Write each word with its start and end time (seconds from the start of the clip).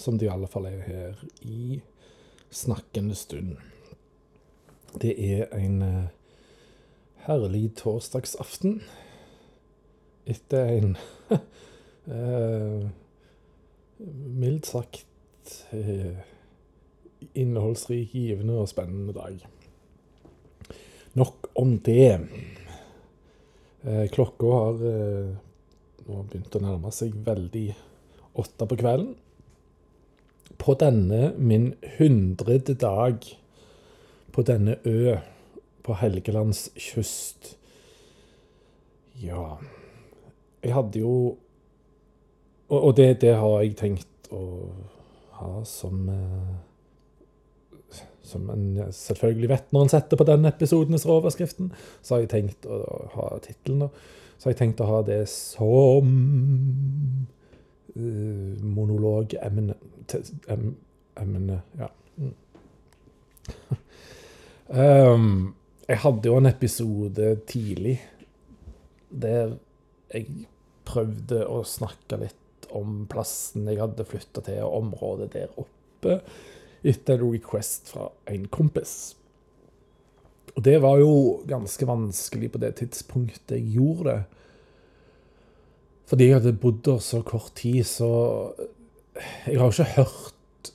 som 0.00 0.18
det 0.18 0.28
i 0.28 0.32
alle 0.32 0.48
fall 0.50 0.68
er 0.70 0.80
her 0.86 1.20
i 1.46 1.80
snakkende 2.50 3.14
stund. 3.14 3.56
Det 5.00 5.12
er 5.14 5.46
en 5.54 5.82
eh, 5.86 6.08
herlig 7.26 7.68
torsdagsaften 7.78 8.80
etter 10.30 10.72
en 10.78 10.96
eh, 12.16 12.88
mildt 14.40 14.70
sagt 14.70 15.54
eh, 15.76 16.18
innholdsrik, 17.36 18.14
givende 18.14 18.58
og 18.62 18.70
spennende 18.70 19.14
dag. 19.14 19.44
Nok 21.18 21.50
om 21.58 21.76
det. 21.84 22.10
Eh, 23.82 24.06
klokka 24.14 24.52
har 24.56 24.84
nå 26.10 26.22
begynt 26.30 26.56
å 26.56 26.62
nærme 26.64 26.92
seg 26.94 27.14
veldig 27.26 27.68
åtte 28.40 28.66
på 28.66 28.78
kvelden. 28.80 29.14
På 30.60 30.74
denne 30.76 31.32
min 31.38 31.72
hundrede 31.98 32.74
dag 32.74 33.24
på 34.32 34.42
denne 34.46 34.76
ø 34.84 35.16
på 35.82 35.94
Helgelands 35.94 36.68
kyst. 36.76 37.56
Ja 39.22 39.56
Jeg 40.62 40.74
hadde 40.74 40.98
jo 40.98 41.36
Og, 42.68 42.82
og 42.84 42.96
det, 42.96 43.20
det, 43.20 43.34
har 43.34 43.60
jeg 43.60 43.76
tenkt 43.76 44.30
å 44.30 44.44
ha 45.40 45.64
som 45.66 46.08
eh, 46.08 46.52
Som 48.22 48.46
en 48.52 48.92
selvfølgelig 48.94 49.48
vet 49.50 49.72
når 49.74 49.82
en 49.82 49.92
setter 49.96 50.20
på 50.20 50.24
den 50.28 50.46
episodens 50.46 51.06
overskriften. 51.08 51.72
Så 52.02 52.14
har 52.14 52.20
jeg 52.22 52.30
tenkt 52.30 52.68
å 52.70 52.78
ha 53.16 53.26
tittelen, 53.42 53.80
da. 53.82 53.88
Så 54.38 54.46
har 54.46 54.54
jeg 54.54 54.60
tenkt 54.60 54.82
å 54.84 54.86
ha 54.86 55.00
det 55.02 55.24
som 55.32 56.12
monologemne 58.64 59.76
Emne 61.20 61.62
Ja. 61.78 61.90
Um, 64.70 65.56
jeg 65.88 65.98
hadde 65.98 66.28
jo 66.28 66.36
en 66.38 66.46
episode 66.46 67.32
tidlig 67.50 67.96
der 69.10 69.56
jeg 70.14 70.44
prøvde 70.86 71.40
å 71.50 71.64
snakke 71.66 72.20
litt 72.20 72.68
om 72.70 73.04
plassen 73.10 73.66
jeg 73.66 73.80
hadde 73.80 74.06
flytta 74.06 74.44
til, 74.46 74.60
og 74.62 74.76
området 74.84 75.32
der 75.34 75.58
oppe, 75.58 76.20
etter 76.86 77.18
en 77.18 77.32
request 77.34 77.90
fra 77.90 78.06
en 78.30 78.46
kompis. 78.52 78.94
Og 80.54 80.62
det 80.66 80.76
var 80.82 81.00
jo 81.02 81.40
ganske 81.50 81.86
vanskelig 81.90 82.52
på 82.54 82.62
det 82.62 82.76
tidspunktet 82.80 83.56
jeg 83.58 83.74
gjorde 83.74 84.06
det. 84.12 84.39
Fordi 86.10 86.26
jeg 86.26 86.40
hadde 86.40 86.58
bodd 86.58 86.82
der 86.88 86.98
så 86.98 87.22
kort 87.22 87.52
tid, 87.54 87.84
så 87.86 88.10
Jeg 89.46 89.58
har 89.58 89.66
jo 89.66 89.70
ikke 89.70 89.94
hørt 89.96 90.72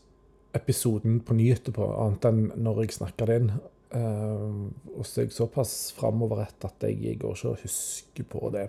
episoden 0.55 1.19
på 1.19 1.33
ny 1.33 1.50
etterpå, 1.52 1.86
annet 2.00 2.27
enn 2.30 2.42
når 2.61 2.83
jeg 2.83 2.95
snakka 2.95 3.27
det 3.27 3.38
inn. 3.42 3.50
Uh, 3.95 4.69
og 4.95 5.05
så 5.08 5.22
er 5.22 5.25
jeg 5.25 5.36
såpass 5.36 5.73
framoverrett 5.95 6.67
at 6.67 6.86
jeg, 6.88 7.17
går 7.19 7.36
ikke 7.36 7.52
og 7.52 7.64
husker 7.64 8.27
på 8.30 8.52
det. 8.53 8.67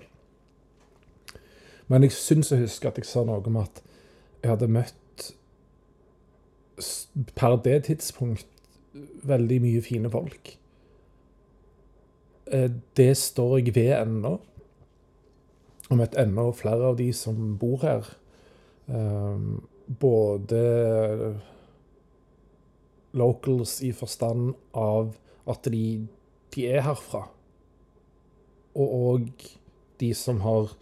Men 1.89 2.06
jeg 2.06 2.17
syns 2.17 2.50
jeg 2.50 2.64
husker 2.64 2.91
at 2.91 2.98
jeg 2.98 3.08
sa 3.11 3.23
noe 3.27 3.42
om 3.42 3.61
at 3.61 3.83
jeg 4.42 4.51
hadde 4.53 4.70
møtt 4.70 5.28
per 7.39 7.56
det 7.64 7.77
tidspunkt 7.86 8.47
veldig 9.27 9.61
mye 9.64 9.84
fine 9.84 10.11
folk. 10.11 10.56
Uh, 12.51 12.70
det 12.98 13.12
står 13.23 13.58
jeg 13.61 13.77
ved 13.78 13.95
ennå. 14.01 14.39
Har 15.86 16.01
møtt 16.01 16.17
enda 16.19 16.48
flere 16.57 16.91
av 16.92 16.98
de 16.98 17.11
som 17.14 17.55
bor 17.61 17.83
her. 17.86 18.08
Uh, 18.91 19.63
både 19.86 20.63
locals 23.17 23.79
i 23.86 23.92
forstand 23.97 24.55
av 24.77 25.14
at 25.48 25.69
de, 25.73 26.07
de 26.55 26.67
er 26.69 26.85
herfra. 26.86 27.27
Og 28.77 28.97
òg 29.13 29.47
de 30.01 30.11
som 30.14 30.42
har 30.45 30.74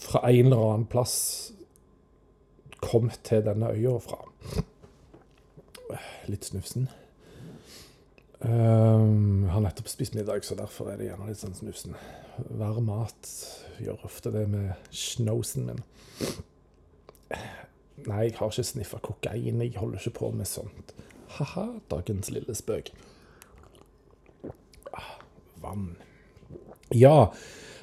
fra 0.00 0.24
en 0.28 0.46
eller 0.46 0.64
annen 0.66 0.88
plass 0.90 1.16
kommet 2.82 3.20
til 3.24 3.44
denne 3.46 3.70
øya 3.72 3.96
fra. 4.02 4.18
Litt 6.28 6.48
snufsen. 6.48 6.88
Um, 8.42 9.44
har 9.46 9.62
nettopp 9.62 9.88
spist 9.90 10.16
middag, 10.18 10.42
så 10.44 10.56
derfor 10.58 10.90
er 10.90 10.98
det 10.98 11.10
gjerne 11.10 11.28
litt 11.28 11.38
sånn 11.38 11.54
snusen. 11.54 11.94
Varm 12.58 12.88
mat 12.90 13.28
gjør 13.82 14.02
ofte 14.08 14.32
det 14.34 14.48
med 14.50 14.72
snowsen 14.90 15.68
min. 15.68 15.82
Nei, 18.02 18.24
jeg 18.26 18.36
har 18.40 18.50
ikke 18.50 18.66
sniffa 18.66 18.98
kokain. 19.04 19.62
Jeg 19.62 19.76
holder 19.78 20.00
ikke 20.00 20.18
på 20.18 20.32
med 20.34 20.50
sånt. 20.50 20.94
Ha-ha, 21.36 21.68
dagens 21.92 22.32
lille 22.34 22.56
spøk. 22.58 22.90
Ah, 24.90 25.14
vann. 25.62 25.92
Ja 26.92 27.32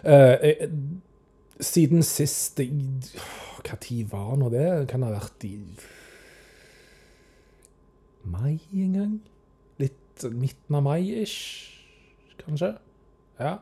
eh, 0.03 0.33
eh, 0.33 0.69
Siden 1.59 2.03
sist 2.05 2.59
Hva 2.59 3.77
tid 3.81 4.11
var 4.11 4.35
nå 4.37 4.51
det? 4.53 4.67
Kan 4.91 5.01
det 5.01 5.09
ha 5.09 5.15
vært 5.17 5.47
i 5.47 5.55
mai 8.29 8.59
en 8.75 8.93
gang? 8.93 9.15
Midten 10.27 10.75
av 10.75 10.83
mai-ish, 10.83 11.69
kanskje? 12.41 12.73
Ja, 13.39 13.57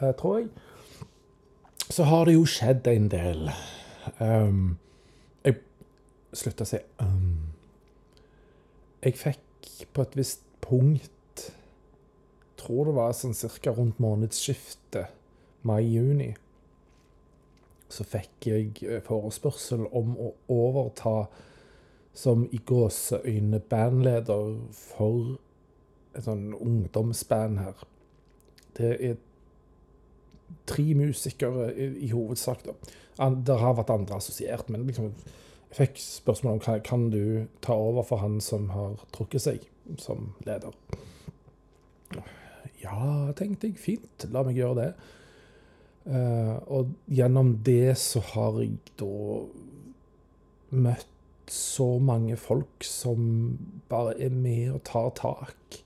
eh, 0.00 0.12
tror 0.18 0.38
jeg. 0.38 0.48
Så 1.90 2.06
har 2.06 2.24
det 2.24 2.34
jo 2.34 2.46
skjedd 2.46 2.86
en 2.90 3.08
del. 3.10 3.50
Um, 4.18 4.78
slutta 6.36 6.64
å 6.66 6.68
si 6.68 6.78
um. 7.02 7.50
Jeg 9.00 9.16
fikk 9.18 9.70
på 9.94 10.04
et 10.04 10.18
visst 10.18 10.44
punkt 10.60 11.08
Tror 12.60 12.90
det 12.90 12.92
var 12.98 13.14
sånn 13.16 13.32
cirka 13.32 13.72
rundt 13.72 13.96
månedsskiftet 14.04 15.14
mai-juni. 15.64 16.34
Så 17.88 18.04
fikk 18.04 18.50
jeg 18.50 18.82
eh, 18.84 19.00
forespørsel 19.06 19.86
om 19.96 20.12
å 20.20 20.28
overta 20.52 21.14
som 22.12 22.44
i 22.52 22.60
gåseøyne 22.68 23.62
bandleder 23.72 24.58
for 24.76 25.38
et 26.14 26.24
sånn 26.26 26.50
ungdomsband 26.56 27.60
her. 27.62 27.84
Det 28.78 28.94
er 29.10 29.18
tre 30.70 30.86
musikere 30.98 31.70
i, 31.74 31.90
i 32.06 32.10
hovedsak. 32.14 32.64
da. 32.66 33.30
Det 33.46 33.58
har 33.60 33.76
vært 33.78 33.92
andre 33.94 34.18
assosiert, 34.18 34.70
men 34.72 34.86
liksom 34.88 35.12
jeg 35.70 35.76
fikk 35.76 36.00
spørsmål 36.02 36.56
om 36.58 36.80
kan 36.82 37.10
du 37.12 37.46
ta 37.62 37.76
over 37.78 38.02
for 38.02 38.18
han 38.18 38.40
som 38.42 38.72
har 38.74 38.96
trukket 39.14 39.44
seg 39.44 39.66
som 40.02 40.32
leder. 40.42 40.74
Ja, 42.82 43.30
tenkte 43.38 43.68
jeg. 43.68 43.78
Fint, 43.78 44.26
la 44.34 44.42
meg 44.46 44.58
gjøre 44.58 44.80
det. 44.80 44.90
Uh, 46.10 46.56
og 46.72 46.94
gjennom 47.12 47.52
det 47.62 47.94
så 48.00 48.22
har 48.32 48.58
jeg 48.64 48.80
da 48.98 49.12
møtt 50.74 51.06
så 51.50 51.86
mange 52.02 52.38
folk 52.40 52.86
som 52.86 53.20
bare 53.90 54.16
er 54.22 54.34
med 54.34 54.72
og 54.74 54.82
tar 54.90 55.10
tak. 55.18 55.80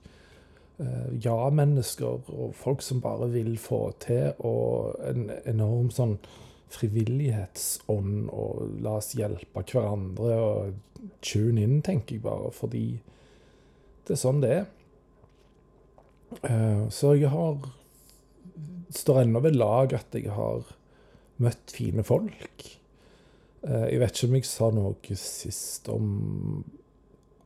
Uh, 0.75 1.13
ja-mennesker 1.23 2.31
og 2.35 2.55
folk 2.59 2.83
som 2.83 3.03
bare 3.03 3.29
vil 3.31 3.53
få 3.63 3.93
til, 4.03 4.33
og 4.43 4.97
en 5.07 5.29
enorm 5.47 5.93
sånn 5.95 6.17
frivillighetsånd 6.75 8.31
og 8.35 8.81
la 8.83 8.97
oss 8.99 9.13
hjelpe 9.15 9.63
hverandre 9.71 10.39
og 10.43 11.13
tune 11.23 11.63
inn, 11.63 11.79
tenker 11.85 12.17
jeg 12.17 12.25
bare, 12.25 12.51
fordi 12.55 12.87
det 14.05 14.17
er 14.17 14.21
sånn 14.21 14.43
det 14.43 14.53
er. 14.57 14.67
Eh, 16.43 16.87
så 16.91 17.15
jeg 17.15 17.31
har 17.31 17.61
står 18.95 19.23
ennå 19.25 19.43
ved 19.45 19.59
lag 19.59 19.95
at 19.97 20.15
jeg 20.15 20.33
har 20.35 20.67
møtt 21.43 21.75
fine 21.75 22.05
folk. 22.07 22.67
Eh, 23.67 23.87
jeg 23.93 24.01
vet 24.03 24.17
ikke 24.17 24.31
om 24.31 24.37
jeg 24.39 24.49
sa 24.49 24.71
noe 24.75 25.19
sist 25.19 25.89
om 25.93 26.09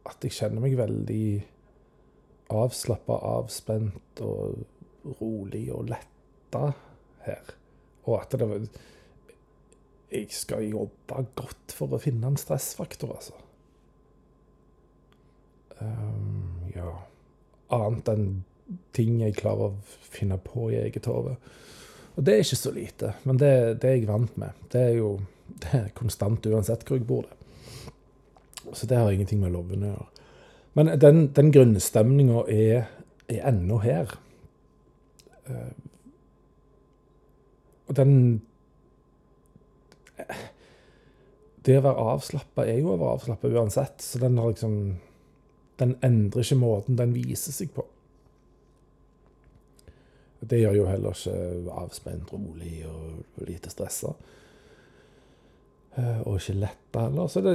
at 0.09 0.25
jeg 0.25 0.37
kjenner 0.39 0.65
meg 0.65 0.77
veldig 0.79 1.25
avslappa, 2.49 3.19
avspent 3.39 4.23
og 4.25 4.63
rolig 5.21 5.67
og 5.75 5.91
letta 5.91 6.71
her. 7.27 7.55
Og 8.07 8.21
at 8.21 8.33
det 8.35 8.49
var 8.49 8.69
jeg 10.09 10.31
skal 10.33 10.65
jobbe 10.65 11.25
godt 11.37 11.75
for 11.77 11.93
å 11.93 12.01
finne 12.01 12.31
en 12.31 12.39
stressfaktor, 12.41 13.13
altså. 13.13 13.35
Um, 15.79 16.65
ja 16.75 16.89
Annet 17.71 18.09
enn 18.11 18.31
ting 18.97 19.21
jeg 19.21 19.37
klarer 19.39 19.69
å 19.69 19.99
finne 20.09 20.39
på 20.43 20.71
i 20.73 20.79
eget 20.81 21.07
hode. 21.07 21.37
Og 22.17 22.25
det 22.25 22.35
er 22.35 22.41
ikke 22.43 22.59
så 22.59 22.73
lite, 22.75 23.13
men 23.29 23.39
det, 23.39 23.53
det, 23.83 23.91
er 23.91 23.99
jeg 24.01 24.09
vant 24.09 24.39
med. 24.41 24.57
Det 24.73 24.81
er 24.89 24.97
jo 24.97 25.11
det 25.61 25.75
er 25.77 25.93
konstant 25.97 26.47
uansett 26.49 26.85
hvor 26.89 26.99
jeg 26.99 27.07
bor. 27.09 27.29
det. 27.29 28.73
Så 28.73 28.89
det 28.89 28.99
har 28.99 29.13
ingenting 29.13 29.41
med 29.45 29.53
lovene 29.55 29.93
å 29.93 29.93
gjøre. 29.93 30.18
Men 30.79 30.93
den, 31.03 31.25
den 31.35 31.51
grunnstemninga 31.51 32.45
er, 32.55 32.87
er 33.27 33.47
ennå 33.51 33.81
her. 33.83 34.13
Uh, 35.49 35.73
og 37.89 37.97
den 37.97 38.15
det 41.67 41.77
å 41.79 41.85
være 41.85 42.07
avslappa 42.15 42.65
er 42.69 42.81
jo 42.81 42.95
å 42.95 42.99
være 43.01 43.19
avslappa 43.19 43.51
uansett, 43.53 44.01
så 44.05 44.21
den 44.23 44.39
har 44.41 44.55
liksom 44.55 44.79
Den 45.79 45.93
endrer 46.03 46.43
ikke 46.43 46.59
måten 46.59 46.97
den 46.99 47.13
viser 47.15 47.55
seg 47.55 47.69
på. 47.71 47.85
Det 50.41 50.59
gjør 50.59 50.75
jo 50.75 50.87
heller 50.89 51.15
ikke 51.15 51.77
avspent, 51.79 52.33
rolig 52.35 52.81
og 52.89 53.45
lite 53.47 53.71
stressa. 53.71 54.11
Eh, 55.95 56.19
og 56.25 56.41
ikke 56.41 56.57
letta 56.65 57.05
heller. 57.05 57.31
Så 57.31 57.45
det, 57.47 57.55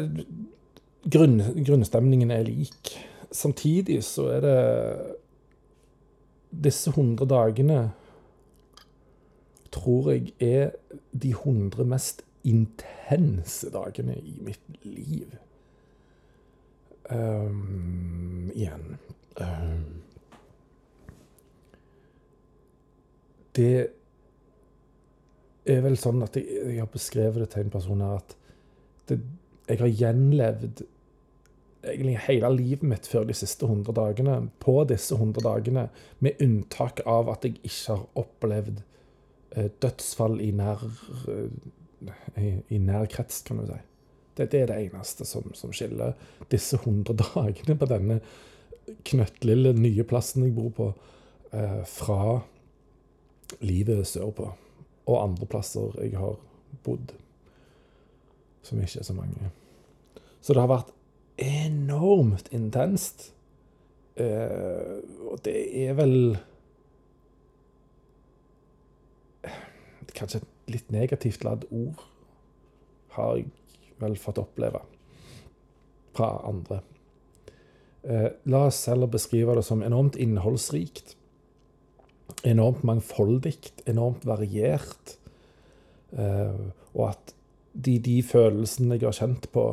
grunn, 1.03 1.35
grunnstemningen 1.67 2.31
er 2.31 2.47
lik. 2.47 2.93
Samtidig 3.33 4.03
så 4.05 4.27
er 4.35 4.41
det 4.45 4.57
Disse 6.63 6.91
100 6.93 7.25
dagene 7.25 7.79
tror 9.73 10.11
jeg 10.11 10.33
er 10.39 10.69
de 11.21 11.31
100 11.33 11.85
mest 11.89 12.21
intense 12.43 13.71
dagene 13.73 14.15
i 14.19 14.37
mitt 14.43 14.85
liv. 14.85 15.33
Um, 17.09 18.51
igjen 18.55 18.97
um, 19.41 19.81
Det 23.53 23.87
er 25.67 25.81
vel 25.83 25.97
sånn 25.99 26.23
at 26.23 26.37
jeg, 26.39 26.47
jeg, 26.53 26.77
har 26.79 26.87
beskrevet 26.93 27.43
det 27.43 27.49
til 27.51 27.65
en 27.65 27.73
person 27.73 28.05
her 28.05 28.21
at 28.21 28.37
det, 29.11 29.19
jeg 29.67 29.81
har 29.81 29.91
gjenlevd 29.99 30.85
egentlig 31.83 32.17
hele 32.27 32.49
livet 32.55 32.87
mitt 32.87 33.07
før 33.09 33.27
de 33.27 33.35
siste 33.37 33.67
100 33.67 33.95
dagene, 33.97 34.37
på 34.63 34.75
disse 34.89 35.15
100 35.15 35.43
dagene, 35.43 35.87
med 36.19 36.41
unntak 36.43 37.03
av 37.05 37.31
at 37.33 37.45
jeg 37.47 37.59
ikke 37.61 37.95
har 37.97 38.05
opplevd 38.23 38.83
eh, 39.57 39.69
dødsfall 39.83 40.39
i 40.43 40.51
nær 40.55 40.83
eh, 41.31 41.49
i, 42.39 42.53
i 42.75 42.79
nær 42.83 43.07
krets, 43.11 43.41
kan 43.47 43.61
du 43.61 43.67
si. 43.67 43.79
Det, 44.33 44.49
det 44.51 44.63
er 44.63 44.71
det 44.71 44.79
eneste 44.87 45.27
som, 45.29 45.45
som, 45.53 45.73
skiller 45.75 46.15
disse 46.51 46.79
100 46.79 47.13
dagene 47.19 47.77
på 47.77 47.89
denne 47.89 48.19
knøttlille 49.07 49.75
nye 49.77 50.03
plassen 50.07 50.47
jeg 50.47 50.55
bor 50.57 50.71
på, 50.75 50.89
eh, 51.53 51.83
fra 51.87 52.39
livet 53.61 54.07
sørpå. 54.09 54.49
Og 55.03 55.19
andre 55.19 55.47
plasser 55.47 55.93
jeg 56.01 56.17
har 56.17 56.39
bodd, 56.83 57.13
som 58.63 58.81
ikke 58.81 59.03
er 59.03 59.07
så 59.07 59.15
mange. 59.15 59.51
Så 60.41 60.55
det 60.55 60.63
har 60.63 60.71
vært 60.71 60.91
enormt 61.37 62.49
intenst. 62.53 63.31
Eh, 64.15 64.99
og 65.29 65.41
det 65.45 65.57
er 65.85 65.95
vel 65.97 66.17
Kanskje 70.13 70.43
et 70.43 70.69
litt 70.69 70.91
negativt 70.93 71.41
ladd 71.41 71.63
ord 71.73 72.03
har 73.15 73.39
jeg 73.39 73.47
vel 73.97 74.13
fått 74.21 74.37
oppleve 74.37 74.83
fra 76.13 76.27
andre. 76.45 76.77
Eh, 78.05 78.27
la 78.53 78.67
oss 78.67 78.83
heller 78.91 79.09
beskrive 79.09 79.55
det 79.57 79.63
som 79.65 79.81
enormt 79.81 80.19
innholdsrikt 80.21 81.15
enormt 82.43 82.83
mangfoldig, 82.83 83.57
enormt 83.85 84.25
variert. 84.25 85.17
Uh, 86.13 86.69
og 86.93 87.07
at 87.09 87.33
de, 87.73 87.97
de, 88.03 88.19
følelsene 88.21 88.99
jeg 88.99 89.07
har 89.07 89.17
kjent 89.17 89.47
på 89.53 89.63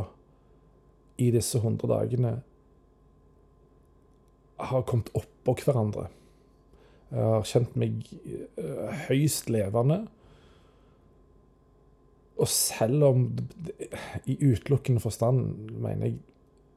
i 1.20 1.30
disse 1.34 1.60
100 1.60 1.88
dagene, 1.90 2.38
har 4.60 4.86
kommet 4.88 5.12
oppå 5.16 5.54
hverandre. 5.64 6.08
Jeg 7.10 7.26
har 7.26 7.46
kjent 7.48 7.76
meg 7.80 8.02
uh, 8.60 8.90
høyst 9.08 9.48
levende. 9.50 10.02
Og 12.40 12.48
selv 12.48 13.04
om 13.04 13.24
I 14.28 14.36
utelukkende 14.40 15.02
forstand 15.02 15.70
mener 15.80 16.10
jeg 16.10 16.20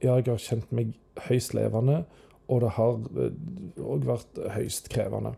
jeg 0.03 0.25
har 0.27 0.41
kjent 0.41 0.71
meg 0.75 0.89
høyst 1.29 1.53
levende, 1.55 2.01
og 2.51 2.63
det 2.63 2.73
har 2.75 2.97
òg 2.99 4.01
eh, 4.03 4.07
vært 4.09 4.39
høyst 4.57 4.89
krevende. 4.91 5.31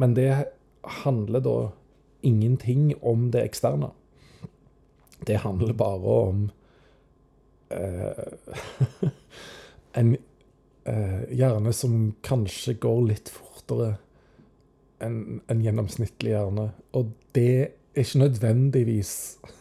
Men 0.00 0.14
det 0.16 0.30
handler 1.02 1.44
da 1.44 1.56
ingenting 2.24 2.94
om 3.04 3.28
det 3.34 3.42
eksterne. 3.44 3.90
Det 5.26 5.42
handler 5.42 5.76
bare 5.76 6.14
om 6.30 6.46
eh, 7.70 9.10
en 10.00 10.16
eh, 10.88 11.22
hjerne 11.38 11.72
som 11.76 12.14
kanskje 12.26 12.78
går 12.80 13.02
litt 13.12 13.32
fortere 13.32 13.96
enn 15.04 15.40
en 15.46 15.62
gjennomsnittlig 15.62 16.32
hjerne. 16.34 16.70
Og 16.98 17.12
det 17.36 17.50
er 17.94 18.02
ikke 18.02 18.22
nødvendigvis 18.24 19.12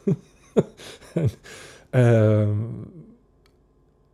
eh, 1.98 2.56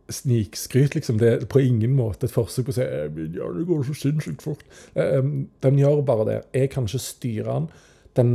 snikskryt, 0.08 0.94
liksom. 0.94 1.18
Det 1.18 1.32
er 1.32 1.46
på 1.48 1.62
ingen 1.64 1.96
måte 1.96 2.28
et 2.28 2.34
forsøk 2.34 2.68
på 2.68 2.74
å 2.74 2.78
si 2.78 2.86
min 3.16 3.36
hjerne 3.36 3.64
går 3.68 3.86
så 3.88 3.96
sinnssykt 3.96 4.44
fort. 4.44 4.64
Um, 4.94 5.48
den 5.64 5.80
gjør 5.80 6.04
bare 6.06 6.28
det. 6.28 6.38
Jeg 6.54 6.70
kan 6.74 6.88
ikke 6.88 7.02
styre 7.02 7.54
den. 7.54 7.68
Den 8.16 8.34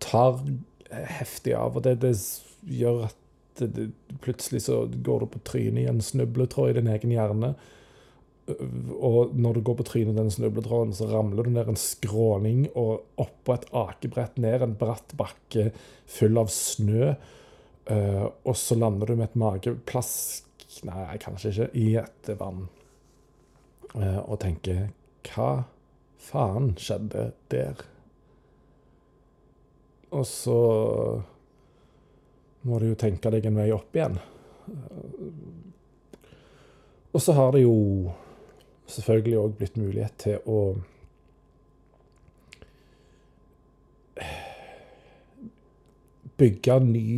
tar 0.00 0.40
heftig 0.90 1.54
av, 1.54 1.76
og 1.76 1.84
det, 1.84 2.00
det 2.02 2.16
gjør 2.66 3.04
at 3.10 3.19
det, 3.58 3.90
plutselig 4.22 4.62
så 4.68 4.84
går 4.86 5.20
du 5.20 5.26
på 5.34 5.42
trynet 5.50 5.82
i 5.82 5.90
en 5.90 6.02
snubletråd 6.04 6.70
i 6.70 6.78
din 6.78 6.90
egen 6.92 7.14
hjerne. 7.14 7.54
Og 8.50 9.34
når 9.36 9.58
du 9.58 9.60
går 9.66 9.78
på 9.78 9.86
trynet 9.86 10.14
i 10.14 10.18
den 10.18 10.32
snubletråden, 10.32 10.94
så 10.96 11.08
ramler 11.10 11.46
du 11.46 11.52
ned 11.54 11.70
en 11.70 11.78
skråning 11.78 12.64
og 12.74 13.04
oppå 13.20 13.54
et 13.54 13.68
akebrett 13.76 14.40
ned 14.42 14.64
en 14.64 14.76
bratt 14.80 15.14
bakke 15.18 15.70
full 16.10 16.40
av 16.40 16.50
snø. 16.54 17.14
Uh, 17.90 18.26
og 18.46 18.54
så 18.58 18.76
lander 18.78 19.08
du 19.08 19.16
med 19.16 19.30
et 19.30 19.40
mageplask 19.40 20.46
Nei, 20.86 21.16
kanskje 21.18 21.50
ikke. 21.50 21.66
I 21.76 21.86
et 21.98 22.28
vann. 22.38 22.68
Eh, 23.90 24.20
og 24.22 24.38
tenker 24.38 24.90
Hva 25.26 25.64
faen 26.22 26.70
skjedde 26.78 27.30
der? 27.50 27.82
Og 30.14 30.22
så 30.26 30.60
må 32.68 32.78
du 32.80 32.90
jo 32.90 32.98
tenke 32.98 33.32
deg 33.32 33.46
en 33.48 33.58
vei 33.60 33.70
opp 33.72 33.96
igjen. 33.96 34.18
Og 37.10 37.22
så 37.22 37.34
har 37.34 37.54
det 37.54 37.64
jo 37.64 37.76
selvfølgelig 38.90 39.38
òg 39.40 39.56
blitt 39.58 39.78
mulighet 39.80 40.16
til 40.20 40.36
å 40.50 40.60
bygge 46.40 46.76
en 46.76 46.92
ny 46.92 47.10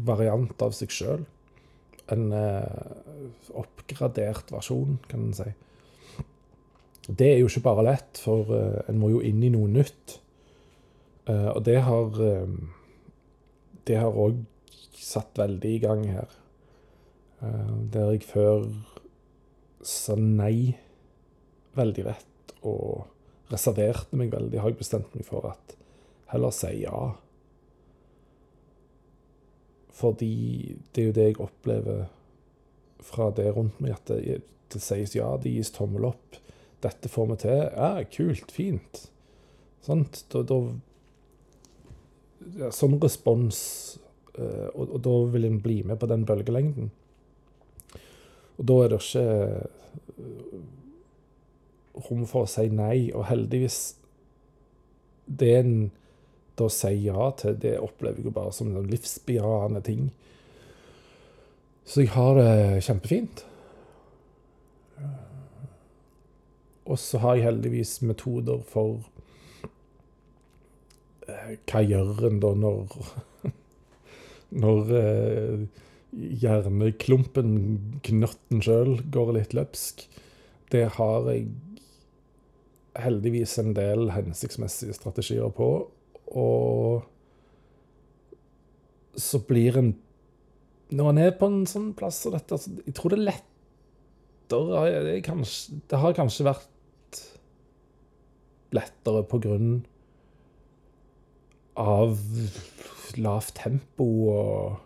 variant 0.00 0.64
av 0.64 0.72
seg 0.76 0.94
sjøl 0.94 1.28
en 2.10 2.30
eh, 2.34 3.54
oppgradert 3.58 4.50
versjon, 4.52 4.98
kan 5.10 5.28
en 5.28 5.36
si. 5.36 5.50
Det 7.06 7.32
er 7.32 7.40
jo 7.40 7.48
ikke 7.50 7.64
bare 7.64 7.86
lett, 7.86 8.20
for 8.22 8.50
uh, 8.54 8.82
en 8.86 8.98
må 9.00 9.08
jo 9.10 9.22
inn 9.26 9.40
i 9.42 9.50
noe 9.50 9.66
nytt. 9.72 10.20
Uh, 11.26 11.56
og 11.56 11.64
det 11.66 11.80
har 11.82 12.18
Det 13.90 13.98
har 13.98 14.14
òg 14.14 14.44
satt 14.94 15.34
veldig 15.40 15.70
i 15.74 15.82
gang 15.82 16.04
her. 16.06 16.36
der 17.40 18.12
jeg 18.12 18.22
før 18.28 18.66
sa 19.82 20.14
nei 20.14 20.76
veldig 21.74 22.04
rett 22.06 22.52
og 22.68 23.08
reserverte 23.50 24.18
meg 24.20 24.30
veldig, 24.30 24.60
har 24.60 24.70
jeg 24.70 24.78
bestemt 24.78 25.14
meg 25.16 25.26
for 25.26 25.48
at 25.50 25.74
heller 26.30 26.54
si 26.54 26.84
ja. 26.84 27.00
Fordi 30.00 30.34
det 30.92 31.02
er 31.02 31.08
jo 31.08 31.16
det 31.16 31.26
jeg 31.30 31.40
opplever 31.42 32.04
fra 33.02 33.30
det 33.34 33.48
rundt 33.56 33.80
meg, 33.82 33.96
at 33.96 34.12
det, 34.12 34.42
det 34.70 34.82
sies 34.84 35.16
ja, 35.16 35.32
det 35.40 35.56
gis 35.56 35.72
tommel 35.74 36.06
opp. 36.12 36.38
Dette 36.84 37.10
får 37.10 37.32
vi 37.32 37.40
til. 37.42 37.64
Ja, 37.74 37.90
kult, 38.12 38.54
fint. 38.54 39.02
Sånt. 39.84 40.22
Da, 40.32 40.44
da 40.46 40.60
ja, 42.58 42.70
som 42.72 42.96
respons, 43.00 43.60
eh, 44.34 44.68
og, 44.74 44.88
og, 44.88 44.98
da 45.04 45.14
vil 45.34 45.46
en 45.48 45.60
bli 45.62 45.82
med 45.86 46.00
på 46.00 46.08
den 46.10 46.26
bølgelengden. 46.28 46.90
Og 48.58 48.66
da 48.68 48.76
er 48.84 48.92
det 48.92 49.00
ikke 49.00 49.24
eh, 49.26 49.64
rom 52.08 52.26
for 52.28 52.44
å 52.44 52.50
si 52.50 52.68
nei, 52.72 53.10
og 53.14 53.28
heldigvis 53.30 53.80
Det 55.30 55.50
en 55.60 55.74
da 56.58 56.66
sier 56.68 57.14
ja 57.14 57.28
til, 57.38 57.54
det 57.62 57.78
opplever 57.80 58.18
jeg 58.18 58.26
jo 58.26 58.34
bare 58.34 58.52
som 58.52 58.72
en 58.74 58.88
livsbejaende 58.90 59.80
ting. 59.86 60.10
Så 61.86 62.02
jeg 62.02 62.12
har 62.12 62.34
det 62.36 62.82
kjempefint. 62.84 63.44
Og 66.90 66.98
så 66.98 67.20
har 67.22 67.38
jeg 67.38 67.46
heldigvis 67.46 68.00
metoder 68.02 68.60
for 68.66 69.06
Hva 71.70 71.82
gjør 71.84 72.26
en 72.30 72.40
da 72.42 72.54
når 72.58 72.96
Når 74.64 74.92
eh, 74.98 75.60
hjerneklumpen, 76.42 77.52
knotten 78.02 78.62
sjøl, 78.64 78.96
går 79.14 79.36
litt 79.36 79.54
løpsk? 79.54 80.02
Det 80.74 80.88
har 80.96 81.28
jeg 81.30 81.46
heldigvis 82.98 83.54
en 83.62 83.76
del 83.76 84.10
hensiktsmessige 84.14 84.96
strategier 84.96 85.52
på. 85.54 85.68
Og 86.34 87.06
så 89.18 89.38
blir 89.46 89.78
en 89.78 89.94
Når 90.90 91.08
en 91.10 91.18
er 91.22 91.32
på 91.38 91.46
en 91.46 91.62
sånn 91.70 91.92
plass 91.94 92.22
som 92.24 92.34
dette 92.34 92.54
altså, 92.54 92.70
Jeg 92.86 92.94
tror 92.98 93.12
det 93.12 93.18
er 93.20 93.26
lettere 93.28 93.48
det, 94.50 95.22
kanskje, 95.22 95.76
det 95.90 95.98
har 96.02 96.14
kanskje 96.16 96.46
vært 96.48 97.20
lettere 98.74 99.22
på 99.30 99.38
grunn 99.42 99.80
av 101.80 102.18
lavt 103.18 103.54
tempo 103.58 104.06
og 104.30 104.76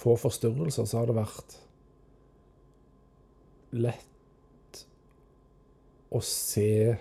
få 0.00 0.16
forstyrrelser, 0.18 0.88
så 0.88 1.00
har 1.02 1.10
det 1.10 1.18
vært 1.20 1.58
lett 3.76 4.80
å 6.10 6.22
se 6.24 6.96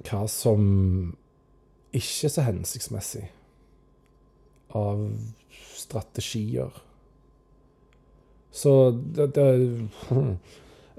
hva 0.00 0.22
som 0.30 0.62
ikke 1.90 2.28
er 2.28 2.32
så 2.32 2.46
hensiktsmessig 2.46 3.26
av 4.78 5.02
strategier. 5.76 6.70
Så 8.50 8.90
det, 8.90 9.32
det 9.34 9.46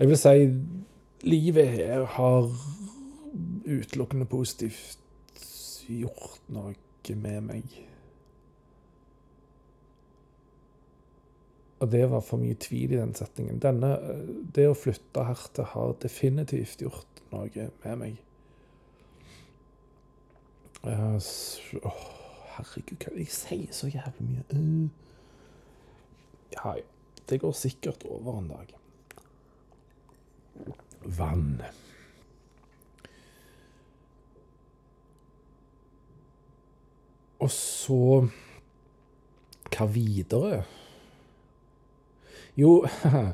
Jeg 0.01 0.07
vil 0.09 0.17
si 0.17 0.35
livet 1.27 1.67
her 1.75 2.05
har 2.17 2.47
utelukkende 3.65 4.25
positivt 4.25 5.00
gjort 5.99 6.51
noe 6.53 6.75
med 7.17 7.41
meg. 7.47 7.77
Og 11.81 11.89
det 11.91 12.03
var 12.11 12.21
for 12.21 12.37
mye 12.37 12.57
tvil 12.61 12.93
i 12.93 12.99
den 12.99 13.13
setningen. 13.17 13.57
Denne, 13.61 13.95
det 14.53 14.67
å 14.69 14.77
flytte 14.77 15.25
hertil 15.25 15.65
har 15.73 15.95
definitivt 16.03 16.83
gjort 16.85 17.23
noe 17.33 17.69
med 17.81 17.97
meg. 18.03 18.19
Uh, 20.81 21.17
oh, 21.81 22.05
herregud, 22.55 23.09
jeg 23.17 23.27
sier 23.33 23.73
så 23.73 23.89
jævlig 23.89 24.29
mye. 24.29 24.45
Uh. 24.53 24.87
Ja, 26.53 26.77
ja. 26.77 26.87
Det 27.29 27.37
går 27.39 27.51
sikkert 27.55 28.03
over 28.11 28.39
en 28.41 28.47
dag. 28.47 28.73
Vann. 31.17 31.61
Og 37.41 37.51
så 37.51 38.27
Hva 39.71 39.87
videre? 39.89 40.63
Jo, 42.59 42.81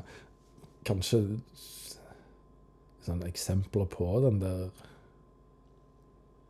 kanskje 0.88 1.20
sånne 3.04 3.28
eksempler 3.28 3.88
på 3.90 4.06
den 4.22 4.38
der 4.40 4.68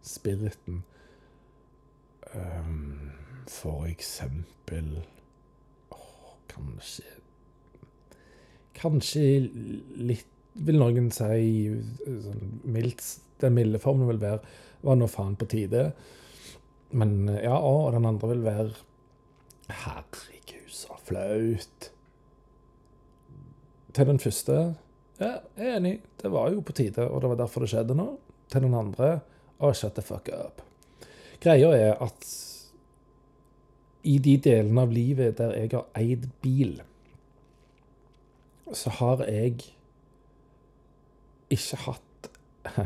spiriten. 0.04 0.82
Um, 2.34 3.10
for 3.48 3.86
eksempel 3.88 4.98
oh, 5.96 6.34
Kanskje 6.50 7.06
Kanskje 8.76 9.22
litt 9.96 10.28
Vil 10.60 10.76
noen 10.76 11.08
si 11.14 11.70
sånn 12.04 12.58
mildt 12.68 13.00
Den 13.40 13.56
milde 13.56 13.80
formen 13.80 14.10
vil 14.10 14.20
være 14.20 14.42
Var 14.84 14.98
nå 15.00 15.08
faen 15.08 15.38
på 15.40 15.48
tide. 15.48 15.86
Men 16.90 17.28
ja, 17.28 17.56
og 17.56 17.92
den 17.92 18.06
andre 18.08 18.28
vil 18.32 18.44
være 18.44 18.68
Herregud, 19.68 20.68
så 20.72 20.96
flaut. 21.04 21.90
Til 23.94 24.06
den 24.06 24.20
første 24.22 24.58
ja, 25.18 25.32
jeg 25.58 25.66
er 25.66 25.76
enig, 25.80 25.96
det 26.22 26.30
var 26.30 26.52
jo 26.54 26.62
på 26.62 26.72
tide, 26.72 27.08
og 27.10 27.22
det 27.22 27.30
var 27.32 27.40
derfor 27.40 27.64
det 27.64 27.72
skjedde 27.72 27.96
nå. 27.98 28.12
Til 28.48 28.62
den 28.64 28.74
andre 28.74 29.18
oh, 29.58 29.74
shut 29.74 29.96
the 29.98 30.02
fuck 30.02 30.30
up. 30.32 30.62
Greia 31.42 31.72
er 31.74 32.02
at 32.02 32.28
i 34.08 34.18
de 34.22 34.36
delene 34.42 34.84
av 34.86 34.94
livet 34.94 35.38
der 35.40 35.56
jeg 35.58 35.72
har 35.74 35.88
eid 35.98 36.28
bil, 36.42 36.78
så 38.72 38.92
har 39.00 39.24
jeg 39.26 39.56
ikke 41.50 41.80
hatt 41.86 42.30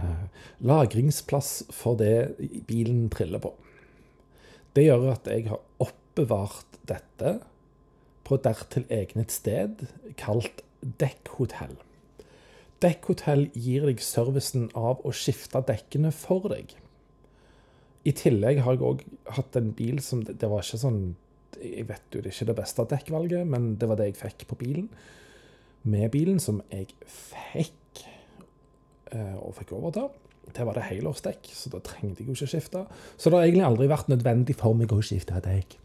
lagringsplass 0.70 1.52
for 1.74 1.98
det 2.00 2.62
bilen 2.68 3.08
triller 3.12 3.42
på. 3.42 3.52
Det 4.72 4.86
gjør 4.86 5.10
at 5.12 5.28
jeg 5.28 5.48
har 5.50 5.60
oppbevart 5.84 6.78
dette 6.88 7.38
på 8.24 8.38
dertil 8.40 8.86
egnet 8.92 9.34
sted 9.34 9.82
kalt 10.20 10.62
dekkhotell. 10.80 11.74
Dekkhotell 12.82 13.48
gir 13.54 13.84
deg 13.86 14.00
servicen 14.02 14.70
av 14.78 15.02
å 15.06 15.12
skifte 15.14 15.60
dekkene 15.68 16.10
for 16.16 16.48
deg. 16.50 16.72
I 18.02 18.14
tillegg 18.18 18.62
har 18.64 18.78
jeg 18.78 18.86
òg 18.86 19.04
hatt 19.36 19.56
en 19.60 19.70
bil 19.78 20.00
som 20.02 20.24
Det 20.26 20.48
var 20.50 20.64
ikke 20.64 20.80
sånn 20.82 21.12
Jeg 21.54 21.84
vet 21.86 22.02
jo 22.10 22.18
det 22.18 22.32
er 22.32 22.34
ikke 22.34 22.48
det 22.48 22.56
beste 22.58 22.86
dekkvalget, 22.90 23.46
men 23.46 23.76
det 23.78 23.86
var 23.86 24.00
det 24.00 24.08
jeg 24.08 24.18
fikk 24.18 24.48
på 24.50 24.58
bilen. 24.64 24.88
Med 25.86 26.10
bilen, 26.10 26.40
som 26.42 26.58
jeg 26.72 26.88
fikk 27.06 28.02
eh, 29.12 29.36
og 29.36 29.54
fikk 29.60 29.74
overta. 29.76 30.08
Der 30.52 30.66
var 30.68 30.76
det 30.76 30.88
helårsdekk, 30.88 31.48
så 31.54 31.70
da 31.72 31.80
trengte 31.84 32.22
jeg 32.22 32.28
jo 32.28 32.36
ikke 32.36 32.50
skifte. 32.50 32.84
Så 33.16 33.30
det 33.30 33.38
har 33.38 33.46
egentlig 33.46 33.66
aldri 33.68 33.88
vært 33.88 34.10
nødvendig 34.12 34.56
for 34.58 34.76
meg 34.76 34.92
å 34.92 35.00
skifte 35.04 35.38
dekk. 35.44 35.78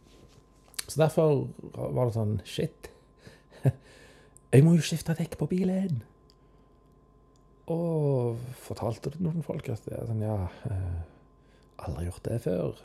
Så 0.88 1.00
derfor 1.02 1.48
var 1.76 2.08
det 2.08 2.16
sånn 2.16 2.38
Shit. 2.48 2.90
Jeg 4.54 4.64
må 4.64 4.78
jo 4.78 4.86
skifte 4.86 5.16
dekk 5.18 5.38
på 5.40 5.50
bilen. 5.52 6.02
Og 7.72 8.40
fortalte 8.64 9.12
det 9.12 9.24
noen 9.24 9.44
folk 9.44 9.68
at 9.74 9.88
er 9.92 10.06
sånn 10.08 10.24
Ja, 10.24 10.38
eh, 10.70 11.02
aldri 11.84 12.08
gjort 12.08 12.24
det 12.28 12.40
før. 12.46 12.80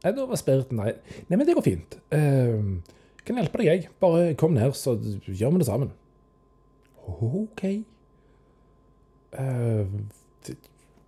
Nei, 0.00 0.14
da 0.16 0.24
var 0.24 0.40
spiriten 0.40 0.80
nei. 0.80 0.94
Nei, 1.28 1.36
men 1.36 1.44
det 1.44 1.56
går 1.58 1.66
fint. 1.66 1.98
Uh, 2.08 2.80
kan 3.26 3.36
hjelpe 3.36 3.60
deg, 3.60 3.68
jeg. 3.68 3.90
Bare 4.00 4.32
kom 4.40 4.56
ned, 4.56 4.72
så 4.78 4.94
gjør 4.96 5.52
vi 5.52 5.60
det 5.60 5.68
sammen. 5.68 5.90
OK. 7.04 7.64
Uh, 9.36 9.84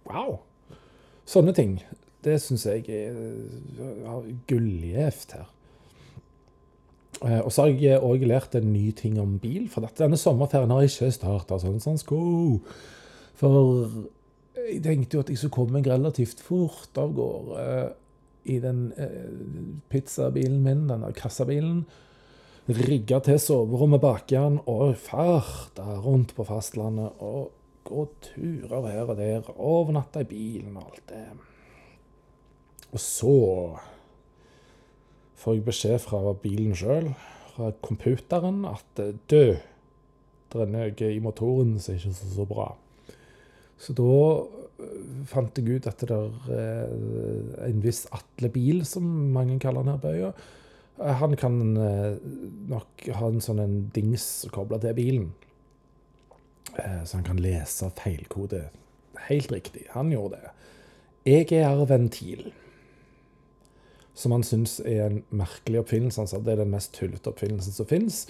wow. 0.09 0.39
Sånne 1.29 1.55
ting. 1.57 1.77
Det 2.23 2.39
syns 2.43 2.67
jeg 2.69 2.87
er 2.93 3.17
uh, 3.17 4.29
gullgjevt 4.51 5.37
her. 5.39 5.49
Uh, 7.23 7.41
og 7.41 7.51
så 7.55 7.67
har 7.67 7.83
jeg 7.83 8.03
òg 8.03 8.27
lært 8.27 8.57
en 8.59 8.73
ny 8.73 8.91
ting 8.99 9.19
om 9.23 9.39
bil. 9.43 9.69
For 9.71 9.87
denne 9.99 10.19
sommerferien 10.21 10.71
har 10.75 10.85
jeg 10.85 10.95
ikke 10.95 11.15
starta 11.19 11.59
sånn 11.63 11.81
som 11.83 11.99
skulle. 12.01 12.61
For 13.39 13.89
jeg 14.63 14.83
tenkte 14.85 15.19
jo 15.19 15.25
at 15.25 15.33
jeg 15.33 15.41
skulle 15.41 15.57
komme 15.57 15.79
meg 15.79 15.91
relativt 15.91 16.43
fort 16.45 16.99
av 17.01 17.15
gårde 17.17 17.59
uh, 17.59 17.91
i 18.43 18.57
den 18.59 18.89
pizzabilen 19.87 20.65
min, 20.65 20.89
denne 20.89 21.13
kassabilen 21.15 21.85
rigga 22.71 23.19
til 23.23 23.39
soverommet 23.43 24.03
bak 24.03 24.29
den 24.31 24.59
og 24.71 24.97
farta 24.99 25.99
rundt 26.03 26.35
på 26.37 26.47
fastlandet 26.47 27.23
og 27.23 27.51
gå 27.87 28.07
turer 28.25 28.87
her 28.91 29.11
og 29.11 29.19
der, 29.19 29.49
overnatte 29.57 30.23
i 30.23 30.29
bilen 30.29 30.77
og 30.77 30.93
alt 30.93 31.09
det. 31.11 31.25
Og 32.93 33.01
så 33.01 33.37
får 35.43 35.59
jeg 35.59 35.67
beskjed 35.67 36.01
fra 36.05 36.35
bilen 36.43 36.77
sjøl, 36.79 37.11
fra 37.53 37.73
computeren, 37.85 38.65
at 38.69 38.85
du, 38.97 39.13
dø, 39.33 39.45
det 40.53 40.65
er 40.65 40.73
noe 40.73 41.13
i 41.13 41.21
motoren 41.25 41.79
som 41.81 41.97
ikke 41.97 42.13
er 42.13 42.35
så 42.37 42.47
bra. 42.49 42.69
Så 43.81 43.95
da 43.97 44.09
eh, 44.13 45.23
fant 45.29 45.59
jeg 45.59 45.79
ut 45.81 45.89
at 45.89 46.05
det 46.05 46.17
er 46.17 46.59
eh, 46.59 47.71
en 47.71 47.81
viss 47.85 48.05
Atle 48.13 48.53
Bil, 48.53 48.85
som 48.89 49.07
mange 49.35 49.59
kaller 49.63 49.87
den 49.87 49.95
her 49.95 50.03
bøya, 50.03 50.35
han 51.03 51.33
kan 51.41 51.57
nok 52.69 53.07
ha 53.17 53.29
en 53.29 53.41
sånn 53.43 53.89
dings 53.95 54.45
kobla 54.55 54.79
til 54.83 54.95
bilen. 54.95 55.31
Eh, 56.79 57.05
så 57.05 57.17
han 57.17 57.25
kan 57.25 57.41
lese 57.43 57.91
feilkode. 57.97 58.69
Helt 59.29 59.53
riktig, 59.53 59.87
han 59.91 60.13
gjorde 60.13 60.41
det. 60.41 60.53
EGR-ventil, 61.25 62.53
som 64.15 64.33
han 64.33 64.43
syns 64.43 64.81
er 64.81 65.07
en 65.07 65.23
merkelig 65.31 65.83
oppfinnelse. 65.85 66.21
Han 66.21 66.29
sa 66.29 66.41
det 66.41 66.57
er 66.57 66.65
den 66.65 66.73
mest 66.73 66.95
tullete 66.97 67.31
oppfinnelsen 67.31 67.77
som 67.77 67.87
fins. 67.87 68.27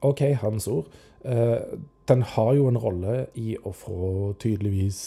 OK, 0.00 0.22
hans 0.42 0.68
ord. 0.68 0.88
Eh, 1.24 1.78
den 2.08 2.22
har 2.22 2.52
jo 2.54 2.68
en 2.68 2.78
rolle 2.78 3.26
i 3.34 3.56
å 3.64 3.72
få 3.74 4.32
tydeligvis 4.40 5.00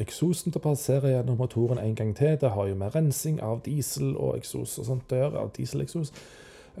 eksosen 0.00 0.52
til 0.52 0.60
å 0.60 0.64
passere 0.64 1.12
gjennom 1.12 1.38
motoren 1.38 1.78
en 1.78 1.94
gang 1.94 2.14
til. 2.16 2.38
Det 2.40 2.52
har 2.54 2.68
jo 2.68 2.78
med 2.78 2.94
rensing 2.94 3.40
av 3.44 3.60
diesel 3.66 4.14
og 4.16 4.40
eksos 4.40 4.78
og 4.80 4.88
sånt 4.88 5.12
å 5.12 5.20
gjøre. 5.20 5.44
Av 5.44 5.52
dieseleksos. 5.56 6.12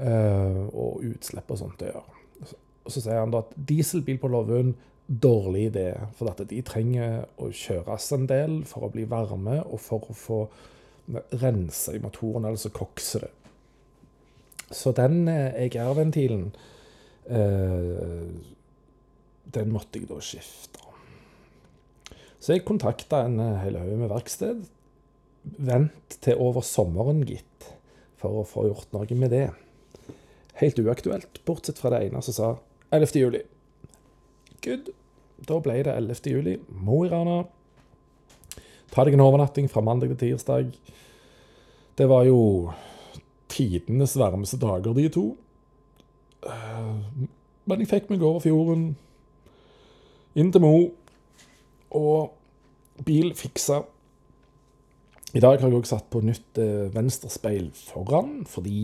Eh, 0.00 0.62
og 0.72 1.04
utslipp 1.04 1.50
og 1.50 1.60
sånt 1.60 1.82
å 1.84 1.90
gjøre. 1.90 2.18
Og 2.84 2.94
så 2.94 3.02
sier 3.02 3.20
han 3.20 3.32
da 3.32 3.44
at 3.44 3.52
dieselbil 3.68 4.18
på 4.18 4.30
Lovund 4.32 4.74
dårlig 5.10 5.66
idé. 5.70 5.88
For 6.18 6.30
at 6.30 6.42
de 6.50 6.62
trenger 6.66 7.24
å 7.42 7.50
kjøres 7.50 8.10
en 8.14 8.28
del 8.30 8.60
for 8.68 8.86
å 8.86 8.92
bli 8.94 9.06
varme 9.10 9.58
og 9.64 9.80
for 9.82 10.06
å 10.06 10.16
få 10.16 10.40
rense 11.40 11.96
i 11.96 12.02
motoren, 12.02 12.46
ellers 12.46 12.68
så 12.68 12.74
kokser 12.74 13.26
det. 13.26 13.32
Så 14.70 14.92
den 14.94 15.24
EGR-ventilen 15.26 16.44
eh, 17.26 18.28
Den 19.50 19.72
måtte 19.74 19.98
jeg 19.98 20.06
da 20.06 20.20
skifte. 20.22 20.84
Så 22.38 22.54
jeg 22.54 22.62
kontakta 22.68 23.24
en 23.26 23.40
hel 23.64 23.80
haug 23.80 23.96
med 23.98 24.12
verksted. 24.12 24.62
Vent 25.42 26.14
til 26.22 26.38
over 26.38 26.62
sommeren, 26.62 27.24
gitt. 27.26 27.46
for 28.20 28.42
å 28.42 28.44
få 28.44 28.66
gjort 28.68 28.92
noe 28.92 29.16
med 29.16 29.32
det. 29.32 29.46
Helt 30.60 30.78
uaktuelt, 30.78 31.40
bortsett 31.48 31.80
fra 31.80 31.94
det 31.94 32.02
ene 32.06 32.20
som 32.22 32.36
sa 32.36 32.48
11. 32.92 33.16
juli. 33.16 33.40
Good. 34.60 34.92
Da 35.48 35.58
ble 35.62 35.80
det 35.86 35.94
11. 35.96 36.30
juli. 36.32 36.56
Mo 36.68 37.04
i 37.04 37.10
Rana. 37.12 37.42
Ta 38.90 39.04
deg 39.06 39.14
en 39.14 39.24
overnatting 39.24 39.68
fra 39.70 39.82
mandag 39.84 40.12
til 40.14 40.22
tirsdag. 40.24 40.72
Det 41.98 42.08
var 42.08 42.24
jo 42.26 42.72
tidenes 43.50 44.16
varmeste 44.18 44.58
dager, 44.60 44.94
de 44.96 45.08
to. 45.12 45.24
Eh, 46.46 47.24
men 47.68 47.82
jeg 47.82 47.90
fikk 47.90 48.10
meg 48.10 48.22
over 48.24 48.42
fjorden, 48.42 48.84
inn 50.38 50.52
til 50.52 50.64
Mo, 50.64 50.74
og 51.90 53.04
bil 53.06 53.34
fiksa. 53.36 53.82
I 55.30 55.42
dag 55.42 55.60
har 55.60 55.68
jeg 55.68 55.78
òg 55.78 55.86
satt 55.86 56.08
på 56.10 56.22
nytt 56.26 56.58
eh, 56.58 56.88
venstrespeil 56.94 57.68
foran, 57.76 58.40
fordi 58.50 58.80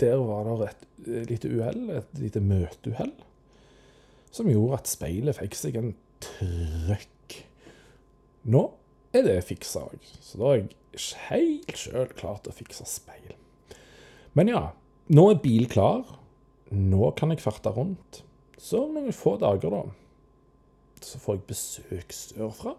der 0.00 0.16
var 0.24 0.46
det 0.48 0.70
et 0.70 0.86
eh, 1.04 1.26
lite 1.28 1.50
uhell, 1.52 1.82
et 1.98 2.22
lite 2.22 2.40
møteuhell, 2.40 3.12
som 4.34 4.50
gjorde 4.50 4.80
at 4.80 4.90
speilet 4.90 5.38
fikk 5.38 5.56
seg 5.58 5.78
en 5.80 5.94
trøkk. 6.22 7.38
Nå 8.50 8.64
er 9.16 9.26
det 9.26 9.38
fiksa 9.48 9.84
òg, 9.90 10.10
så 10.22 10.40
da 10.40 10.52
er 10.54 10.62
jeg 10.62 11.16
helt 11.28 11.76
sjøl 11.78 12.10
klar 12.18 12.38
til 12.42 12.52
å 12.52 12.56
fikse 12.56 12.86
speil. 12.88 13.34
Men 14.38 14.50
ja, 14.50 14.62
nå 15.10 15.26
er 15.32 15.42
bil 15.42 15.66
klar. 15.70 16.04
Nå 16.70 17.10
kan 17.18 17.32
jeg 17.34 17.42
farte 17.42 17.72
rundt. 17.74 18.22
Så 18.60 18.84
om 18.84 18.94
noen 18.94 19.14
få 19.16 19.34
dager, 19.40 19.72
da, 19.74 19.82
så 21.02 21.18
får 21.18 21.38
jeg 21.38 21.46
besøk 21.48 22.14
sørfra. 22.14 22.76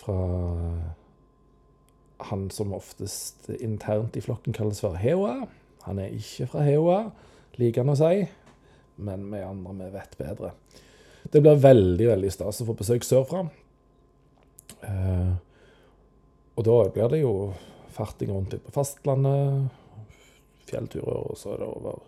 Fra 0.00 0.18
han 2.28 2.48
som 2.52 2.74
oftest 2.76 3.48
internt 3.60 4.16
i 4.18 4.24
flokken 4.24 4.56
kalles 4.56 4.82
for 4.84 4.98
Heoa. 5.00 5.46
Han 5.86 6.00
er 6.02 6.12
ikke 6.12 6.50
fra 6.52 6.64
Heoa, 6.66 7.00
liker 7.60 7.84
han 7.84 7.94
å 7.94 7.98
si. 8.00 8.26
Men 9.00 9.26
vi 9.32 9.42
andre 9.44 9.74
vi 9.78 9.90
vet 9.94 10.18
bedre. 10.18 10.52
Det 11.30 11.42
blir 11.42 11.60
veldig 11.62 12.06
veldig 12.08 12.30
stas 12.32 12.62
å 12.62 12.68
få 12.68 12.76
besøk 12.78 13.04
sørfra. 13.06 13.44
Eh, 14.86 15.32
og 16.56 16.66
da 16.66 16.76
blir 16.94 17.12
det 17.12 17.20
jo 17.22 17.34
farting 17.94 18.32
rundt 18.32 18.54
litt 18.54 18.64
på 18.64 18.74
fastlandet, 18.74 19.68
fjellturer, 20.70 21.26
og 21.30 21.38
så 21.38 21.54
er 21.54 21.62
det 21.62 21.68
over 21.68 22.00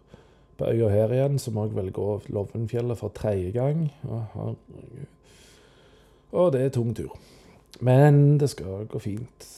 på 0.58 0.68
øya 0.68 0.88
her 0.92 1.12
igjen, 1.16 1.38
så 1.40 1.50
må 1.50 1.66
jeg 1.66 1.76
vel 1.76 1.90
gå 1.94 2.08
Lovenfjellet 2.32 2.99
for 2.99 3.14
tredje 3.16 3.50
gang. 3.54 3.87
Aha. 4.08 4.52
Og 6.32 6.52
det 6.54 6.62
er 6.62 6.75
tung 6.75 6.92
tur. 6.96 7.16
Men 7.80 8.38
det 8.40 8.50
skal 8.52 8.87
gå 8.88 9.00
fint. 9.02 9.49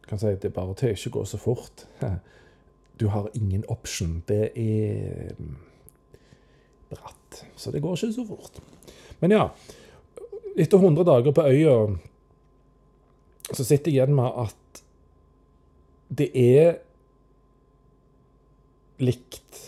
Jeg 0.00 0.08
kan 0.08 0.20
si 0.20 0.30
at 0.32 0.42
det 0.42 0.54
bare 0.54 0.74
til 0.78 0.94
ikke 0.94 1.18
gå 1.18 1.24
så 1.24 1.40
fort. 1.40 1.86
Du 2.98 3.06
har 3.08 3.28
ingen 3.34 3.62
option. 3.68 4.24
Det 4.26 4.50
er 4.58 5.34
mm, 5.38 5.56
bratt. 6.90 7.42
Så 7.56 7.72
det 7.74 7.82
går 7.84 7.96
ikke 7.96 8.12
så 8.14 8.26
fort. 8.28 8.60
Men 9.20 9.34
ja. 9.34 9.48
Etter 10.58 10.78
100 10.78 11.04
dager 11.06 11.34
på 11.34 11.46
øya 11.46 11.74
så 13.48 13.64
sitter 13.64 13.90
jeg 13.90 13.96
igjen 13.96 14.16
med 14.16 14.40
at 14.44 14.80
det 16.18 16.28
er 16.36 16.78
likt 19.00 19.60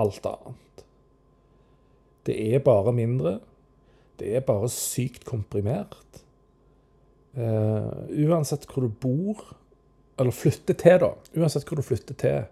alt 0.00 0.26
annet. 0.26 0.84
Det 2.26 2.36
er 2.54 2.64
bare 2.64 2.94
mindre. 2.96 3.38
Det 4.18 4.32
er 4.36 4.46
bare 4.46 4.70
sykt 4.72 5.26
komprimert. 5.28 6.22
Uh, 7.34 8.06
uansett 8.24 8.66
hvor 8.70 8.86
du 8.86 8.94
bor, 9.02 9.42
eller 10.18 10.34
flytter 10.34 10.78
til, 10.78 11.00
da. 11.02 11.10
Uansett 11.36 11.66
hvor 11.68 11.80
du 11.80 11.86
flytter 11.86 12.18
til, 12.18 12.44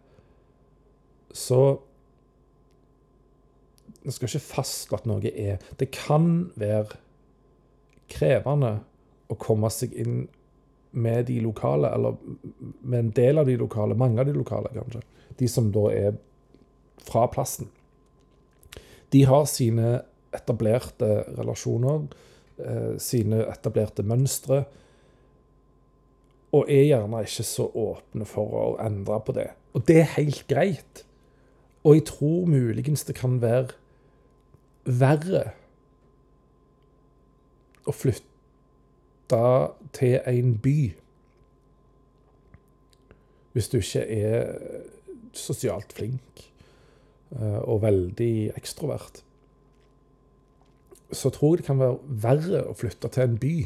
så 1.32 1.62
Jeg 4.02 4.16
skal 4.16 4.28
ikke 4.28 4.46
fastslå 4.48 4.98
at 4.98 5.06
noe 5.06 5.30
er 5.30 5.62
Det 5.78 5.90
kan 5.94 6.50
være 6.58 6.98
krevende 8.12 8.80
å 9.30 9.36
komme 9.40 9.70
seg 9.72 9.94
inn 9.96 10.24
med 10.92 11.24
de 11.30 11.38
lokale, 11.40 11.88
eller 11.88 12.18
med 12.82 12.98
en 12.98 13.12
del 13.16 13.40
av 13.40 13.46
de 13.48 13.54
lokale, 13.56 13.96
mange 13.96 14.20
av 14.20 14.28
de 14.28 14.34
lokale, 14.36 14.68
kanskje. 14.74 15.00
De 15.40 15.48
som 15.48 15.70
da 15.72 15.86
er 15.88 16.18
fra 17.00 17.24
plassen. 17.32 17.70
De 19.12 19.22
har 19.28 19.46
sine 19.48 20.02
etablerte 20.36 21.08
relasjoner, 21.38 22.04
eh, 22.58 22.98
sine 22.98 23.46
etablerte 23.48 24.04
mønstre, 24.04 24.64
og 26.52 26.68
er 26.68 26.84
gjerne 26.84 27.22
ikke 27.24 27.44
så 27.48 27.70
åpne 27.72 28.26
for 28.28 28.52
å 28.52 28.64
endre 28.84 29.20
på 29.24 29.32
det. 29.32 29.48
Og 29.72 29.86
det 29.88 30.02
er 30.02 30.14
helt 30.18 30.44
greit. 30.48 31.04
Og 31.82 31.96
jeg 31.96 32.04
tror 32.12 32.46
muligens 32.46 33.04
det 33.08 33.16
kan 33.16 33.40
være 33.40 33.72
verre 34.84 35.44
å 37.86 37.94
flytte 37.94 39.42
til 39.94 40.18
en 40.28 40.56
by 40.62 40.78
hvis 43.52 43.68
du 43.68 43.78
ikke 43.82 44.04
er 44.08 44.54
sosialt 45.36 45.92
flink 45.96 46.46
eh, 47.36 47.60
og 47.60 47.82
veldig 47.82 48.52
ekstrovert, 48.56 49.22
så 51.12 51.28
tror 51.32 51.56
jeg 51.56 51.60
det 51.60 51.68
kan 51.68 51.80
være 51.82 51.98
verre 52.24 52.62
å 52.70 52.76
flytte 52.76 53.10
til 53.12 53.26
en 53.26 53.36
by. 53.40 53.56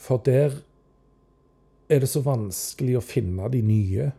For 0.00 0.22
der 0.24 0.56
er 1.92 2.00
det 2.00 2.08
så 2.08 2.22
vanskelig 2.24 2.96
å 2.96 3.04
finne 3.04 3.48
de 3.52 3.60
nye. 3.64 4.10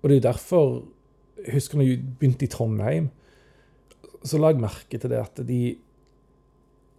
Og 0.00 0.10
det 0.10 0.20
er 0.20 0.32
derfor 0.32 0.82
Jeg 1.40 1.54
husker 1.54 1.78
når 1.78 1.86
jeg 1.86 2.00
begynte 2.20 2.44
i 2.44 2.48
Trondheim, 2.52 3.06
så 4.26 4.40
la 4.40 4.52
jeg 4.52 4.62
merke 4.62 5.00
til 5.00 5.12
det 5.12 5.20
at 5.20 5.40
de, 5.48 5.60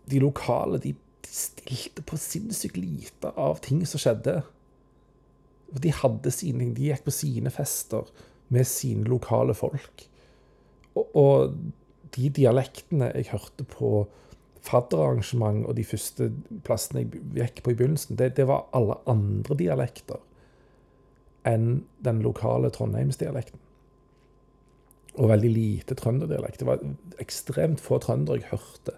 de 0.10 0.22
lokale 0.22 0.80
de 0.82 0.96
stilte 1.28 2.04
på 2.08 2.18
sinnssykt 2.20 2.80
lite 2.80 3.32
av 3.40 3.62
ting 3.64 3.84
som 3.88 4.02
skjedde. 4.02 4.42
De 5.72 5.94
hadde 6.02 6.34
sine 6.34 6.72
de 6.76 6.90
gikk 6.90 7.06
på 7.06 7.14
sine 7.16 7.54
fester 7.54 8.10
med 8.52 8.68
sine 8.68 9.08
lokale 9.08 9.56
folk. 9.56 10.08
Og, 10.98 11.14
og 11.16 11.54
de 12.16 12.32
dialektene 12.42 13.12
jeg 13.14 13.32
hørte 13.32 13.68
på 13.70 13.94
fadderarrangement 14.66 15.64
og 15.66 15.78
de 15.78 15.86
første 15.88 16.28
plassene 16.66 17.06
jeg 17.06 17.22
gikk 17.38 17.64
på 17.64 17.74
i 17.74 17.78
begynnelsen, 17.80 18.18
det, 18.20 18.36
det 18.38 18.46
var 18.50 18.68
alle 18.78 19.00
andre 19.10 19.58
dialekter 19.58 20.20
enn 21.48 21.82
den 22.06 22.20
lokale 22.22 22.70
trondheimsdialekten. 22.74 23.58
Og 25.20 25.32
veldig 25.32 25.50
lite 25.52 25.96
trønderdialekt. 26.00 26.62
Det 26.62 26.68
var 26.68 26.84
ekstremt 27.20 27.82
få 27.84 28.00
trøndere 28.04 28.40
jeg 28.40 28.52
hørte. 28.54 28.96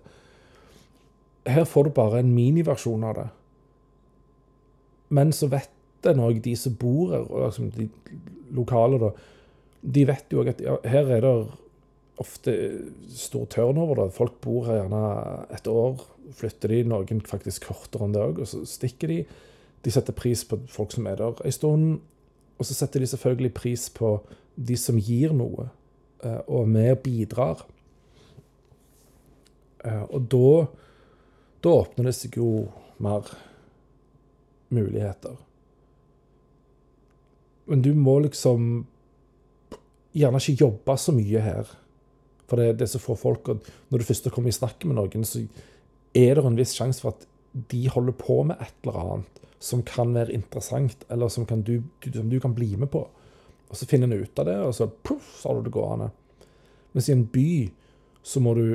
Her 1.49 1.65
får 1.67 1.87
du 1.87 1.95
bare 1.97 2.21
en 2.21 2.33
miniversjon 2.35 3.03
av 3.03 3.17
det. 3.17 3.27
Men 5.13 5.33
så 5.35 5.49
vet 5.51 5.71
en 6.09 6.21
òg 6.23 6.41
de 6.43 6.53
som 6.59 6.75
bor 6.79 7.13
her, 7.13 7.25
liksom 7.45 7.71
de 7.75 7.87
lokale, 8.53 8.99
da, 9.01 9.11
de 9.83 10.05
vet 10.07 10.31
jo 10.31 10.43
òg 10.43 10.53
at 10.53 10.63
ja, 10.63 10.77
her 10.87 11.11
er 11.17 11.25
det 11.25 11.33
ofte 12.21 12.53
stor 13.09 13.45
turnover. 13.51 14.03
Da. 14.03 14.07
Folk 14.13 14.39
bor 14.43 14.67
her 14.69 14.81
gjerne 14.81 15.03
et 15.55 15.67
år, 15.69 16.03
flytter 16.37 16.71
de, 16.71 16.83
noen 16.87 17.23
faktisk 17.27 17.67
kortere 17.69 18.07
enn 18.07 18.15
det 18.15 18.23
òg, 18.23 18.43
og 18.43 18.49
så 18.49 18.63
stikker 18.69 19.11
de. 19.11 19.21
De 19.83 19.91
setter 19.91 20.15
pris 20.15 20.45
på 20.47 20.61
folk 20.71 20.93
som 20.95 21.07
er 21.09 21.19
der 21.19 21.41
en 21.43 21.55
stund, 21.55 21.87
og 22.57 22.67
så 22.67 22.77
setter 22.77 23.03
de 23.03 23.09
selvfølgelig 23.11 23.53
pris 23.57 23.89
på 23.91 24.15
de 24.55 24.77
som 24.79 24.99
gir 25.01 25.33
noe, 25.35 25.67
eh, 26.23 26.41
og 26.47 26.69
mer 26.71 26.95
bidrar. 27.03 27.63
Eh, 29.83 30.03
og 30.03 30.29
da, 30.31 30.51
da 31.63 31.75
åpner 31.83 32.09
det 32.09 32.15
seg 32.17 32.39
jo 32.39 32.67
mer 33.03 33.29
muligheter. 34.73 35.35
Men 37.69 37.83
du 37.83 37.93
må 37.95 38.17
liksom 38.25 38.85
gjerne 40.13 40.41
ikke 40.41 40.65
jobbe 40.65 40.97
så 40.99 41.13
mye 41.15 41.43
her. 41.43 41.69
For 42.49 42.59
det, 42.59 42.77
det 42.79 42.87
er 42.87 42.93
så 42.93 43.01
få 43.01 43.15
folk. 43.17 43.49
Og 43.49 43.69
når 43.89 44.01
du 44.01 44.07
først 44.09 44.31
kommer 44.33 44.51
i 44.51 44.55
snakk 44.55 44.83
med 44.85 44.99
noen, 44.99 45.23
så 45.27 45.43
er 46.13 46.35
det 46.37 46.45
en 46.45 46.59
viss 46.59 46.75
sjanse 46.77 47.03
for 47.03 47.15
at 47.15 47.27
de 47.71 47.85
holder 47.89 48.15
på 48.17 48.41
med 48.49 48.61
et 48.61 48.75
eller 48.83 48.99
annet 48.99 49.41
som 49.63 49.83
kan 49.87 50.11
være 50.11 50.33
interessant, 50.35 51.05
eller 51.13 51.29
som, 51.31 51.45
kan 51.47 51.61
du, 51.63 51.77
som 52.03 52.29
du, 52.29 52.39
kan 52.43 52.55
bli 52.55 52.73
med 52.75 52.89
på. 52.91 53.05
Og 53.73 53.77
så 53.79 53.87
finner 53.89 54.05
en 54.05 54.21
ut 54.21 54.39
av 54.39 54.45
det, 54.45 54.57
og 54.61 54.73
så 54.77 54.85
puff, 54.85 55.39
så 55.41 55.49
har 55.49 55.57
du 55.57 55.65
det 55.65 55.73
gående. 55.73 56.11
Mens 56.93 57.07
i 57.09 57.15
en 57.15 57.25
by 57.33 57.49
så 58.21 58.41
må 58.45 58.53
du 58.53 58.67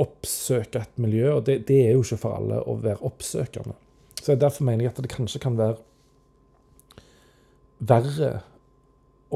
oppsøke 0.00 0.80
et 0.80 1.00
miljø, 1.00 1.34
og 1.34 1.44
det, 1.44 1.58
det 1.68 1.82
er 1.84 1.92
jo 1.92 2.04
ikke 2.04 2.22
for 2.24 2.38
alle 2.38 2.62
å 2.64 2.78
være 2.80 3.04
oppsøkende. 3.04 3.76
Så 4.22 4.38
Derfor 4.40 4.64
mener 4.64 4.86
jeg 4.86 4.94
at 4.94 5.02
det 5.04 5.12
kanskje 5.12 5.40
kan 5.44 5.58
være 5.60 5.76
verre 7.76 8.30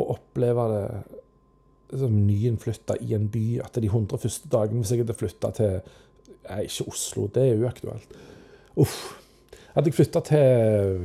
å 0.01 0.07
oppleve 0.15 0.67
det 0.73 2.01
som 2.01 2.17
nyinnflytta 2.25 2.97
i 3.05 3.13
en 3.19 3.29
by, 3.29 3.45
at 3.67 3.77
de 3.77 3.91
100 3.91 4.23
første 4.23 4.49
dagene 4.49 4.81
hvis 4.81 4.95
jeg 4.95 5.05
hadde 5.05 5.19
flytta 5.21 5.53
til 5.61 5.81
Nei, 6.51 6.65
ikke 6.65 6.89
Oslo, 6.89 7.27
det 7.31 7.43
er 7.47 7.61
uaktuelt. 7.61 8.15
Uff. 8.81 8.95
Hadde 9.75 9.91
jeg 9.91 9.99
flytta 10.01 10.23
til 10.25 11.05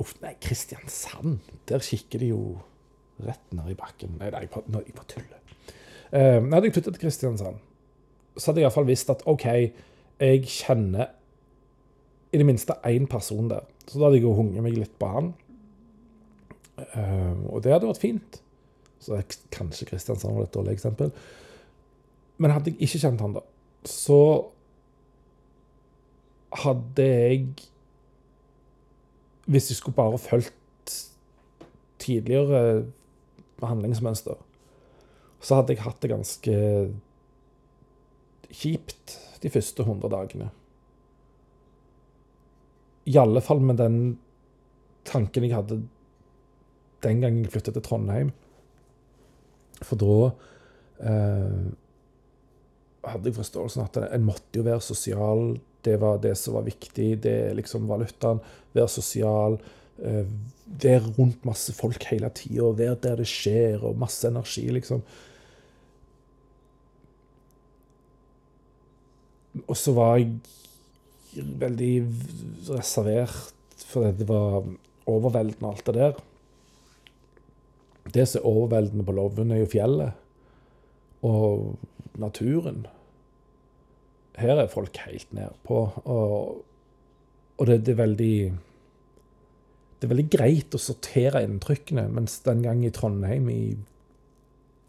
Uff, 0.00 0.14
nei, 0.22 0.34
Kristiansand. 0.40 1.40
Der 1.68 1.82
kikker 1.84 2.22
de 2.22 2.32
jo 2.32 2.42
rett 3.22 3.54
ned 3.54 3.72
i 3.72 3.78
bakken. 3.78 4.16
Nei, 4.18 4.30
nei 4.32 4.44
jeg 4.46 4.52
bare, 4.54 4.82
jeg 4.86 4.96
bare 4.96 5.10
tuller. 5.10 5.40
Uh, 6.12 6.40
hadde 6.52 6.68
jeg 6.68 6.76
flyttet 6.76 6.94
til 6.96 7.02
Kristiansand, 7.06 7.60
så 8.36 8.50
hadde 8.50 8.60
jeg 8.60 8.66
iallfall 8.66 8.88
visst 8.88 9.10
at 9.12 9.22
OK, 9.28 9.46
jeg 10.20 10.42
kjenner 10.48 11.12
i 12.32 12.40
det 12.40 12.46
minste 12.48 12.76
én 12.88 13.08
person 13.08 13.48
der. 13.50 13.64
Så 13.86 13.98
da 13.98 14.06
hadde 14.06 14.20
jeg 14.20 14.26
jo 14.26 14.34
hunget 14.36 14.64
meg 14.64 14.76
litt 14.76 14.94
på 15.00 15.08
han. 15.12 15.32
Uh, 16.78 17.52
og 17.52 17.62
det 17.64 17.74
hadde 17.74 17.88
vært 17.88 18.02
fint. 18.02 18.40
Så 19.02 19.18
kanskje 19.52 19.88
Kristiansand 19.90 20.36
var 20.36 20.46
et 20.46 20.54
dårlig 20.54 20.76
eksempel. 20.76 21.12
Men 22.40 22.54
hadde 22.54 22.72
jeg 22.72 22.88
ikke 22.88 23.02
kjent 23.04 23.24
han 23.24 23.36
da, 23.36 23.42
så 23.88 24.20
hadde 26.62 27.06
jeg 27.06 27.46
Hvis 29.46 29.70
jeg 29.70 29.76
skulle 29.76 29.98
bare 29.98 30.18
fulgt 30.18 30.94
tidligere 31.98 32.84
handlingsmønster, 33.62 34.38
så 35.42 35.58
hadde 35.58 35.74
jeg 35.74 35.82
hatt 35.82 36.02
det 36.02 36.10
ganske 36.12 36.56
kjipt 38.52 39.16
de 39.42 39.50
første 39.50 39.82
100 39.82 40.10
dagene. 40.12 40.50
I 43.10 43.18
alle 43.18 43.42
fall 43.42 43.62
med 43.64 43.80
den 43.82 43.98
tanken 45.08 45.46
jeg 45.46 45.56
hadde 45.56 45.80
den 47.02 47.22
gangen 47.22 47.42
jeg 47.42 47.52
flyttet 47.54 47.74
til 47.74 47.82
Trondheim. 47.82 48.30
For 49.82 49.98
da 49.98 50.16
eh, 51.02 51.64
hadde 53.10 53.30
jeg 53.30 53.38
forståelsen 53.40 53.82
at 53.82 53.98
en 54.04 54.26
måtte 54.26 54.60
jo 54.60 54.66
være 54.66 54.84
sosial. 54.84 55.56
Det 55.82 55.98
var 56.00 56.20
det 56.22 56.36
som 56.38 56.56
var 56.56 56.66
viktig. 56.66 57.08
Det 57.24 57.34
er 57.48 57.58
liksom 57.58 57.88
valutaen. 57.90 58.40
Være 58.74 58.88
sosial. 58.90 59.58
Eh, 60.02 60.24
være 60.82 61.12
rundt 61.18 61.44
masse 61.44 61.74
folk 61.76 62.04
hele 62.10 62.30
tida. 62.34 62.70
Være 62.78 62.96
der 63.02 63.20
det 63.22 63.28
skjer, 63.30 63.82
og 63.84 63.98
masse 63.98 64.28
energi, 64.28 64.68
liksom. 64.72 65.02
Og 69.66 69.76
så 69.76 69.92
var 69.92 70.16
jeg 70.16 70.38
veldig 71.60 71.94
reservert 72.70 73.52
fordi 73.92 74.22
det 74.22 74.28
var 74.28 74.62
overveldende, 75.10 75.68
alt 75.68 75.86
det 75.86 75.94
der. 75.98 76.20
Det 78.14 78.24
som 78.28 78.40
er 78.40 78.48
overveldende 78.48 79.04
på 79.04 79.14
Loven, 79.16 79.52
er 79.52 79.60
jo 79.60 79.68
fjellet 79.68 80.16
og 81.22 81.76
naturen. 82.18 82.86
Her 84.38 84.62
er 84.62 84.70
folk 84.72 84.96
helt 85.04 85.32
nedpå. 85.36 85.78
Og, 86.04 86.62
og 87.58 87.66
det, 87.68 87.82
det, 87.86 87.94
er 87.94 88.02
veldig 88.02 88.36
Det 90.00 90.06
er 90.06 90.12
veldig 90.14 90.28
greit 90.32 90.74
å 90.74 90.80
sortere 90.80 91.44
inntrykkene, 91.46 92.08
mens 92.10 92.40
den 92.46 92.62
gang 92.64 92.84
i 92.84 92.92
Trondheim 92.94 93.50
i 93.52 93.62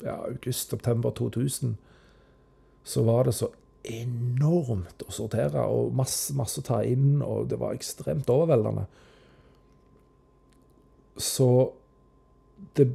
ja, 0.03 0.17
august-september 0.27 1.13
2000, 1.15 1.75
så 2.83 3.03
var 3.07 3.27
det 3.27 3.35
så 3.37 3.47
enormt 3.83 5.03
å 5.03 5.11
sortere 5.11 5.63
og 5.67 5.93
masse, 5.95 6.33
masse 6.35 6.59
å 6.59 6.65
ta 6.65 6.81
inn, 6.87 7.21
og 7.23 7.49
det 7.51 7.59
var 7.59 7.75
ekstremt 7.75 8.29
overveldende. 8.31 8.85
Så 11.19 11.47
det 12.77 12.87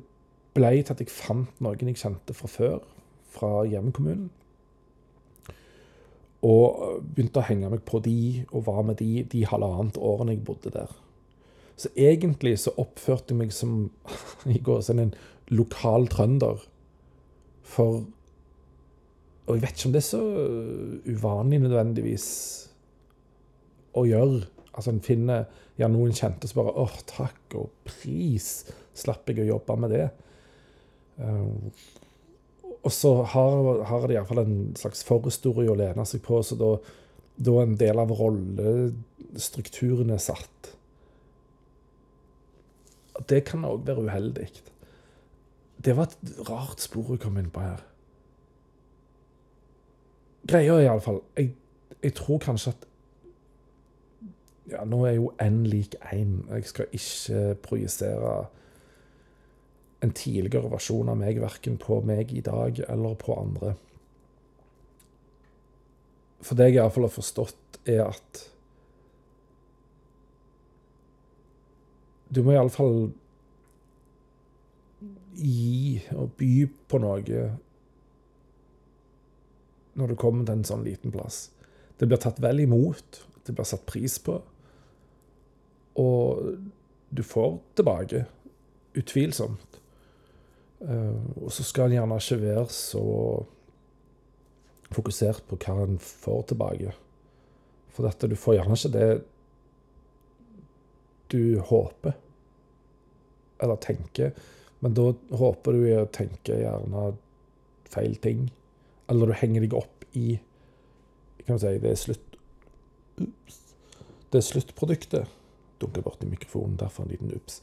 ble 0.56 0.72
til 0.80 0.94
at 0.94 1.02
jeg 1.02 1.12
fant 1.12 1.60
noen 1.62 1.92
jeg 1.92 2.00
kjente 2.00 2.34
fra 2.36 2.50
før, 2.50 2.78
fra 3.32 3.52
hjemkommunen. 3.68 4.30
Og 6.46 7.00
begynte 7.02 7.40
å 7.40 7.48
henge 7.48 7.70
meg 7.72 7.82
på 7.86 7.98
de, 8.04 8.44
og 8.52 8.66
var 8.68 8.84
med 8.86 9.00
de 9.00 9.24
de 9.26 9.44
halvannet 9.50 9.98
årene 9.98 10.36
jeg 10.36 10.44
bodde 10.46 10.70
der. 10.74 10.92
Så 11.78 11.90
egentlig 11.98 12.56
så 12.62 12.74
oppførte 12.78 13.34
jeg 13.34 13.40
meg 13.40 13.54
som 13.54 13.90
i 14.46 14.60
går, 14.62 14.84
sånn 14.86 15.02
en 15.02 15.16
lokal 15.50 16.06
trønder. 16.12 16.62
For 17.66 18.04
og 19.48 19.56
jeg 19.56 19.62
vet 19.64 19.78
ikke 19.78 19.88
om 19.88 19.92
det 19.94 20.00
er 20.02 20.10
så 20.10 20.24
uvanlig 21.08 21.58
nødvendigvis 21.62 22.26
å 23.96 24.04
gjøre. 24.04 24.42
Altså 24.74 24.92
En 24.92 25.04
finner 25.04 25.46
ja, 25.80 25.88
noen 25.88 26.12
kjente 26.12 26.50
som 26.50 26.60
bare 26.60 26.74
åh, 26.82 26.98
takk 27.08 27.56
og 27.56 27.70
pris, 27.88 28.66
slapp 28.98 29.30
jeg 29.30 29.46
å 29.46 29.48
jobbe 29.54 29.78
med 29.80 29.94
det. 29.94 30.08
Og 32.86 32.92
så 32.94 33.22
har, 33.22 33.82
har 33.90 34.06
de 34.06 34.14
iallfall 34.14 34.44
en 34.44 34.58
slags 34.78 35.02
forhistorie 35.06 35.70
å 35.70 35.78
lene 35.78 36.04
seg 36.06 36.22
på, 36.24 36.42
så 36.46 36.54
da, 36.58 36.70
da 37.36 37.54
en 37.62 37.76
del 37.80 37.98
av 37.98 38.12
rollestrukturen 38.14 40.10
er 40.14 40.22
satt. 40.22 40.72
Det 43.28 43.42
kan 43.48 43.66
òg 43.66 43.86
være 43.86 44.06
uheldig. 44.06 44.48
Det 45.84 45.94
var 45.96 46.04
et 46.06 46.18
rart 46.48 46.80
spor 46.82 47.14
jeg 47.14 47.22
kom 47.22 47.38
inn 47.38 47.50
på 47.54 47.62
her. 47.62 47.82
Greia 50.48 50.78
er 50.78 50.86
iallfall 50.86 51.20
jeg, 51.36 51.52
jeg 52.02 52.14
tror 52.16 52.38
kanskje 52.42 52.72
at 52.76 52.86
Ja, 54.68 54.82
nå 54.84 54.98
er 55.08 55.14
jo 55.16 55.30
n 55.40 55.62
lik 55.64 55.94
én. 56.12 56.42
Jeg 56.52 56.64
skal 56.68 56.90
ikke 56.92 57.54
projisere 57.64 58.32
en 60.04 60.14
tidligere 60.14 60.70
versjon 60.70 61.10
av 61.10 61.18
meg, 61.18 61.40
verken 61.42 61.78
på 61.80 62.00
meg 62.06 62.32
i 62.32 62.42
dag 62.44 62.78
eller 62.86 63.16
på 63.18 63.34
andre. 63.34 63.74
For 66.44 66.58
det 66.58 66.70
jeg 66.70 66.78
iallfall 66.78 67.08
har 67.08 67.16
forstått, 67.16 67.80
er 67.88 68.04
at 68.06 68.44
Du 72.28 72.42
må 72.44 72.52
iallfall 72.52 73.06
gi 75.38 76.02
og 76.12 76.34
by 76.36 76.50
på 76.92 77.00
noe 77.00 77.44
når 79.98 80.12
du 80.12 80.18
kommer 80.20 80.44
til 80.44 80.58
en 80.58 80.66
sånn 80.68 80.84
liten 80.86 81.14
plass. 81.14 81.48
Det 81.98 82.06
blir 82.06 82.20
tatt 82.22 82.38
vel 82.42 82.60
imot, 82.62 83.22
det 83.46 83.54
blir 83.56 83.66
satt 83.66 83.86
pris 83.88 84.18
på. 84.22 84.36
Og 85.98 86.52
du 87.10 87.22
får 87.26 87.56
tilbake, 87.80 88.26
utvilsomt. 88.94 89.67
Uh, 90.78 91.44
og 91.44 91.52
så 91.52 91.64
skal 91.66 91.88
en 91.88 91.98
gjerne 91.98 92.18
ikke 92.22 92.40
være 92.42 92.66
så 92.70 93.04
fokusert 94.94 95.42
på 95.48 95.58
hva 95.60 95.74
en 95.84 95.98
får 96.00 96.42
tilbake. 96.52 96.94
For 97.94 98.06
dette, 98.06 98.30
du 98.30 98.38
får 98.38 98.58
gjerne 98.58 98.78
ikke 98.78 98.94
det 98.94 99.08
du 101.28 101.58
håper, 101.60 102.14
eller 103.60 103.80
tenker. 103.84 104.36
Men 104.80 104.94
da 104.96 105.10
håper 105.36 105.74
du 105.74 105.82
å 105.98 106.06
tenke 106.14 106.60
gjerne 106.62 107.10
feil 107.90 108.14
ting. 108.22 108.46
Eller 109.10 109.28
du 109.28 109.36
henger 109.40 109.66
deg 109.66 109.74
opp 109.76 110.06
i 110.16 110.38
kan 111.48 111.56
man 111.56 111.60
si, 111.62 111.78
det 111.80 111.90
er 111.90 111.96
slutt 111.96 112.34
ups, 113.24 113.54
Det 114.30 114.38
er 114.38 114.44
sluttproduktet. 114.44 115.28
Dunker 115.80 116.02
borti 116.04 116.26
mikrofonen, 116.28 116.76
derfor 116.76 117.02
en 117.02 117.08
liten 117.08 117.32
ups. 117.32 117.62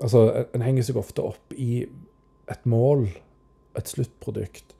Altså, 0.00 0.46
En 0.54 0.62
henger 0.62 0.82
seg 0.82 0.96
ofte 0.96 1.22
opp 1.22 1.52
i 1.52 1.84
et 2.50 2.66
mål, 2.68 3.06
et 3.78 3.90
sluttprodukt. 3.90 4.74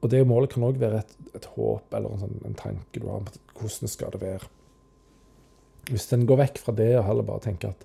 Og 0.00 0.10
det 0.12 0.22
målet 0.28 0.52
kan 0.54 0.64
òg 0.64 0.80
være 0.80 1.02
et, 1.02 1.16
et, 1.34 1.46
håp 1.56 1.94
eller 1.94 2.14
en, 2.14 2.22
sånn, 2.22 2.38
en 2.48 2.56
tanke 2.56 3.00
du 3.00 3.08
har 3.08 3.20
om 3.20 3.28
hvordan 3.58 3.90
skal 3.92 4.14
det 4.14 4.22
være. 4.22 4.48
Hvis 5.90 6.08
en 6.14 6.26
går 6.28 6.40
vekk 6.44 6.60
fra 6.62 6.74
det 6.76 6.92
og 6.96 7.06
heller 7.08 7.26
bare 7.26 7.44
tenker 7.44 7.74
at 7.74 7.84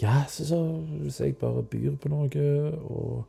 ja, 0.00 0.22
så, 0.30 0.46
så, 0.48 0.58
hvis 1.02 1.20
jeg 1.20 1.36
bare 1.38 1.62
byr 1.68 1.98
på 2.00 2.10
noe 2.10 2.46
og 2.88 3.24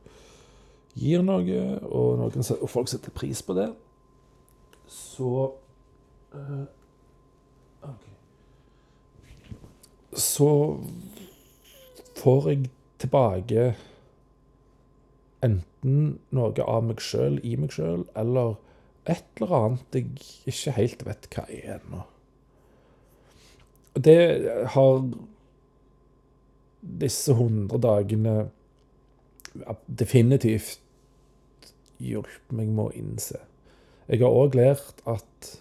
gir 0.98 1.22
noe, 1.26 1.58
og, 1.84 2.08
noen, 2.18 2.46
og 2.56 2.70
folk 2.70 2.88
setter 2.90 3.14
pris 3.14 3.42
på 3.44 3.56
det, 3.58 3.68
så 4.90 5.30
uh, 6.34 6.64
okay. 7.82 8.14
Så 10.14 10.48
får 12.18 12.48
jeg 12.50 12.70
tilbake 13.02 13.72
enten 15.44 16.18
noe 16.34 16.66
av 16.66 16.84
meg 16.88 17.02
sjøl 17.04 17.38
i 17.44 17.54
meg 17.60 17.74
sjøl, 17.74 18.04
eller 18.18 18.56
et 19.04 19.24
eller 19.36 19.54
annet 19.58 19.98
jeg 19.98 20.10
ikke 20.48 20.76
helt 20.78 21.04
vet 21.06 21.28
hva 21.34 21.44
er 21.52 21.78
ennå. 21.78 22.04
Det 23.94 24.18
har 24.74 25.02
disse 27.04 27.34
hundre 27.36 27.78
dagene 27.80 28.36
definitivt 29.86 30.80
hjulpet 32.02 32.56
meg 32.56 32.72
med 32.74 32.88
å 32.88 32.94
innse. 32.98 33.38
Jeg 34.08 34.20
har 34.24 34.34
òg 34.34 34.56
lært 34.58 35.04
at 35.08 35.52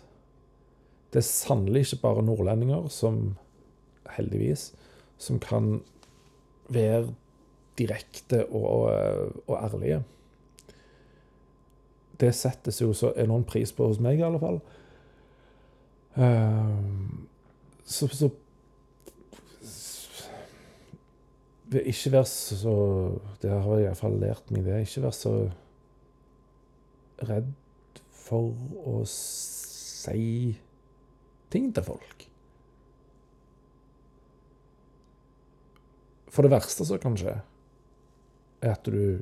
det 1.14 1.22
er 1.22 1.28
sannelig 1.28 1.86
ikke 1.86 2.02
bare 2.08 2.26
nordlendinger 2.26 2.88
som, 2.92 3.36
heldigvis, 4.16 4.72
som 5.22 5.38
kan 5.40 5.78
være 6.74 7.14
direkte 7.78 8.46
og, 8.46 8.90
og, 9.48 9.56
ærlige. 9.58 10.04
Det 12.22 12.32
settes 12.36 12.82
jo 12.82 12.94
så 12.94 13.14
enorm 13.18 13.44
pris 13.44 13.74
på 13.74 13.88
hos 13.90 14.00
meg, 14.04 14.20
i 14.20 14.26
alle 14.26 14.40
fall. 14.42 14.62
Uh, 16.14 17.24
så, 17.90 18.08
så 18.08 18.30
Ikke 21.74 22.12
vær 22.14 22.28
så 22.30 22.74
Det 23.42 23.50
har 23.50 23.64
jeg 23.80 23.88
iallfall 23.88 24.20
lært 24.22 24.52
meg, 24.54 24.68
det. 24.68 24.84
Ikke 24.86 25.08
vær 25.08 25.16
så 25.18 25.34
redd 27.24 27.50
for 28.14 28.54
å 28.86 29.00
si 29.10 30.54
ting 31.54 31.72
til 31.74 31.86
folk. 31.86 32.28
For 36.34 36.46
det 36.46 36.54
verste 36.54 36.86
som 36.88 37.02
kan 37.02 37.18
skje, 37.20 37.36
er 38.64 38.74
at 38.74 38.88
du 38.88 39.22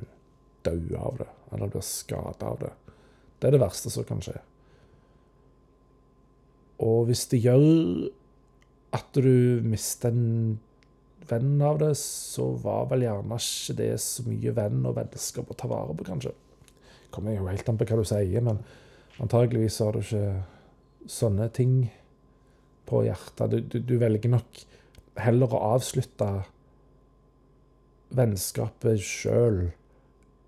dør 0.62 0.98
av 1.02 1.20
det, 1.20 1.28
eller 1.52 1.70
blir 1.72 1.84
skada 1.86 2.52
av 2.52 2.58
det. 2.62 2.72
Det 3.38 3.48
er 3.48 3.56
det 3.56 3.62
verste 3.64 3.90
som 3.90 4.06
kan 4.06 4.22
skje. 4.22 4.36
Og 6.82 7.08
hvis 7.08 7.26
det 7.30 7.42
gjør 7.44 7.64
at 8.94 9.18
du 9.18 9.62
mister 9.66 10.12
en 10.12 10.60
venn 11.28 11.62
av 11.64 11.80
det, 11.82 11.92
så 11.98 12.50
var 12.62 12.88
vel 12.90 13.06
gjerne 13.06 13.38
ikke 13.38 13.76
det 13.78 13.90
så 14.02 14.24
mye 14.26 14.54
venn 14.56 14.86
og 14.88 14.96
vennskap 14.98 15.50
å 15.50 15.58
ta 15.58 15.70
vare 15.70 15.94
på, 15.96 16.06
kanskje. 16.06 16.34
Kommer 17.14 17.36
jo 17.36 17.48
helt 17.48 17.68
an 17.68 17.78
på 17.78 17.86
hva 17.88 18.00
du 18.00 18.08
sier, 18.08 18.44
men 18.44 18.62
antageligvis 19.22 19.80
har 19.84 19.96
du 19.96 20.02
ikke 20.02 21.10
sånne 21.10 21.48
ting 21.54 21.76
på 22.88 23.04
hjertet. 23.06 23.52
Du, 23.52 23.58
du, 23.60 23.78
du 23.92 23.96
velger 24.00 24.32
nok 24.32 24.62
heller 25.20 25.54
å 25.54 25.64
avslutte 25.74 26.30
vennskapet 28.16 29.02
sjøl 29.02 29.60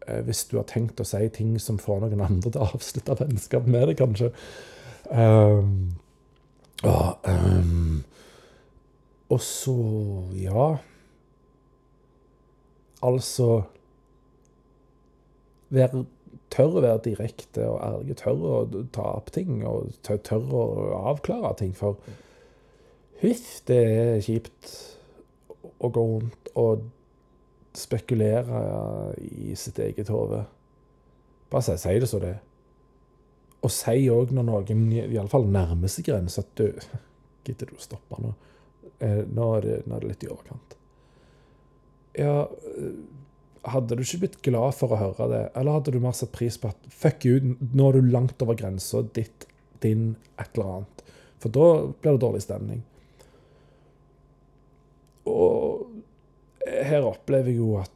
eh, 0.06 0.22
hvis 0.26 0.44
du 0.50 0.58
har 0.58 0.68
tenkt 0.70 1.00
å 1.00 1.08
si 1.08 1.26
ting 1.34 1.56
som 1.62 1.80
får 1.80 2.04
noen 2.04 2.24
andre 2.24 2.52
til 2.52 2.62
å 2.62 2.70
avslutte 2.76 3.18
vennskap 3.20 3.68
med 3.68 3.88
deg, 3.90 4.00
kanskje. 4.00 4.32
Um, 5.10 5.94
og, 6.84 7.28
um, 7.28 8.02
og 9.32 9.40
så 9.44 9.78
Ja. 10.40 10.74
Altså 13.04 13.62
være, 15.68 16.06
Tør 16.54 16.78
å 16.78 16.82
være 16.84 17.02
direkte 17.08 17.64
og 17.66 17.80
ærlig. 17.82 18.16
Tør 18.20 18.42
å 18.46 18.58
ta 18.94 19.06
opp 19.18 19.32
ting 19.34 19.64
og 19.66 19.90
tør, 20.06 20.44
å 20.54 21.00
avklare 21.10 21.54
ting. 21.58 21.72
For 21.74 21.98
huff, 23.20 23.48
det 23.66 23.80
er 23.90 24.22
kjipt 24.22 24.74
å 25.82 25.90
gå 25.90 26.04
rundt 26.12 26.52
og 26.54 26.84
spekulere 27.74 29.14
i 29.20 29.54
sitt 29.58 29.78
eget 29.82 30.10
hode. 30.12 30.44
Bare 31.50 31.78
si, 31.78 31.98
det 32.00 32.10
så 32.10 32.20
det 32.22 32.34
er. 32.36 32.42
Og 33.64 33.72
si 33.72 34.08
òg 34.12 34.32
når 34.34 34.46
noen 34.48 34.86
iallfall 34.92 35.46
nærmer 35.48 35.90
seg 35.90 36.10
grensa, 36.10 36.44
at 36.44 36.54
du 36.60 36.68
Gidder 37.44 37.68
du 37.68 37.76
å 37.76 37.82
stoppe 37.82 38.16
nå? 38.24 38.30
Eh, 39.04 39.20
nå 39.28 39.48
er, 39.58 39.66
det, 39.66 39.74
nå 39.84 39.96
er 39.96 40.04
det 40.04 40.10
litt 40.14 40.22
i 40.24 40.30
overkant. 40.32 40.76
Ja 42.16 42.46
eh, 42.46 42.94
Hadde 43.68 43.96
du 43.96 44.02
ikke 44.04 44.20
blitt 44.22 44.38
glad 44.44 44.74
for 44.76 44.92
å 44.92 44.98
høre 45.00 45.26
det, 45.30 45.42
eller 45.56 45.78
hadde 45.78 45.92
du 45.94 46.00
mer 46.00 46.12
satt 46.16 46.34
pris 46.34 46.58
på 46.60 46.68
at 46.68 46.88
fuck 46.92 47.24
you, 47.24 47.54
nå 47.72 47.86
er 47.88 47.96
du 47.96 48.10
langt 48.12 48.42
over 48.44 48.58
grensa 48.60 49.00
ditt, 49.16 49.46
din, 49.80 50.10
et 50.36 50.50
eller 50.52 50.72
annet? 50.74 51.04
For 51.40 51.52
da 51.52 51.68
blir 51.88 52.18
det 52.18 52.20
dårlig 52.20 52.42
stemning. 52.44 52.82
Her 56.86 57.06
opplever 57.08 57.52
jeg 57.52 57.60
jo 57.60 57.74
at 57.80 57.90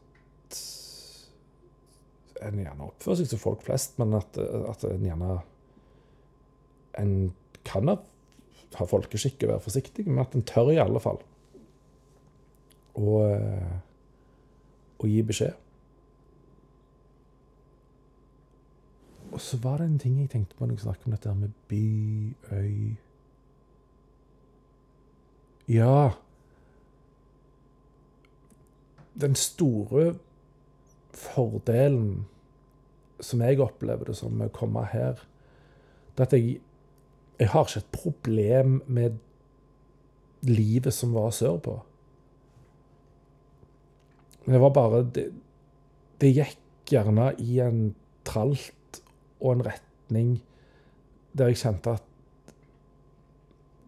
en 2.46 2.60
gjerne 2.60 2.86
oppfører 2.86 3.20
seg 3.20 3.30
som 3.32 3.42
folk 3.42 3.64
flest, 3.66 3.96
men 4.00 4.14
at, 4.18 4.38
at 4.38 4.84
en 4.88 5.06
gjerne 5.06 5.38
En 6.98 7.12
kan 7.66 7.86
ha, 7.90 7.94
folkeskikk 8.74 9.44
og 9.44 9.52
være 9.52 9.62
forsiktig, 9.62 10.04
men 10.08 10.18
at 10.24 10.34
en 10.34 10.42
tør 10.46 10.72
i 10.72 10.80
alle 10.82 10.98
fall 11.02 11.20
å, 12.98 13.20
å 14.98 15.06
gi 15.06 15.20
beskjed. 15.22 15.54
Og 19.28 19.42
så 19.44 19.60
var 19.62 19.78
det 19.78 19.86
en 19.86 20.00
ting 20.02 20.16
jeg 20.18 20.32
tenkte 20.32 20.56
på 20.58 20.66
når 20.66 20.78
jeg 20.78 20.86
snakket 20.86 21.06
om 21.06 21.14
dette 21.14 21.34
med 21.38 21.52
by, 21.70 21.84
øy 22.56 22.96
Ja 25.68 26.16
den 29.20 29.34
store 29.38 30.12
fordelen 31.14 32.26
som 33.20 33.42
jeg 33.42 33.60
opplever 33.60 34.10
det 34.10 34.16
som 34.18 34.34
med 34.38 34.52
å 34.52 34.58
komme 34.58 34.84
her, 34.92 35.18
det 36.14 36.22
er 36.22 36.28
at 36.28 36.36
jeg, 36.36 36.58
jeg 37.38 37.50
har 37.52 37.66
ikke 37.66 37.82
et 37.82 37.92
problem 37.94 38.78
med 38.86 39.18
livet 40.46 40.94
som 40.94 41.14
var 41.16 41.32
sørpå. 41.34 41.76
Det 44.46 44.60
var 44.62 44.74
bare 44.74 45.02
det, 45.14 45.26
det 46.22 46.34
gikk 46.36 46.92
gjerne 46.92 47.32
i 47.42 47.58
en 47.62 47.90
tralt 48.26 49.00
og 49.38 49.56
en 49.56 49.66
retning 49.66 50.38
der 51.36 51.50
jeg 51.52 51.60
kjente 51.62 51.98
at 51.98 52.54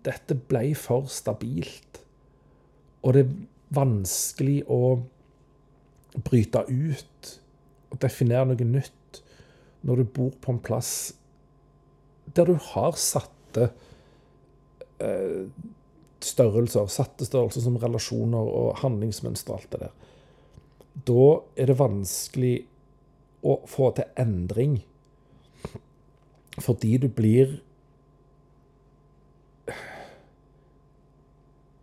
dette 0.07 0.37
ble 0.51 0.75
for 0.79 1.09
stabilt. 1.13 2.03
Og 3.05 3.17
det 3.17 3.25
er 3.25 3.33
vanskelig 3.75 4.61
å 4.69 5.01
bryte 6.19 6.65
ut 6.69 7.33
og 7.91 8.01
definere 8.03 8.51
noe 8.51 8.67
nytt 8.67 9.21
når 9.87 10.01
du 10.01 10.13
bor 10.19 10.35
på 10.43 10.55
en 10.55 10.63
plass 10.63 10.93
der 12.37 12.47
du 12.47 12.55
har 12.55 12.99
satte 13.01 13.71
eh, 15.03 15.47
størrelser, 16.23 16.87
satte 16.87 17.27
størrelser 17.27 17.65
som 17.65 17.79
relasjoner 17.81 18.51
og 18.61 18.77
handlingsmønster 18.83 19.55
og 19.55 19.59
alt 19.59 19.73
det 19.73 19.81
der. 19.81 19.97
Da 21.11 21.27
er 21.57 21.71
det 21.71 21.79
vanskelig 21.81 22.55
å 23.47 23.57
få 23.71 23.91
til 23.97 24.11
endring. 24.21 24.81
Fordi 26.61 26.97
du 27.01 27.09
blir 27.09 27.61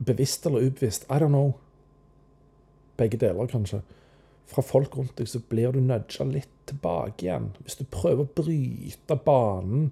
Bevisst 0.07 0.45
eller 0.45 0.61
ubevisst, 0.61 1.07
I 1.09 1.17
don't 1.19 1.33
know. 1.33 1.55
Begge 2.95 3.17
deler, 3.19 3.49
kanskje 3.49 3.81
fra 4.47 4.63
folk 4.63 4.95
rundt 4.97 5.17
deg, 5.19 5.29
så 5.29 5.41
blir 5.49 5.75
du 5.75 5.81
nudga 5.83 6.27
litt 6.29 6.51
tilbake 6.69 7.25
igjen. 7.25 7.51
Hvis 7.63 7.79
du 7.79 7.85
prøver 7.91 8.23
å 8.23 8.35
bryte 8.37 9.17
banen 9.25 9.89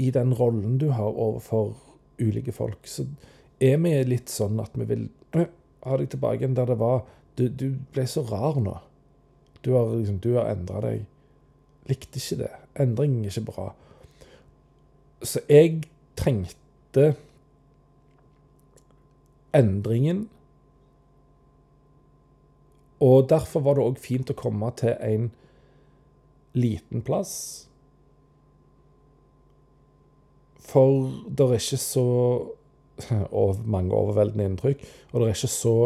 i 0.00 0.10
den 0.14 0.32
rollen 0.38 0.78
du 0.80 0.88
har 0.94 1.10
overfor 1.10 1.74
ulike 2.22 2.54
folk, 2.54 2.86
så 2.86 3.06
er 3.62 3.78
vi 3.82 3.94
litt 4.06 4.30
sånn 4.32 4.60
at 4.62 4.74
vi 4.78 4.86
vil 4.88 5.08
ha 5.34 5.98
deg 5.98 6.12
tilbake 6.12 6.42
igjen 6.42 6.56
der 6.58 6.72
det 6.72 6.78
var 6.80 7.04
Du, 7.32 7.46
du 7.48 7.78
ble 7.94 8.02
så 8.04 8.20
rar 8.28 8.58
nå. 8.60 8.74
Du 9.64 9.70
har, 9.72 9.86
liksom, 9.96 10.18
har 10.34 10.50
endra 10.50 10.82
deg. 10.84 11.06
Likte 11.88 12.20
ikke 12.20 12.36
det. 12.42 12.50
Endring 12.82 13.14
er 13.22 13.30
ikke 13.30 13.46
bra. 13.46 13.64
Så 15.24 15.40
jeg 15.48 15.86
trengte 16.20 17.14
endringen 19.56 20.26
og 23.02 23.28
derfor 23.30 23.64
var 23.66 23.76
det 23.76 23.84
òg 23.84 24.00
fint 24.00 24.30
å 24.30 24.38
komme 24.38 24.68
til 24.78 24.94
en 25.02 25.30
liten 26.54 27.02
plass. 27.02 27.34
For 30.62 31.10
det 31.26 31.48
er 31.48 31.58
ikke 31.58 31.80
så 31.82 32.06
og 33.42 33.64
mange 33.66 33.96
overveldende 33.96 34.46
inntrykk, 34.50 34.86
og 35.10 35.20
det 35.20 35.28
er 35.28 35.36
ikke 35.36 35.56
så 35.56 35.76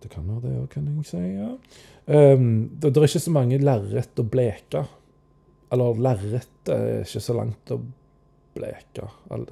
Det 0.00 0.08
kan 0.08 0.24
være 0.24 0.40
det 0.46 0.50
òg, 0.56 0.68
kan 0.72 0.86
jeg 0.88 1.04
si. 1.04 1.18
ja. 1.36 1.50
Um, 2.08 2.70
det, 2.72 2.94
det, 2.94 3.02
er 3.02 3.04
ikke 3.04 3.20
så 3.20 3.32
mange 3.34 3.58
lerret 3.60 4.22
å 4.22 4.24
bleke. 4.24 4.80
Eller 5.70 5.98
lerret 6.00 6.70
er 6.72 7.02
ikke 7.02 7.20
så 7.20 7.34
langt 7.36 7.72
å 7.74 7.76
bleke. 8.56 9.10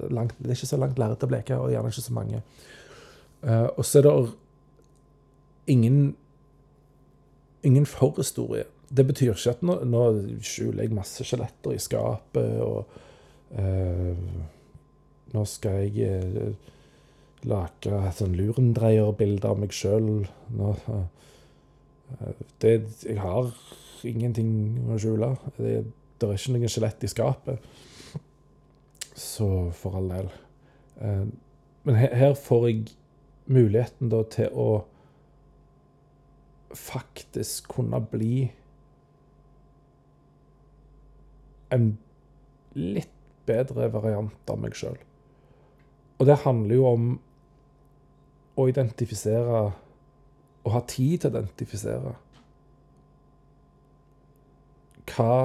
Langt, 0.09 0.33
det 0.39 0.49
er 0.49 0.57
ikke 0.57 0.71
så 0.71 0.79
langt 0.81 0.97
lerret 0.97 1.21
å 1.21 1.29
bleke, 1.29 1.59
og 1.61 1.69
gjerne 1.69 1.91
ikke 1.93 2.05
så 2.07 2.15
mange. 2.17 2.41
Uh, 3.45 3.67
og 3.75 3.85
så 3.85 4.01
er 4.01 4.07
det 4.07 4.15
ingen 5.69 5.99
ingen 7.67 7.85
forhistorie. 7.85 8.65
Det 8.89 9.05
betyr 9.05 9.33
ikke 9.33 9.53
at 9.53 9.61
nå, 9.65 9.75
nå 9.85 10.03
skjuler 10.45 10.85
jeg 10.85 10.95
masse 10.97 11.25
skjeletter 11.25 11.75
i 11.75 11.81
skapet, 11.81 12.61
og 12.63 12.89
uh, 13.59 14.15
nå 15.35 15.45
skal 15.49 15.83
jeg 15.85 16.09
uh, 16.09 16.53
lage 17.49 18.01
sånn 18.17 18.37
lurendreierbilde 18.37 19.51
av 19.51 19.61
meg 19.61 19.75
sjøl. 19.75 20.25
Uh, 20.57 21.05
jeg 22.63 23.19
har 23.21 23.51
ingenting 24.07 24.51
å 24.89 24.97
skjule. 25.01 25.35
Det, 25.59 25.83
det 26.17 26.29
er 26.29 26.39
ikke 26.39 26.55
noe 26.55 26.71
skjelett 26.71 27.05
i 27.05 27.11
skapet. 27.11 27.69
Så 29.19 29.49
for 29.75 29.99
all 29.99 30.07
del. 30.09 30.31
Men 31.83 31.97
her, 31.99 32.13
her, 32.15 32.33
får 32.39 32.65
jeg 32.69 32.79
muligheten 33.51 34.11
da 34.11 34.23
til 34.31 34.49
å 34.55 34.69
faktisk 36.75 37.69
kunne 37.73 38.01
bli 38.11 38.49
en 41.73 41.91
litt 42.77 43.13
bedre 43.49 43.89
variant 43.93 44.51
av 44.51 44.59
meg 44.61 44.77
sjøl. 44.77 44.97
Og 46.19 46.27
det 46.29 46.41
handler 46.43 46.75
jo 46.75 46.87
om 46.89 47.09
å 48.59 48.65
identifisere 48.67 49.69
Å 50.67 50.71
ha 50.73 50.81
tid 50.91 51.21
til 51.21 51.29
å 51.29 51.39
identifisere 51.39 52.17
hva 55.09 55.35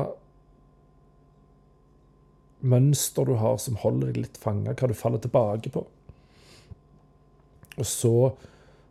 mønster 2.60 3.30
du 3.30 3.36
har 3.40 3.54
som 3.62 3.78
holder 3.80 4.10
deg 4.10 4.18
litt 4.24 4.40
fanga, 4.42 4.74
hva 4.74 4.90
du 4.90 4.96
faller 4.98 5.22
tilbake 5.22 5.70
på. 5.72 5.84
Og 7.78 7.88
så 7.88 8.12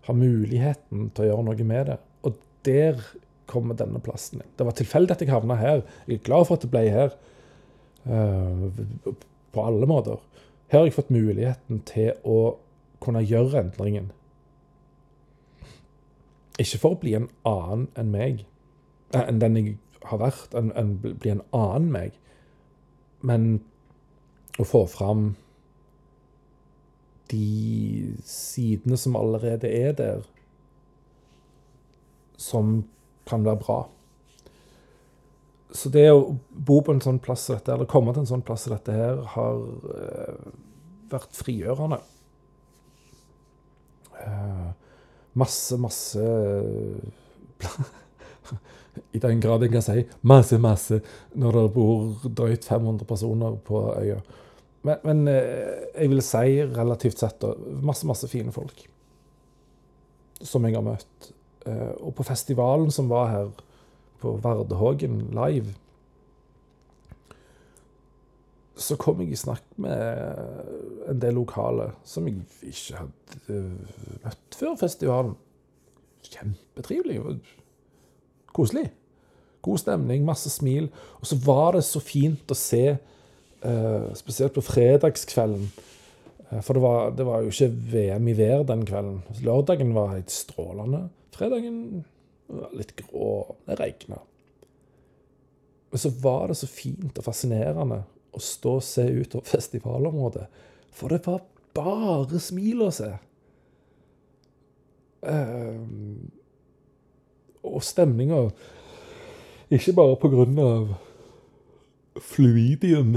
ha 0.07 0.15
muligheten 0.17 1.11
til 1.13 1.25
å 1.25 1.29
gjøre 1.29 1.45
noe 1.49 1.67
med 1.67 1.91
det. 1.91 1.99
Der 2.65 2.99
kommer 3.49 3.75
denne 3.77 3.99
plassen 4.03 4.41
inn. 4.41 4.51
Det 4.57 4.65
var 4.65 4.75
tilfeldig 4.77 5.15
at 5.15 5.21
jeg 5.21 5.33
havna 5.33 5.59
her. 5.59 5.83
Jeg 6.07 6.19
er 6.19 6.25
glad 6.25 6.47
for 6.47 6.57
at 6.57 6.65
det 6.65 6.71
ble 6.73 6.83
her. 6.89 7.15
Uh, 8.03 9.13
på 9.53 9.65
alle 9.67 9.87
måter. 9.87 10.19
Her 10.71 10.79
har 10.79 10.87
jeg 10.89 10.95
fått 10.95 11.13
muligheten 11.13 11.83
til 11.87 12.15
å 12.25 12.57
kunne 13.03 13.21
gjøre 13.23 13.61
endringen. 13.61 14.09
Ikke 16.61 16.79
for 16.81 16.95
å 16.95 17.01
bli 17.01 17.13
en 17.17 17.29
annen 17.47 17.87
enn 17.99 18.11
meg, 18.13 18.43
eh, 19.13 19.21
enn 19.21 19.41
den 19.41 19.59
jeg 19.59 19.75
har 20.09 20.21
vært, 20.21 20.53
enn, 20.57 20.71
en, 20.77 20.95
bli 21.01 21.31
en 21.33 21.45
annen 21.53 21.91
meg, 21.93 22.17
men 23.21 23.47
å 24.59 24.65
få 24.67 24.83
fram 24.89 25.33
de 27.31 28.13
sidene 28.27 28.97
som 28.99 29.17
allerede 29.17 29.69
er 29.69 29.95
der, 29.97 30.25
som 32.37 32.83
kan 33.29 33.45
være 33.45 33.61
bra. 33.61 33.79
Så 35.73 35.89
det 35.89 36.05
å 36.13 36.35
bo 36.53 36.81
på 36.85 36.93
en 36.93 37.01
sånn 37.01 37.19
plass 37.23 37.47
dette, 37.49 37.73
eller 37.73 37.89
komme 37.89 38.13
til 38.13 38.23
en 38.23 38.29
sånn 38.29 38.45
plass 38.45 38.67
som 38.67 38.75
dette 38.75 38.93
her, 38.93 39.23
har 39.33 39.63
eh, 39.95 40.51
vært 41.09 41.33
frigjørende. 41.37 41.97
Eh, 44.21 44.69
masse, 45.41 45.79
masse 45.81 46.21
I 49.17 49.21
den 49.23 49.41
grad 49.41 49.65
jeg 49.65 49.73
kan 49.73 49.81
si 49.81 50.03
masse, 50.21 50.59
masse 50.61 50.99
når 51.33 51.57
det 51.57 51.67
bor 51.73 52.27
drøyt 52.27 52.67
500 52.69 53.09
personer 53.09 53.57
på 53.65 53.81
øya. 53.97 54.19
Men, 54.85 54.99
men 55.07 55.27
eh, 55.31 55.87
jeg 55.95 56.11
vil 56.11 56.21
si 56.25 56.59
relativt 56.69 57.23
sett 57.23 57.39
da, 57.41 57.55
masse, 57.81 58.05
masse 58.07 58.29
fine 58.29 58.53
folk 58.53 58.85
som 60.43 60.65
jeg 60.67 60.75
har 60.75 60.85
møtt. 60.85 61.33
Eh, 61.65 61.93
og 61.99 62.15
på 62.17 62.25
festivalen 62.27 62.91
som 62.91 63.09
var 63.11 63.31
her 63.31 63.49
på 64.23 64.37
Vardehågen 64.43 65.29
live, 65.35 65.73
så 68.75 68.97
kom 68.97 69.21
jeg 69.21 69.35
i 69.35 69.37
snakk 69.37 69.63
med 69.77 71.09
en 71.11 71.19
del 71.21 71.35
lokale 71.37 71.91
som 72.07 72.25
jeg 72.27 72.41
ikke 72.65 73.03
hadde 73.03 73.59
møtt 74.23 74.57
før 74.57 74.75
festivalen. 74.79 75.35
Kjempetrivelig 76.25 77.19
koselig. 78.53 78.87
God 79.63 79.79
stemning, 79.79 80.25
masse 80.25 80.49
smil. 80.49 80.89
Og 81.21 81.29
så 81.29 81.37
var 81.45 81.77
det 81.77 81.85
så 81.87 82.01
fint 82.03 82.51
å 82.51 82.57
se 82.57 82.85
Uh, 83.63 84.11
spesielt 84.11 84.51
på 84.51 84.61
fredagskvelden. 84.61 85.69
For 86.61 86.75
det 86.75 86.81
var, 86.83 87.13
det 87.15 87.25
var, 87.25 87.45
jo 87.45 87.53
ikke 87.53 87.69
VM 87.93 88.25
i 88.27 88.33
vær 88.35 88.65
den 88.67 88.81
kvelden. 88.85 89.21
Lørdagen 89.39 89.93
var 89.95 90.11
helt 90.11 90.31
strålende. 90.31 91.05
Fredagen 91.33 92.03
var 92.47 92.73
litt 92.77 92.95
grå. 92.99 93.55
Det 93.65 93.77
regna. 93.79 94.19
Men 95.89 96.01
så 96.01 96.09
var 96.23 96.47
det 96.49 96.57
så 96.57 96.69
fint 96.69 97.17
og 97.17 97.25
fascinerende 97.25 98.03
å 98.33 98.41
stå 98.41 98.77
og 98.79 98.85
se 98.85 99.05
utover 99.09 99.49
festivalområdet. 99.55 100.47
For 100.93 101.13
det 101.13 101.23
var 101.25 101.43
bare 101.73 102.41
smil 102.41 102.85
å 102.85 102.91
se. 102.93 103.09
Um, 105.23 106.31
og 107.63 107.79
stemninga 107.79 108.49
Ikke 109.71 109.93
bare 109.95 110.17
på 110.19 110.27
grunn 110.33 110.57
av 110.59 110.89
fluidium 112.19 113.13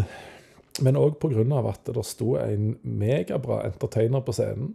men 0.84 0.98
òg 1.00 1.16
pga. 1.20 1.44
at 1.70 1.88
det 1.88 2.04
sto 2.04 2.36
en 2.36 2.76
megabra 2.82 3.64
entertainer 3.64 4.20
på 4.20 4.32
scenen. 4.32 4.74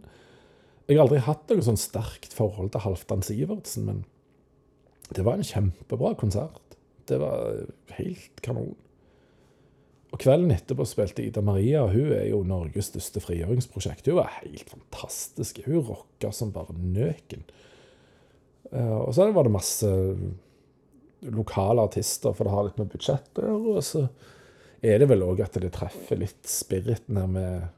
Jeg 0.88 0.98
har 0.98 1.04
aldri 1.04 1.22
hatt 1.22 1.50
noe 1.52 1.64
sånn 1.64 1.80
sterkt 1.80 2.34
forhold 2.34 2.72
til 2.74 2.82
Halvdan 2.84 3.22
Sivertsen, 3.24 3.86
men 3.86 4.02
det 5.14 5.24
var 5.26 5.38
en 5.38 5.46
kjempebra 5.46 6.14
konsert. 6.18 6.76
Det 7.08 7.18
var 7.22 7.66
helt 7.98 8.42
kanon. 8.44 8.74
Og 10.12 10.20
Kvelden 10.20 10.52
etterpå 10.52 10.84
spilte 10.88 11.24
Ida 11.24 11.40
Maria. 11.44 11.86
Hun 11.88 12.12
er 12.12 12.26
jo 12.28 12.42
Norges 12.44 12.90
største 12.90 13.22
frigjøringsprosjekt. 13.24 14.10
Hun 14.10 14.18
var 14.20 14.34
helt 14.42 14.68
fantastisk. 14.68 15.62
Hun 15.64 15.86
rocka 15.88 16.32
som 16.36 16.52
bare 16.52 16.76
nøken. 16.76 17.46
Eh, 18.72 18.98
og 18.98 19.14
så 19.16 19.30
var 19.32 19.48
det 19.48 19.54
masse 19.54 19.92
lokale 21.32 21.86
artister, 21.86 22.34
for 22.34 22.44
det 22.44 22.52
har 22.52 22.66
litt 22.66 22.82
med 22.82 22.92
budsjett 22.92 23.40
å 23.40 23.46
gjøre. 23.46 23.76
Og 23.78 23.86
så 23.86 24.04
er 24.84 25.00
det 25.00 25.08
vel 25.08 25.24
òg 25.24 25.40
at 25.44 25.56
det 25.62 25.72
treffer 25.76 26.20
litt 26.20 26.44
spiriten 26.50 27.20
her 27.20 27.30
med 27.30 27.70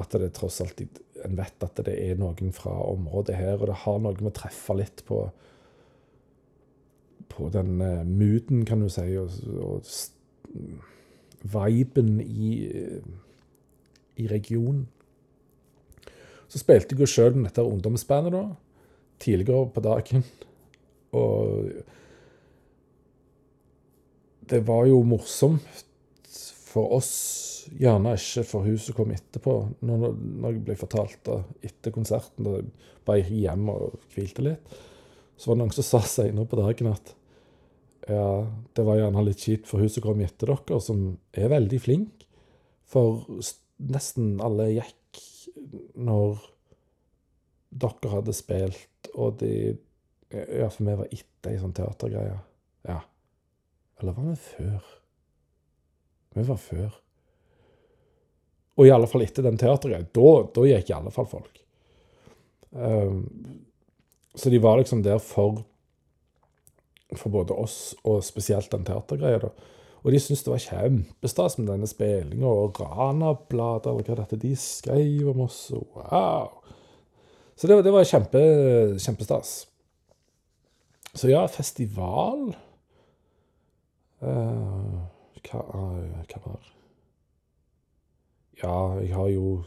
at 0.00 0.16
det 0.16 0.32
tross 0.34 0.62
alt 0.64 0.80
En 1.26 1.36
vet 1.38 1.66
at 1.66 1.82
det 1.86 1.94
er 1.94 2.18
noen 2.20 2.52
fra 2.56 2.72
området 2.90 3.36
her, 3.36 3.58
og 3.58 3.70
det 3.70 3.82
har 3.84 4.00
noe 4.00 4.16
med 4.18 4.32
å 4.32 4.38
treffe 4.42 4.76
litt 4.78 5.04
på 5.08 5.26
på 7.30 7.46
den 7.54 7.78
uh, 7.78 8.02
mooden, 8.04 8.64
kan 8.66 8.80
du 8.82 8.88
si, 8.90 9.04
og, 9.16 9.30
og 9.62 9.86
viben 11.46 12.20
i, 12.20 12.56
i 14.18 14.26
regionen. 14.26 14.88
Så 16.50 16.58
spilte 16.58 16.96
jeg 16.96 17.04
jo 17.04 17.08
sjøl 17.08 17.36
dette 17.44 17.62
ungdomsbandet 17.62 18.34
da, 18.34 18.42
tidligere 19.22 19.70
på 19.70 19.84
dagen. 19.84 20.24
Og 21.14 21.70
det 24.50 24.60
var 24.66 24.88
jo 24.90 25.04
morsomt 25.06 25.86
for 26.70 26.96
oss, 26.98 27.12
gjerne 27.78 28.14
ikke 28.18 28.44
for 28.48 28.66
hun 28.66 28.78
som 28.80 28.96
kom 28.96 29.12
etterpå. 29.14 29.54
Når, 29.86 30.04
når 30.16 30.54
jeg 30.56 30.64
ble 30.66 30.76
fortalt 30.80 31.18
da, 31.26 31.40
etter 31.66 31.94
konserten, 31.94 32.46
da 32.46 32.58
jeg 32.58 32.70
bare 33.06 33.22
gikk 33.22 33.36
hjem 33.44 33.70
og 33.72 33.98
hvilte 34.14 34.46
litt, 34.46 34.76
så 35.40 35.48
var 35.48 35.56
det 35.56 35.62
noen 35.62 35.74
som 35.76 35.86
sa 35.86 36.02
senere 36.04 36.48
på 36.50 36.58
dagen 36.60 36.90
at 36.90 37.14
ja, 38.10 38.26
det 38.74 38.84
var 38.84 38.98
gjerne 38.98 39.24
litt 39.24 39.44
kjipt 39.44 39.68
for 39.68 39.82
hun 39.82 39.92
som 39.92 40.04
kom 40.04 40.22
etter 40.24 40.50
dere, 40.50 40.80
som 40.82 41.04
er 41.36 41.52
veldig 41.52 41.80
flink. 41.80 42.24
For 42.90 43.22
nesten 43.80 44.40
alle 44.42 44.70
gikk 44.72 45.20
når 46.00 46.40
dere 47.70 48.12
hadde 48.16 48.34
spilt, 48.36 49.12
og 49.14 49.38
de 49.44 49.76
Ja, 50.30 50.68
for 50.70 50.86
vi 50.86 50.92
var 50.94 51.08
etter 51.10 51.50
ei 51.50 51.58
sånn 51.58 51.72
teatergreie. 51.74 52.36
Ja. 52.86 53.00
Eller 53.98 54.14
var 54.14 54.28
vi 54.28 54.36
før? 54.38 54.84
Vi 56.36 56.44
var 56.46 56.60
før. 56.62 56.92
Og 58.80 58.86
i 58.88 58.92
alle 58.94 59.08
fall 59.10 59.26
etter 59.26 59.44
den 59.44 59.58
teatergreia. 59.60 60.08
Da, 60.16 60.30
da, 60.56 60.62
gikk 60.64 60.88
i 60.88 60.96
alle 60.96 61.12
fall 61.12 61.28
folk. 61.28 61.58
Um, 62.70 63.26
så 64.34 64.52
de 64.52 64.60
var 64.62 64.80
liksom 64.80 65.02
der 65.04 65.20
for 65.20 65.60
for 67.18 67.32
både 67.34 67.56
oss 67.58 67.96
og 68.06 68.20
spesielt 68.22 68.70
den 68.70 68.84
teatergreia. 68.86 69.50
Og 70.00 70.14
de 70.14 70.20
syntes 70.22 70.44
det 70.46 70.52
var 70.52 70.62
kjempestas 70.62 71.58
med 71.58 71.68
denne 71.68 71.88
spillinga, 71.90 72.46
og 72.46 72.78
Rana-bladet, 72.80 73.90
eller 73.90 74.06
hva 74.06 74.18
dette 74.22 74.38
de 74.40 74.54
skrev 74.56 75.28
om 75.32 75.42
oss. 75.44 75.58
Wow! 75.74 76.54
Så 77.58 77.68
det, 77.68 77.82
det 77.84 77.92
var 77.92 78.06
kjempe, 78.08 78.40
kjempestas. 79.02 79.54
Så 81.12 81.28
ja, 81.28 81.42
festival 81.50 82.52
uh, 84.22 85.00
hva, 85.50 85.64
hva 86.30 86.44
var 86.46 86.70
Ja, 88.60 89.00
jeg 89.00 89.14
har 89.16 89.28
jo 89.32 89.62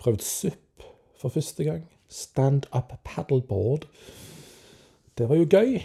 prøvd 0.00 0.22
SUP 0.24 0.84
for 1.20 1.28
første 1.28 1.64
gang. 1.64 1.82
Stand 2.08 2.64
up 2.72 2.94
paddleboard. 3.04 3.84
Det 5.18 5.28
var 5.28 5.36
jo 5.36 5.48
gøy. 5.50 5.82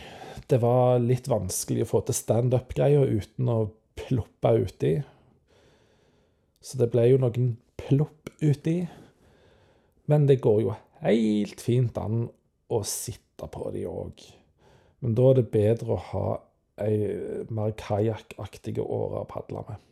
Det 0.47 0.61
var 0.63 1.01
litt 1.03 1.27
vanskelig 1.31 1.83
å 1.83 1.89
få 1.89 2.01
til 2.07 2.15
standup-greia 2.15 3.03
uten 3.03 3.51
å 3.51 3.57
ploppe 3.99 4.53
uti. 4.63 4.93
Så 6.63 6.79
det 6.79 6.87
ble 6.93 7.09
jo 7.09 7.19
noen 7.19 7.57
plopp 7.81 8.31
uti. 8.39 8.77
Men 10.07 10.29
det 10.31 10.39
går 10.43 10.63
jo 10.63 10.77
helt 11.03 11.59
fint 11.59 11.99
an 11.99 12.25
å 12.71 12.83
sitte 12.87 13.51
på 13.51 13.67
de 13.75 13.83
òg. 13.89 14.23
Men 15.03 15.19
da 15.19 15.29
er 15.31 15.41
det 15.41 15.49
bedre 15.51 15.97
å 15.97 16.03
ha 16.13 16.25
ei 16.87 17.47
mer 17.51 17.75
kajakkaktig 17.75 18.79
åre 18.79 19.25
å 19.25 19.29
padle 19.29 19.67
med. 19.67 19.90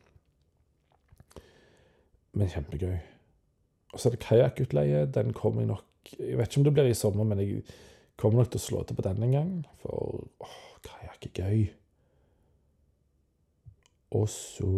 Men 2.39 2.51
kjempegøy. 2.51 2.97
Og 3.91 3.99
så 3.99 4.09
er 4.09 4.15
det 4.15 4.23
kajakkutleie. 4.23 5.05
Den 5.11 5.33
kommer 5.35 5.65
jeg 5.65 5.73
nok 5.73 5.85
Jeg 6.15 6.37
vet 6.39 6.47
ikke 6.47 6.61
om 6.61 6.65
det 6.65 6.73
blir 6.73 6.87
i 6.89 6.97
sommer, 6.97 7.27
men 7.27 7.41
jeg 7.43 7.63
kommer 8.17 8.39
nok 8.39 8.51
til 8.53 8.61
å 8.61 8.63
slå 8.63 8.83
til 8.87 8.95
på 8.97 9.03
den 9.05 9.23
en 9.27 9.33
gang. 9.35 9.51
For 9.83 10.23
åh, 10.41 10.55
kajakk 10.85 11.27
er 11.27 11.41
gøy. 11.43 11.65
Og 14.17 14.25
så 14.31 14.71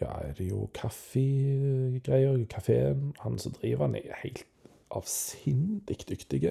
ja, 0.00 0.10
er 0.24 0.32
det 0.38 0.48
jo 0.48 0.64
kaffegreier. 0.74 2.40
Kafeen, 2.50 3.12
han 3.20 3.38
som 3.38 3.54
driver 3.60 3.86
den, 3.86 4.00
er 4.00 4.22
helt 4.24 4.46
avsindig 4.90 6.00
dyktig. 6.08 6.50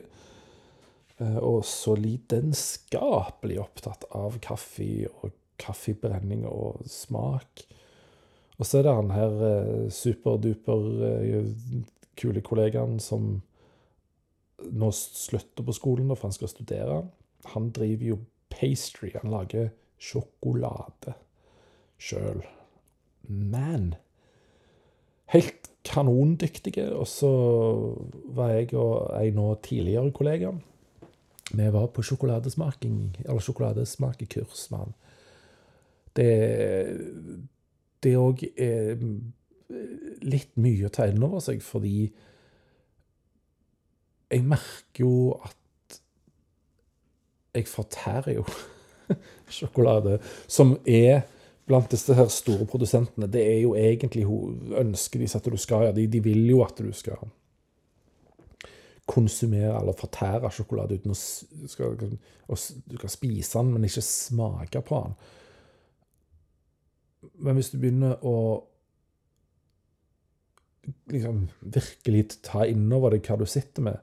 Eh, 1.20 1.38
og 1.42 1.66
så 1.68 1.98
lidenskapelig 2.00 3.60
opptatt 3.60 4.06
av 4.16 4.40
kaffe 4.44 5.10
og 5.20 5.34
kaffebrenning 5.60 6.46
og 6.48 6.86
smak. 6.88 7.66
Og 8.60 8.68
så 8.68 8.80
er 8.80 8.88
det 8.88 8.96
han 8.96 9.14
her 9.16 9.38
eh, 9.50 9.86
superduper 9.94 10.90
eh, 11.08 11.54
kule 12.20 12.44
kollegaen 12.44 13.00
som 13.00 13.38
nå 14.60 14.90
slutter 14.92 15.64
på 15.64 15.76
skolen 15.76 16.12
for 16.12 16.28
han 16.28 16.36
skal 16.36 16.52
studere. 16.52 17.00
Han 17.54 17.72
driver 17.76 18.12
jo 18.12 18.20
pastry. 18.52 19.14
Han 19.22 19.32
lager 19.32 19.72
sjokolade 20.00 21.16
sjøl. 22.00 22.44
Men 23.28 23.94
Helt 25.30 25.70
kanondyktige. 25.86 26.90
Og 26.96 27.08
så 27.08 27.30
var 28.36 28.56
jeg 28.56 28.74
og 28.74 29.14
en 29.20 29.38
nå 29.38 29.52
tidligere 29.64 30.12
kollega 30.12 30.54
Vi 31.52 31.72
var 31.74 31.88
på 31.88 32.02
sjokoladesmaking, 32.06 33.18
eller 33.26 33.40
sjokoladesmakekurs 33.42 34.68
med 34.72 34.80
han. 34.80 34.94
Det 36.16 36.32
Det 38.04 38.16
òg 38.18 38.46
er 38.56 39.00
litt 40.26 40.56
mye 40.60 40.88
å 40.88 40.94
ta 40.94 41.08
inn 41.10 41.24
over 41.24 41.44
seg, 41.44 41.62
fordi 41.64 42.10
jeg 44.30 44.46
merker 44.46 45.04
jo 45.04 45.14
at 45.44 46.00
jeg 47.58 47.68
fortærer 47.68 48.38
jo 48.38 48.46
sjokolade, 49.60 50.20
som 50.48 50.76
er 50.86 51.26
blant 51.70 51.90
disse 51.92 52.14
her 52.18 52.30
store 52.34 52.66
produsentene. 52.70 53.30
Det 53.30 53.42
er 53.46 53.60
jo 53.64 53.76
egentlig 53.78 54.26
ønsket 54.26 55.22
de 55.22 55.30
at 55.38 55.50
du 55.50 55.58
skal 55.58 55.88
gjøre. 55.88 56.08
De, 56.14 56.22
vil 56.26 56.46
jo 56.50 56.64
at 56.66 56.82
du 56.82 56.90
skal 56.94 57.30
konsumere 59.10 59.74
eller 59.80 59.98
fortære 59.98 60.52
sjokolade 60.54 61.00
uten 61.00 61.14
å 61.14 61.18
skal, 61.18 61.98
Du 62.86 62.98
kan 62.98 63.10
spise 63.10 63.58
den, 63.58 63.74
men 63.74 63.86
ikke 63.86 64.06
smake 64.06 64.82
på 64.86 65.04
den. 65.06 65.18
Men 67.44 67.58
hvis 67.58 67.72
du 67.74 67.80
begynner 67.82 68.22
å 68.26 68.36
liksom 71.12 71.44
virkelig 71.60 72.40
ta 72.46 72.66
innover 72.66 73.16
deg 73.16 73.28
hva 73.28 73.38
du 73.40 73.46
sitter 73.50 73.86
med, 73.90 74.00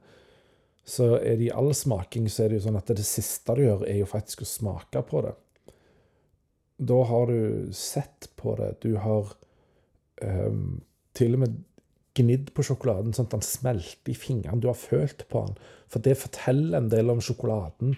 så 0.86 1.16
er 1.16 1.38
det 1.38 1.48
i 1.48 1.54
all 1.54 1.72
smaking 1.74 2.28
så 2.30 2.44
er 2.44 2.52
det 2.52 2.60
jo 2.60 2.66
sånn 2.68 2.78
at 2.78 2.92
det 2.94 3.06
siste 3.06 3.56
du 3.58 3.64
gjør, 3.64 3.86
er 3.88 4.00
jo 4.02 4.10
faktisk 4.10 4.44
å 4.44 4.50
smake 4.50 5.02
på 5.08 5.24
det. 5.26 5.32
Da 6.76 6.98
har 7.08 7.32
du 7.32 7.72
sett 7.74 8.28
på 8.38 8.54
det. 8.60 8.76
Du 8.84 8.92
har 9.02 9.32
um, 10.22 10.84
til 11.16 11.34
og 11.34 11.42
med 11.42 11.56
gnidd 12.16 12.52
på 12.56 12.64
sjokoladen 12.64 13.16
sånn 13.16 13.28
at 13.28 13.34
den 13.34 13.44
smelter 13.44 14.12
i 14.12 14.16
fingrene. 14.16 14.60
Du 14.62 14.68
har 14.70 14.78
følt 14.78 15.26
på 15.32 15.42
den. 15.48 15.56
For 15.92 16.04
det 16.04 16.18
forteller 16.20 16.78
en 16.78 16.92
del 16.92 17.10
om 17.12 17.22
sjokoladen. 17.24 17.96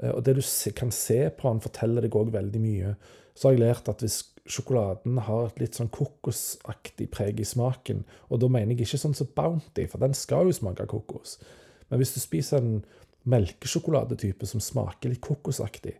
Eh, 0.00 0.10
og 0.10 0.24
det 0.26 0.36
du 0.38 0.42
kan 0.76 0.92
se 0.94 1.20
på 1.36 1.48
den, 1.48 1.62
forteller 1.64 2.04
deg 2.04 2.18
òg 2.18 2.32
veldig 2.34 2.62
mye. 2.64 2.94
Så 3.34 3.48
har 3.48 3.56
jeg 3.56 3.64
lært 3.64 3.90
at 3.90 4.02
hvis 4.04 4.20
sjokoladen 4.46 5.18
har 5.26 5.48
et 5.48 5.60
litt 5.62 5.78
sånn 5.78 5.90
kokosaktig 5.92 7.08
preg 7.12 7.40
i 7.40 7.48
smaken, 7.48 8.04
og 8.28 8.42
da 8.42 8.50
mener 8.52 8.74
jeg 8.74 8.86
ikke 8.86 9.00
sånn 9.00 9.16
som 9.16 9.30
Bounty, 9.34 9.86
for 9.90 10.02
den 10.02 10.14
skal 10.16 10.50
jo 10.50 10.56
smake 10.56 10.86
kokos, 10.90 11.38
men 11.88 12.00
hvis 12.00 12.14
du 12.14 12.20
spiser 12.22 12.60
en 12.60 12.84
melkesjokoladetype 13.30 14.46
som 14.48 14.62
smaker 14.62 15.12
litt 15.12 15.24
kokosaktig, 15.24 15.96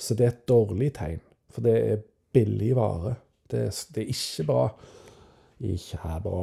så 0.00 0.16
det 0.16 0.26
er 0.26 0.32
et 0.32 0.46
dårlig 0.48 0.92
tegn. 0.96 1.20
For 1.50 1.66
det 1.66 1.76
er 1.76 2.02
billig 2.32 2.70
vare. 2.78 3.16
Det, 3.50 3.66
det 3.94 4.04
er 4.04 4.12
ikke 4.14 4.46
bra. 4.48 4.64
Ikke 5.66 6.00
er 6.06 6.20
bra. 6.24 6.42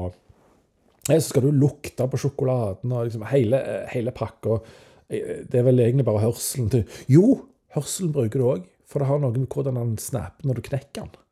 Så 1.07 1.29
skal 1.29 1.47
du 1.47 1.55
lukte 1.55 2.05
på 2.11 2.19
sjokoladen 2.19 2.91
og 2.91 3.07
liksom 3.07 3.23
hele, 3.31 3.61
hele 3.93 4.13
pakka. 4.15 4.59
Det 5.07 5.55
er 5.55 5.65
vel 5.65 5.79
egentlig 5.79 6.05
bare 6.07 6.25
hørselen 6.25 6.67
til 6.73 6.83
Jo, 7.07 7.37
hørselen 7.77 8.11
bruker 8.15 8.43
du 8.43 8.49
òg. 8.51 8.65
For 8.87 9.03
det 9.03 9.09
har 9.09 9.19
noe 9.21 9.35
med 9.35 9.49
hvordan 9.51 9.79
den 9.79 9.97
snapper 9.99 10.47
når 10.47 10.59
du 10.59 10.67
knekker 10.69 11.07
den. 11.07 11.25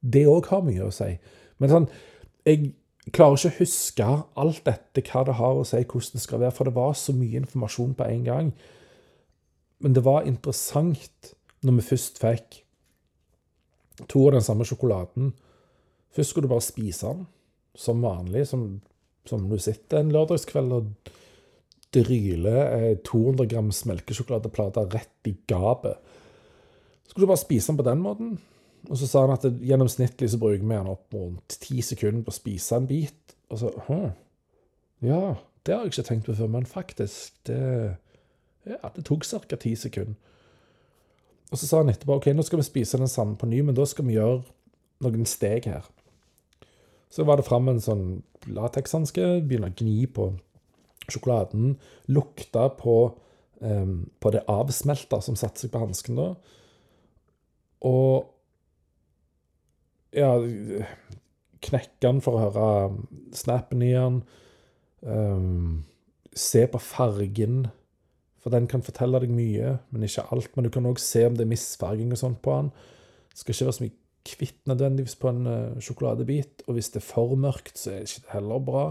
Det 0.00 0.26
òg 0.30 0.50
har 0.52 0.64
mye 0.66 0.86
å 0.86 0.94
si. 0.94 1.14
Men 1.58 1.72
sånn, 1.72 1.88
jeg 2.46 2.72
klarer 3.14 3.38
ikke 3.38 3.50
å 3.50 3.58
huske 3.62 4.08
alt 4.38 4.62
dette, 4.68 5.02
hva 5.08 5.24
det 5.26 5.38
har 5.40 5.58
å 5.58 5.66
si, 5.66 5.80
hvordan 5.80 6.18
det 6.18 6.24
skal 6.24 6.42
være, 6.44 6.54
for 6.54 6.68
det 6.68 6.76
var 6.76 6.94
så 6.98 7.14
mye 7.16 7.40
informasjon 7.40 7.96
på 7.98 8.08
en 8.12 8.24
gang. 8.28 8.52
Men 9.82 9.94
det 9.96 10.04
var 10.06 10.28
interessant 10.28 11.32
når 11.64 11.78
vi 11.78 11.86
først 11.88 12.20
fikk 12.22 12.60
to 14.06 14.26
av 14.28 14.36
den 14.36 14.44
samme 14.46 14.66
sjokoladen. 14.68 15.32
Først 16.14 16.34
skulle 16.34 16.46
du 16.46 16.52
bare 16.52 16.66
spise 16.66 17.10
den 17.10 17.26
som 17.78 18.02
vanlig, 18.02 18.46
som, 18.50 18.80
som 19.28 19.46
du 19.50 19.58
sitter 19.62 20.02
en 20.02 20.12
lørdagskveld 20.14 20.74
og 20.74 21.12
dryler 21.94 22.98
200 23.06 23.48
grams 23.50 23.84
melkesjokoladeplater 23.88 24.90
rett 24.92 25.30
i 25.30 25.34
gapet. 25.50 25.98
Skulle 27.08 27.26
du 27.26 27.30
bare 27.30 27.40
spise 27.40 27.72
den 27.72 27.80
på 27.80 27.86
den 27.88 28.02
måten. 28.04 28.38
Og 28.88 28.96
så 29.00 29.08
sa 29.08 29.24
han 29.24 29.34
at 29.34 29.44
gjennomsnittlig 29.44 30.30
så 30.30 30.38
bruker 30.38 30.62
vi 30.62 30.74
den 30.74 30.90
opp 30.92 31.14
rundt 31.14 31.58
ti 31.60 31.82
sekunder 31.82 32.22
på 32.24 32.32
å 32.32 32.36
spise 32.36 32.76
en 32.78 32.88
bit. 32.88 33.36
Og 33.50 33.62
så 33.62 33.72
hm, 33.88 34.10
Ja, 35.04 35.34
det 35.66 35.74
har 35.74 35.84
jeg 35.84 35.92
ikke 35.92 36.08
tenkt 36.08 36.28
på 36.28 36.36
før, 36.38 36.50
men 36.52 36.66
faktisk 36.66 37.34
Det, 37.46 37.96
ja, 38.66 38.90
det 38.94 39.04
tok 39.08 39.24
ca. 39.24 39.56
ti 39.56 39.74
sekunder. 39.76 40.16
Og 41.50 41.58
så 41.58 41.66
sa 41.66 41.78
han 41.80 41.88
etterpå 41.88 42.18
OK, 42.18 42.26
nå 42.36 42.44
skal 42.44 42.60
vi 42.60 42.66
spise 42.66 43.00
den 43.00 43.08
samme 43.08 43.36
på 43.40 43.48
ny, 43.48 43.62
men 43.64 43.76
da 43.76 43.86
skal 43.88 44.04
vi 44.04 44.18
gjøre 44.18 44.42
noen 45.04 45.24
steg 45.28 45.64
her. 45.64 45.86
Så 47.08 47.24
var 47.24 47.40
det 47.40 47.46
fram 47.48 47.70
en 47.70 47.80
sånn 47.80 48.04
latekshanske, 48.52 49.40
begynne 49.48 49.70
å 49.70 49.76
gni 49.78 50.04
på 50.12 50.28
sjokoladen, 51.08 51.78
lukte 52.12 52.66
på, 52.76 52.96
um, 53.64 53.94
på 54.20 54.32
det 54.34 54.44
avsmelta 54.52 55.22
som 55.24 55.38
satte 55.40 55.64
seg 55.64 55.72
på 55.72 55.80
hansken 55.86 56.20
da. 56.20 56.28
Og 57.86 58.26
ja, 60.16 60.32
knekke 61.64 62.00
den 62.02 62.22
for 62.24 62.36
å 62.36 62.44
høre 62.46 62.68
snappen 63.36 63.84
i 63.84 63.92
den. 63.94 64.22
Um, 65.02 65.84
se 66.34 66.64
på 66.70 66.80
fargen, 66.82 67.66
for 68.38 68.54
den 68.54 68.68
kan 68.70 68.84
fortelle 68.86 69.20
deg 69.22 69.34
mye, 69.34 69.76
men 69.90 70.06
ikke 70.06 70.26
alt. 70.34 70.50
Men 70.56 70.66
du 70.66 70.72
kan 70.74 70.88
òg 70.88 71.00
se 71.02 71.24
om 71.26 71.36
det 71.38 71.46
er 71.46 71.52
misfarging 71.52 72.12
og 72.14 72.20
sånt 72.20 72.42
på 72.44 72.54
den. 72.54 72.72
Det 73.32 73.42
skal 73.42 73.54
ikke 73.54 73.68
være 73.68 73.78
så 73.78 73.86
mye 73.86 73.96
kvitt 74.28 74.60
nødvendigvis 74.68 75.16
på 75.20 75.30
en 75.32 75.46
uh, 75.46 75.78
sjokoladebit. 75.82 76.66
Og 76.66 76.78
hvis 76.78 76.92
det 76.94 77.02
er 77.02 77.08
for 77.08 77.38
mørkt, 77.38 77.76
så 77.78 77.94
er 77.94 78.04
det 78.04 78.12
ikke 78.12 78.34
heller 78.36 78.64
bra. 78.64 78.84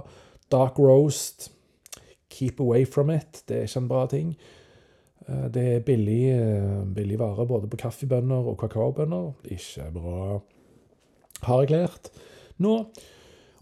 Dark 0.51 0.79
roast, 0.79 1.51
keep 2.31 2.61
away 2.63 2.85
from 2.85 3.11
it. 3.11 3.43
Det 3.47 3.57
er 3.57 3.67
ikke 3.67 3.83
en 3.83 3.91
bra 3.91 4.05
ting. 4.11 4.35
Uh, 5.26 5.47
det 5.53 5.65
er 5.72 5.86
billig, 5.88 6.22
uh, 6.38 6.84
billig 6.93 7.18
vare 7.20 7.47
både 7.49 7.70
på 7.72 7.80
kaffebønner 7.82 8.51
og 8.51 8.59
kakaobønner. 8.61 9.34
Ikke 9.55 9.89
bra 9.95 10.39
har 11.45 11.63
jeg 11.63 11.74
lært 11.76 12.11
nå. 12.63 12.74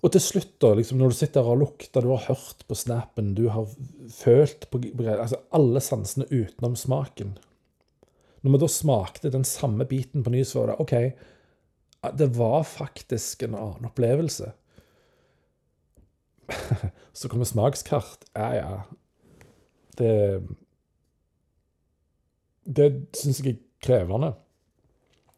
Og 0.05 0.11
til 0.13 0.21
slutt, 0.21 0.53
da, 0.61 0.75
liksom, 0.77 0.99
når 1.01 1.11
du 1.11 1.17
sitter 1.17 1.47
og 1.49 1.63
lukter, 1.63 2.03
du 2.03 2.11
har 2.13 2.27
hørt 2.27 2.61
på 2.69 2.77
snappen, 2.77 3.33
du 3.37 3.47
har 3.49 3.65
følt 4.13 4.67
på 4.69 4.81
altså 5.01 5.39
Alle 5.55 5.81
sansene 5.81 6.27
utenom 6.29 6.75
smaken. 6.77 7.33
Når 8.45 8.53
vi 8.53 8.59
da 8.61 8.69
smakte 8.69 9.31
den 9.33 9.47
samme 9.49 9.87
biten 9.89 10.21
på 10.23 10.29
ny, 10.29 10.43
så 10.45 10.61
var 10.61 10.71
det 10.71 10.83
OK, 10.83 10.93
det 12.19 12.27
var 12.37 12.67
faktisk 12.69 13.47
en 13.47 13.57
annen 13.57 13.89
opplevelse. 13.89 14.51
så 17.17 17.31
kommer 17.31 17.49
smakskart. 17.49 18.27
Ja, 18.37 18.51
ja. 18.53 18.75
Det 19.97 20.11
Det 22.65 22.89
syns 23.17 23.41
jeg 23.41 23.55
er 23.55 23.61
krevende. 23.85 24.33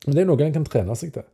Men 0.05 0.15
det 0.15 0.23
er 0.23 0.29
noe 0.29 0.45
en 0.45 0.55
kan 0.55 0.67
trene 0.67 0.95
seg 0.97 1.13
til. 1.15 1.25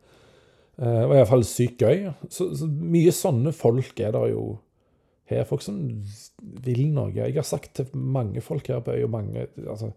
Og 0.81 0.87
eh, 0.87 1.07
var 1.09 1.19
iallfall 1.19 1.45
sykt 1.45 1.83
gøy. 1.83 2.07
Så, 2.33 2.49
så, 2.57 2.67
mye 2.67 3.13
sånne 3.13 3.53
folk 3.55 3.99
er 4.01 4.15
der 4.15 4.31
jo 4.31 4.45
her. 5.29 5.45
Folk 5.49 5.61
som 5.65 5.77
vil 6.65 6.87
noe. 6.95 7.13
Jeg 7.13 7.37
har 7.37 7.47
sagt 7.47 7.75
til 7.77 7.93
mange 7.93 8.41
folk 8.41 8.67
her 8.71 8.81
på 8.85 8.95
øya 8.97 9.11
mange 9.11 9.47
Altså 9.67 9.93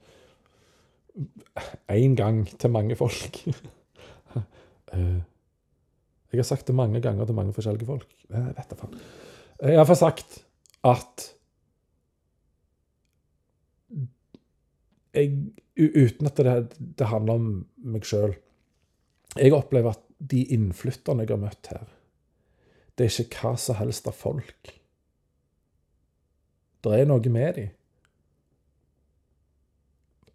én 1.88 2.14
gang 2.14 2.44
til 2.58 2.70
mange 2.70 2.96
folk. 2.96 3.42
Eh, 4.94 5.18
jeg 6.30 6.38
har 6.38 6.46
sagt 6.46 6.68
det 6.68 6.74
mange 6.78 7.00
ganger 7.02 7.24
til 7.26 7.34
mange 7.34 7.52
forskjellige 7.52 7.86
folk. 7.86 8.06
Jeg 8.30 8.52
vet 8.54 8.68
da 8.70 8.76
faen. 8.78 8.92
Jeg 9.58 9.78
har 9.80 9.86
fått 9.88 9.98
sagt 9.98 10.36
at 10.86 11.24
jeg, 15.16 15.32
Uten 15.76 16.30
at 16.30 16.40
det, 16.40 16.56
det 16.96 17.10
handler 17.10 17.36
om 17.36 17.48
meg 17.84 18.06
sjøl 18.08 18.32
Jeg 19.36 19.52
opplever 19.52 19.92
at 19.92 20.04
de 20.16 20.40
innflytterne 20.56 21.26
jeg 21.26 21.34
har 21.34 21.42
møtt 21.42 21.68
her, 21.68 21.84
det 22.96 23.04
er 23.04 23.18
ikke 23.20 23.42
hva 23.42 23.58
som 23.60 23.76
helst 23.76 24.06
av 24.08 24.16
folk. 24.16 24.70
Det 26.80 26.94
er 26.96 27.08
noe 27.10 27.32
med 27.34 27.58
dem. 27.58 27.74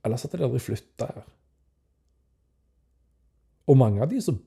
Ellers 0.05 0.25
hadde 0.25 0.37
de 0.37 0.45
aldri 0.45 0.61
flytta 0.61 1.07
her. 1.09 1.25
Og 3.69 3.79
mange 3.79 4.01
av 4.03 4.11
de 4.11 4.21
som 4.21 4.37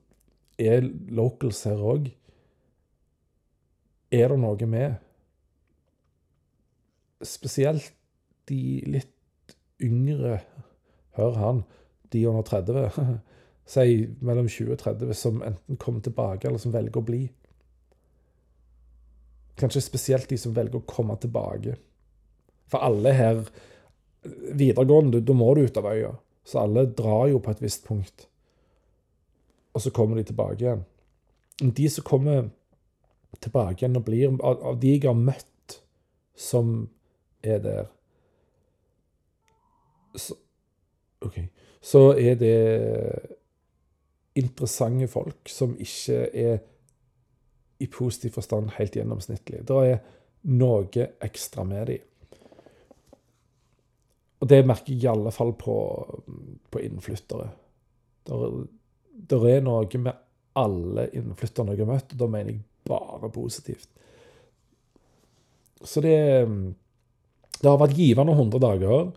er 0.60 0.86
locals 1.14 1.64
her 1.66 1.80
òg. 1.82 2.10
Er 4.14 4.30
det 4.30 4.38
noe 4.42 4.70
med 4.70 5.00
Spesielt 7.24 7.94
de 8.50 8.82
litt 8.84 9.54
yngre, 9.80 10.42
hør 11.18 11.38
han, 11.40 11.62
de 12.12 12.26
under 12.28 12.42
30, 12.46 13.18
si 13.74 13.86
mellom 14.20 14.48
20 14.48 14.74
og 14.74 14.82
30, 14.82 15.14
som 15.18 15.42
enten 15.42 15.80
kommer 15.80 16.04
tilbake, 16.04 16.48
eller 16.48 16.62
som 16.62 16.74
velger 16.74 17.00
å 17.00 17.06
bli. 17.06 17.22
Kanskje 19.60 19.84
spesielt 19.84 20.28
de 20.30 20.38
som 20.40 20.54
velger 20.54 20.80
å 20.80 20.88
komme 20.88 21.16
tilbake. 21.22 21.78
For 22.70 22.82
alle 22.82 23.14
her 23.14 23.46
Videregående, 24.24 25.18
da 25.20 25.34
må 25.36 25.50
du 25.52 25.66
ut 25.66 25.76
av 25.76 25.84
øya. 25.90 26.14
Så 26.48 26.62
alle 26.62 26.86
drar 26.96 27.26
jo 27.28 27.42
på 27.44 27.52
et 27.52 27.58
visst 27.60 27.82
punkt. 27.84 28.24
Og 29.76 29.82
så 29.84 29.92
kommer 29.92 30.16
de 30.16 30.24
tilbake 30.30 30.64
igjen. 30.64 30.84
De 31.60 31.88
som 31.92 32.06
kommer 32.08 32.46
tilbake 33.44 33.82
igjen 33.82 33.98
og 33.98 34.06
blir 34.06 34.32
Av 34.40 34.78
de 34.80 34.94
jeg 34.94 35.04
har 35.04 35.18
møtt 35.18 35.76
som 36.40 36.88
er 37.44 37.60
der 37.62 37.90
så, 40.16 40.36
OK. 41.24 41.40
Så 41.84 42.02
er 42.16 42.38
det 42.40 42.58
interessante 44.34 45.08
folk 45.10 45.50
som 45.52 45.76
ikke 45.80 46.24
er 46.32 46.58
i 47.82 47.86
positiv 47.90 48.34
forstand 48.38 48.72
helt 48.78 48.96
gjennomsnittlige. 48.96 49.64
Det 49.66 49.80
er 49.90 49.98
noe 50.54 51.08
ekstra 51.24 51.64
med 51.68 51.86
dem. 51.90 52.10
Og 54.40 54.50
det 54.50 54.64
merker 54.66 54.92
jeg 54.92 55.06
i 55.06 55.08
alle 55.12 55.32
fall 55.32 55.54
på, 55.56 55.74
på 56.70 56.82
innflyttere. 56.84 57.48
Det 58.24 59.40
er 59.50 59.64
noe 59.64 60.00
med 60.00 60.22
alle 60.60 61.08
innflytterne 61.16 61.74
jeg 61.74 61.82
har 61.82 61.90
møtt, 61.90 62.12
og 62.12 62.20
da 62.20 62.28
mener 62.30 62.52
jeg 62.52 62.64
bare 62.84 63.30
positivt. 63.32 63.88
Så 65.84 66.00
det 66.00 66.18
Det 67.54 67.70
har 67.70 67.78
vært 67.78 67.96
givende 67.96 68.32
100 68.32 68.60
dager. 68.60 69.12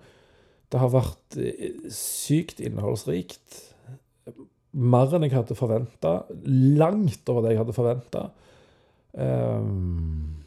Det 0.71 0.81
har 0.81 0.91
vært 0.93 1.37
eh, 1.39 1.77
sykt 1.93 2.61
innholdsrikt. 2.63 3.61
Mer 4.77 5.13
enn 5.15 5.25
jeg 5.25 5.35
hadde 5.35 5.57
forventa. 5.57 6.19
Langt 6.45 7.29
over 7.31 7.45
det 7.45 7.55
jeg 7.55 7.63
hadde 7.63 7.77
forventa. 7.77 8.25
Um, 9.17 10.43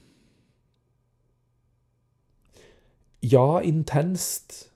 ja, 3.24 3.46
intenst 3.66 4.70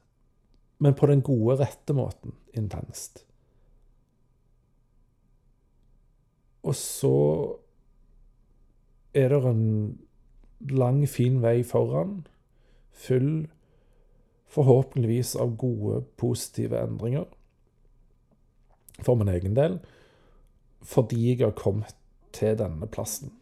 men 0.84 0.94
på 0.94 1.06
den 1.06 1.22
gode, 1.22 1.58
rette 1.62 1.94
måten 1.96 2.34
intenst. 2.52 3.22
Og 6.64 6.74
så 6.76 7.16
er 9.14 9.32
det 9.32 9.40
en 9.48 9.64
lang, 10.70 11.02
fin 11.08 11.40
vei 11.42 11.62
foran, 11.64 12.26
full 12.92 13.46
forhåpentligvis 14.52 15.36
av 15.36 15.56
gode, 15.56 16.02
positive 16.16 16.80
endringer. 16.80 17.26
For 19.02 19.18
min 19.18 19.28
egen 19.28 19.56
del. 19.56 19.78
Fordi 20.84 21.20
jeg 21.30 21.42
har 21.42 21.56
kommet 21.58 21.96
til 22.34 22.58
denne 22.58 22.86
plassen. 22.90 23.32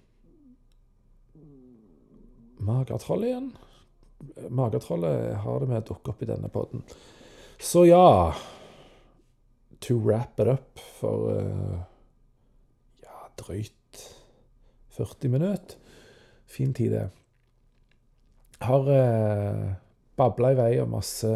Magertroll 2.62 3.26
igjen? 3.26 3.50
Magertrollet 4.55 5.34
har 5.42 5.61
det 5.61 5.68
med 5.68 5.82
å 5.82 5.86
dukke 5.92 6.12
opp 6.12 6.22
i 6.22 6.28
denne 6.30 6.50
poden. 6.53 6.84
Så 7.59 7.86
ja 7.88 8.34
To 9.82 9.96
wrap 9.98 10.38
it 10.38 10.46
up 10.46 10.78
for 11.00 11.32
uh, 11.34 11.80
ja, 13.03 13.16
drøyt 13.40 14.05
40 14.94 15.32
minutter. 15.32 15.74
Fin 16.46 16.74
tid, 16.74 16.92
det. 16.92 17.09
Har 18.62 18.86
uh, 18.86 19.72
babla 20.17 20.53
i 20.53 20.59
vei 20.59 20.71
om 20.83 20.95
masse 20.97 21.31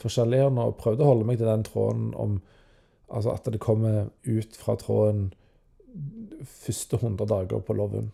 forskjellig 0.00 0.40
her 0.42 0.52
nå 0.52 0.68
og 0.70 0.78
prøvde 0.80 1.04
å 1.04 1.12
holde 1.12 1.28
meg 1.28 1.38
til 1.40 1.50
den 1.50 1.66
tråden 1.66 2.12
om 2.18 2.42
Altså 3.14 3.30
at 3.30 3.44
det 3.52 3.60
kommer 3.60 4.08
ut 4.24 4.56
fra 4.56 4.74
tråden 4.80 5.28
første 6.44 6.96
100 6.96 7.28
dager 7.30 7.60
på 7.60 7.72
Loven. 7.76 8.08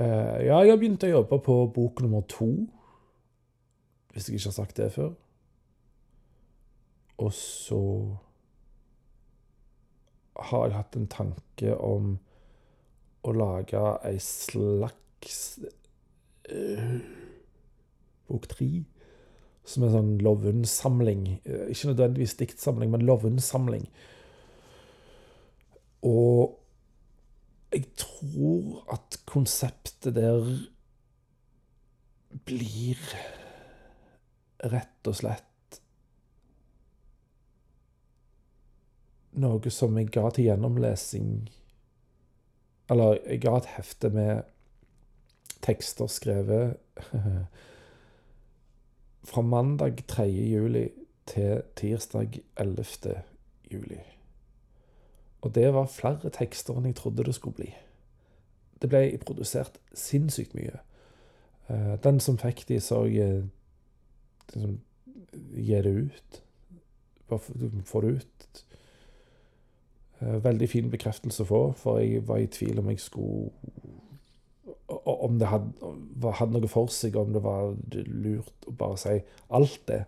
Uh, 0.00 0.38
ja, 0.44 0.60
jeg 0.60 0.70
har 0.70 0.78
begynt 0.78 1.02
å 1.02 1.08
jobbe 1.08 1.38
på 1.42 1.56
bok 1.74 2.02
nummer 2.04 2.22
to 2.28 2.50
hvis 4.12 4.28
jeg 4.28 4.38
ikke 4.38 4.48
har 4.52 4.56
sagt 4.58 4.76
det 4.76 4.90
før. 4.92 5.10
Og 7.16 7.32
så 7.32 7.80
har 10.36 10.66
jeg 10.66 10.76
hatt 10.76 10.96
en 11.00 11.08
tanke 11.08 11.74
om 11.80 12.14
å 13.24 13.34
lage 13.34 13.82
ei 14.06 14.20
slags 14.22 15.40
uh, 16.52 16.98
Bok 18.28 18.48
tre. 18.50 18.68
Som 19.66 19.82
er 19.82 19.90
en 19.90 19.96
sånn 19.96 20.12
Lovund-samling. 20.22 21.24
Eh, 21.42 21.64
ikke 21.72 21.90
nødvendigvis 21.90 22.36
diktsamling, 22.38 22.92
men 22.92 23.02
Lovund-samling. 23.06 23.88
Og 26.06 26.54
jeg 27.74 27.88
tror 27.98 28.84
at 28.94 29.18
konseptet 29.26 30.14
der 30.14 30.46
blir 32.46 33.00
rett 34.70 35.10
og 35.10 35.18
slett 35.18 35.80
noe 39.36 39.72
som 39.72 39.96
jeg 39.98 40.10
ga 40.14 40.30
til 40.32 40.48
gjennomlesing 40.48 41.32
Eller 42.92 43.18
jeg 43.26 43.42
ga 43.44 43.56
et 43.58 43.72
hefte 43.76 44.10
med 44.14 44.46
tekster 45.62 46.06
skrevet 46.06 46.76
fra 49.30 49.42
mandag 49.42 50.04
3. 50.08 50.24
juli 50.24 50.88
til 51.26 51.62
tirsdag 51.76 52.40
11. 52.56 53.22
juli. 53.72 53.98
Og 55.40 55.54
det 55.54 55.74
var 55.74 55.90
flere 55.90 56.30
tekster 56.30 56.76
enn 56.76 56.90
jeg 56.90 56.98
trodde 56.98 57.26
det 57.26 57.34
skulle 57.34 57.58
bli. 57.58 57.70
Det 58.82 58.90
ble 58.90 59.18
produsert 59.24 59.78
sinnssykt 59.94 60.54
mye. 60.54 60.78
Eh, 61.68 61.94
den 62.02 62.20
som 62.20 62.38
fikk 62.38 62.64
de, 62.68 62.80
så 62.80 63.04
jeg 63.10 63.48
liksom, 64.54 64.80
gi 65.56 65.82
det 65.82 65.94
ut. 66.06 66.42
Bare 67.28 67.70
få 67.84 68.00
det 68.00 68.14
ut. 68.20 68.64
Eh, 70.20 70.44
veldig 70.44 70.68
fin 70.70 70.90
bekreftelse 70.90 71.44
å 71.44 71.50
få, 71.50 71.62
for 71.76 72.00
jeg 72.00 72.24
var 72.28 72.40
i 72.40 72.50
tvil 72.50 72.80
om 72.80 72.90
jeg 72.90 73.00
skulle 73.00 73.50
Om 74.86 75.38
det 75.40 75.48
hadde, 75.50 75.94
hadde 76.38 76.60
noe 76.60 76.70
for 76.70 76.92
seg, 76.94 77.16
om 77.18 77.32
det 77.34 77.42
var 77.42 77.74
lurt 78.06 78.68
å 78.70 78.74
bare 78.78 79.00
si 79.00 79.16
alt 79.56 79.80
det. 79.88 80.04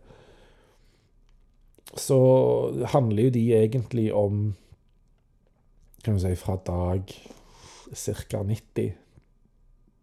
Så 1.98 2.18
handler 2.94 3.28
jo 3.28 3.34
de 3.34 3.44
egentlig 3.58 4.10
om 4.14 4.54
Kan 6.04 6.14
du 6.14 6.22
si 6.22 6.30
fra 6.38 6.54
dag 6.62 7.10
ca. 7.90 8.42
90 8.46 8.92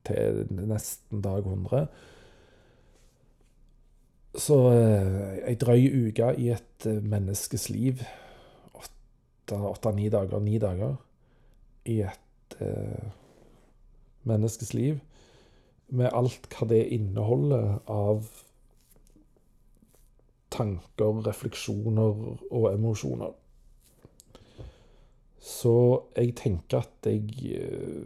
til 0.05 0.41
nesten 0.51 1.21
dag 1.23 1.45
100 1.47 1.85
så 4.35 4.57
eh, 4.73 5.49
ei 5.49 5.55
drøy 5.59 5.85
uke 6.09 6.31
i 6.41 6.49
et 6.55 6.87
eh, 6.89 7.01
menneskes 7.03 7.69
liv, 7.71 8.03
åtte-ni 8.75 10.09
dager, 10.11 10.41
ni 10.43 10.59
dager, 10.59 10.97
i 11.91 12.01
et 12.03 12.57
eh, 12.59 13.05
menneskes 14.25 14.73
liv, 14.73 14.99
med 15.87 16.09
alt 16.13 16.47
hva 16.51 16.67
det 16.69 16.81
inneholder 16.95 17.77
av 17.91 18.25
tanker, 20.55 21.21
refleksjoner 21.27 22.21
og 22.49 22.67
emosjoner. 22.71 23.33
Så 25.45 25.75
jeg 26.17 26.33
tenker 26.39 26.81
at 26.81 27.09
jeg 27.09 27.51
eh, 27.59 28.05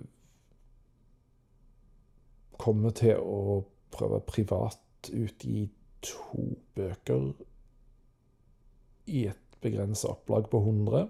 kommer 2.60 2.92
til 2.96 3.22
å 3.22 3.62
prøve 3.96 4.20
privat 4.28 5.10
utgi 5.14 5.70
to 6.04 6.50
bøker 6.76 7.32
i 9.10 9.24
et 9.32 9.60
begrensa 9.64 10.12
opplag 10.12 10.50
på 10.52 10.60
100. 10.60 11.08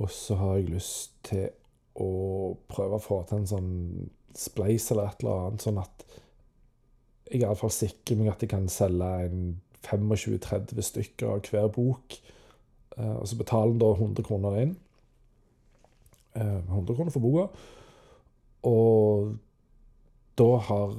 Og 0.00 0.10
så 0.10 0.38
har 0.40 0.56
jeg 0.56 0.72
lyst 0.72 1.12
til 1.28 1.50
å 2.00 2.10
prøve 2.70 2.98
å 2.98 3.04
få 3.04 3.22
til 3.28 3.40
en 3.40 3.50
sånn 3.50 3.72
spleis 4.36 4.90
eller 4.92 5.10
et 5.10 5.22
eller 5.22 5.46
annet, 5.46 5.64
sånn 5.64 5.80
at 5.82 6.04
jeg 7.30 7.44
iallfall 7.44 7.72
sikrer 7.74 8.18
meg 8.18 8.32
at 8.32 8.42
jeg 8.42 8.50
kan 8.50 8.66
selge 8.70 9.08
en 9.26 9.42
25-30 9.86 10.82
stykker 10.82 11.30
av 11.30 11.46
hver 11.46 11.68
bok. 11.72 12.16
Eh, 12.96 13.16
og 13.16 13.26
så 13.28 13.38
betaler 13.38 13.74
en 13.74 13.82
da 13.82 13.90
100 13.94 14.26
kroner 14.26 14.58
inn. 14.64 14.74
100 16.34 16.64
eh, 16.66 16.96
kroner 16.96 17.14
for 17.14 17.24
boka. 17.24 17.46
Og 18.66 19.36
da 20.40 20.50
har 20.68 20.96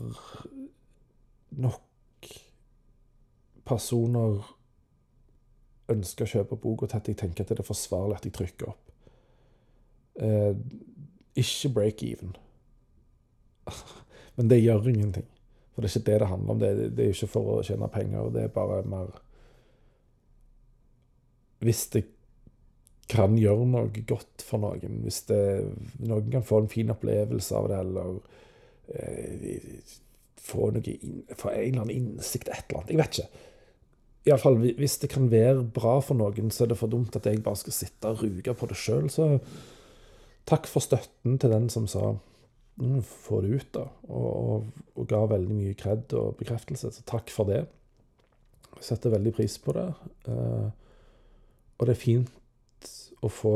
nok 1.62 2.32
personer 3.68 4.40
ønska 5.92 6.26
å 6.26 6.32
kjøpe 6.32 6.58
boka 6.64 6.88
til 6.88 7.02
at 7.02 7.12
jeg 7.12 7.20
tenker 7.20 7.44
at 7.44 7.52
det 7.52 7.60
er 7.60 7.68
forsvarlig 7.68 8.18
at 8.18 8.28
jeg 8.28 8.38
trykker 8.40 8.72
opp. 8.72 8.88
Ikke 11.36 11.70
break 11.74 12.04
even. 12.04 12.36
Men 14.36 14.50
det 14.50 14.62
gjør 14.62 14.88
ingenting. 14.88 15.28
For 15.72 15.82
det 15.84 15.90
er 15.92 16.00
ikke 16.00 16.12
det 16.12 16.20
det 16.20 16.28
handler 16.28 16.54
om. 16.54 16.60
Det, 16.60 16.72
det 16.98 17.06
er 17.06 17.14
ikke 17.16 17.32
for 17.32 17.52
å 17.54 17.60
tjene 17.66 17.92
penger. 17.92 18.32
Det 18.36 18.48
er 18.48 18.56
bare 18.56 18.82
mer 18.90 19.22
Hvis 21.62 21.86
det 21.94 22.06
kan 23.12 23.36
gjøre 23.38 23.68
noe 23.68 24.04
godt 24.08 24.44
for 24.46 24.62
noen, 24.64 25.02
hvis 25.04 25.22
det, 25.28 25.42
noen 26.00 26.30
kan 26.32 26.46
få 26.48 26.62
en 26.62 26.72
fin 26.72 26.92
opplevelse 26.94 27.58
av 27.58 27.68
det, 27.68 27.80
eller 27.84 28.14
eh, 28.96 29.82
få, 30.40 30.70
noe 30.72 30.94
inn, 30.96 31.20
få 31.36 31.52
en 31.52 31.60
eller 31.60 31.82
annen 31.84 31.96
innsikt, 31.98 32.50
et 32.50 32.70
eller 32.70 32.80
annet 32.80 32.94
Jeg 32.94 33.02
vet 33.02 33.20
ikke. 33.20 33.48
Iallfall 34.30 34.58
hvis 34.78 35.00
det 35.02 35.10
kan 35.12 35.28
være 35.32 35.66
bra 35.76 35.98
for 36.06 36.18
noen, 36.18 36.54
så 36.54 36.64
er 36.64 36.72
det 36.72 36.80
for 36.80 36.92
dumt 36.92 37.16
at 37.18 37.28
jeg 37.28 37.44
bare 37.44 37.60
skal 37.60 37.76
sitte 37.76 38.12
og 38.14 38.24
ruge 38.24 38.56
på 38.58 38.70
det 38.70 38.78
sjøl. 38.80 39.10
Så 39.10 39.28
takk 40.52 40.68
for 40.70 40.84
støtten 40.84 41.38
til 41.42 41.54
den 41.54 41.70
som 41.72 41.88
sa 41.90 42.14
mm, 42.82 43.00
få 43.06 43.42
det 43.46 43.56
ut, 43.56 43.70
da. 43.78 43.86
Og, 44.10 44.28
og, 44.28 44.84
og, 44.96 45.06
ga 45.10 45.24
veldig 45.32 45.56
mye 45.56 45.78
kred 45.80 46.14
og 46.20 46.36
bekreftelse. 46.42 46.92
Så 46.92 47.06
takk 47.08 47.32
for 47.34 47.50
det. 47.50 47.64
Jeg 48.78 48.88
setter 48.92 49.16
veldig 49.16 49.34
pris 49.38 49.58
på 49.62 49.76
det. 49.78 49.88
Uh, 50.28 50.70
og 51.78 51.88
det 51.88 51.96
er 51.96 52.02
fint 52.02 52.92
å 53.22 53.30
få 53.32 53.56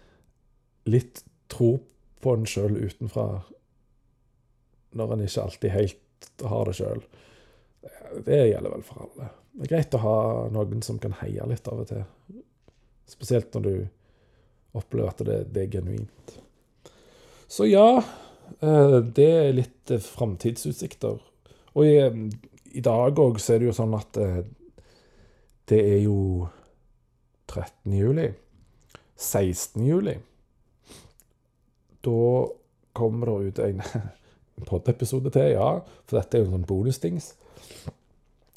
litt 0.94 1.24
tro 1.50 1.76
på 2.20 2.36
en 2.36 2.46
sjøl 2.48 2.76
utenfra, 2.78 3.40
når 4.96 5.14
en 5.14 5.24
ikke 5.24 5.44
alltid 5.46 5.74
helt 5.74 6.30
har 6.50 6.68
det 6.68 6.76
sjøl. 6.78 7.04
Det 8.26 8.40
gjelder 8.50 8.74
vel 8.74 8.84
for 8.84 9.06
alle. 9.06 9.30
Det 9.50 9.66
er 9.66 9.72
greit 9.72 9.96
å 9.96 10.02
ha 10.02 10.16
noen 10.52 10.82
som 10.84 10.98
kan 11.02 11.14
heie 11.22 11.46
litt 11.48 11.68
av 11.70 11.82
og 11.82 11.88
til. 11.90 12.04
Spesielt 13.10 13.54
når 13.56 13.66
du 13.66 13.74
opplever 14.76 15.10
at 15.10 15.22
det, 15.26 15.38
det 15.54 15.64
er 15.64 15.72
genuint. 15.78 16.36
Så 17.50 17.66
ja, 17.66 17.98
eh, 18.60 18.96
det 19.02 19.26
er 19.26 19.56
litt 19.56 19.90
eh, 19.90 20.02
framtidsutsikter. 20.02 21.18
Og 21.74 21.86
i, 21.86 21.96
eh, 21.98 22.20
i 22.78 22.82
dag 22.84 23.18
òg 23.18 23.40
så 23.42 23.56
er 23.56 23.62
det 23.62 23.70
jo 23.70 23.76
sånn 23.76 23.96
at 23.98 24.20
det 25.70 25.78
er 25.80 25.98
jo 26.04 26.46
13. 27.50 27.96
juli. 27.98 28.28
16. 29.18 29.82
juli. 29.86 30.14
Da 32.06 32.20
kommer 32.96 33.32
det 33.32 33.50
ut 33.50 33.62
en 33.66 33.82
podd-episode 34.70 35.34
til, 35.34 35.56
ja. 35.56 35.72
For 36.06 36.20
dette 36.20 36.38
er 36.38 36.44
jo 36.44 36.52
en 36.52 36.60
sånn 36.60 36.68
bonusdings. 36.70 37.32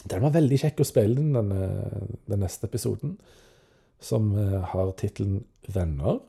Den 0.03 0.21
var 0.21 0.35
veldig 0.35 0.59
kjekk 0.61 0.83
å 0.83 0.87
spille 0.87 1.17
inn, 1.17 1.33
den, 1.33 1.49
den 2.29 2.43
neste 2.43 2.69
episoden. 2.69 3.17
Som 4.03 4.33
eh, 4.35 4.59
har 4.73 4.91
tittelen 4.99 5.45
'Venner', 5.67 6.19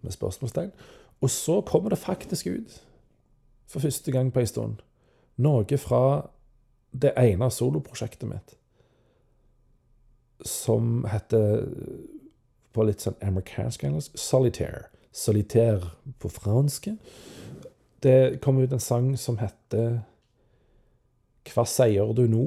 med 0.00 0.12
spørsmålstegn. 0.12 0.70
Og 1.20 1.30
så 1.30 1.60
kommer 1.60 1.90
det 1.90 1.98
faktisk 1.98 2.46
ut, 2.46 2.82
for 3.66 3.80
første 3.80 4.12
gang 4.12 4.32
på 4.32 4.40
en 4.40 4.46
stund, 4.46 4.76
noe 5.36 5.78
fra 5.78 6.30
det 6.92 7.12
ene 7.16 7.50
soloprosjektet 7.50 8.28
mitt. 8.28 8.56
Som 10.44 11.04
heter 11.04 11.68
på 12.72 12.86
litt 12.86 13.04
sånn 13.04 13.18
amerikansk 13.22 13.84
engelsk. 13.84 14.16
Solitaire. 14.18 14.88
Solitaire 15.12 15.92
på 16.18 16.30
fransk. 16.32 16.88
Det 18.02 18.40
kom 18.42 18.60
ut 18.62 18.72
en 18.72 18.82
sang 18.82 19.12
som 19.18 19.38
heter 19.40 20.00
Hva 21.50 21.64
sier 21.66 22.12
du 22.14 22.26
nå? 22.30 22.44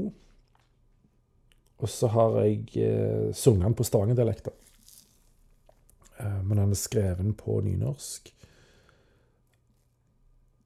Og 1.84 1.92
så 1.92 2.08
har 2.14 2.38
jeg 2.46 2.70
eh, 2.80 3.32
sunget 3.36 3.68
den 3.68 3.76
på 3.76 3.86
stavangerdialekta. 3.88 4.54
Eh, 6.22 6.40
men 6.44 6.62
den 6.62 6.72
er 6.72 6.80
skreven 6.80 7.34
på 7.36 7.60
nynorsk. 7.66 8.32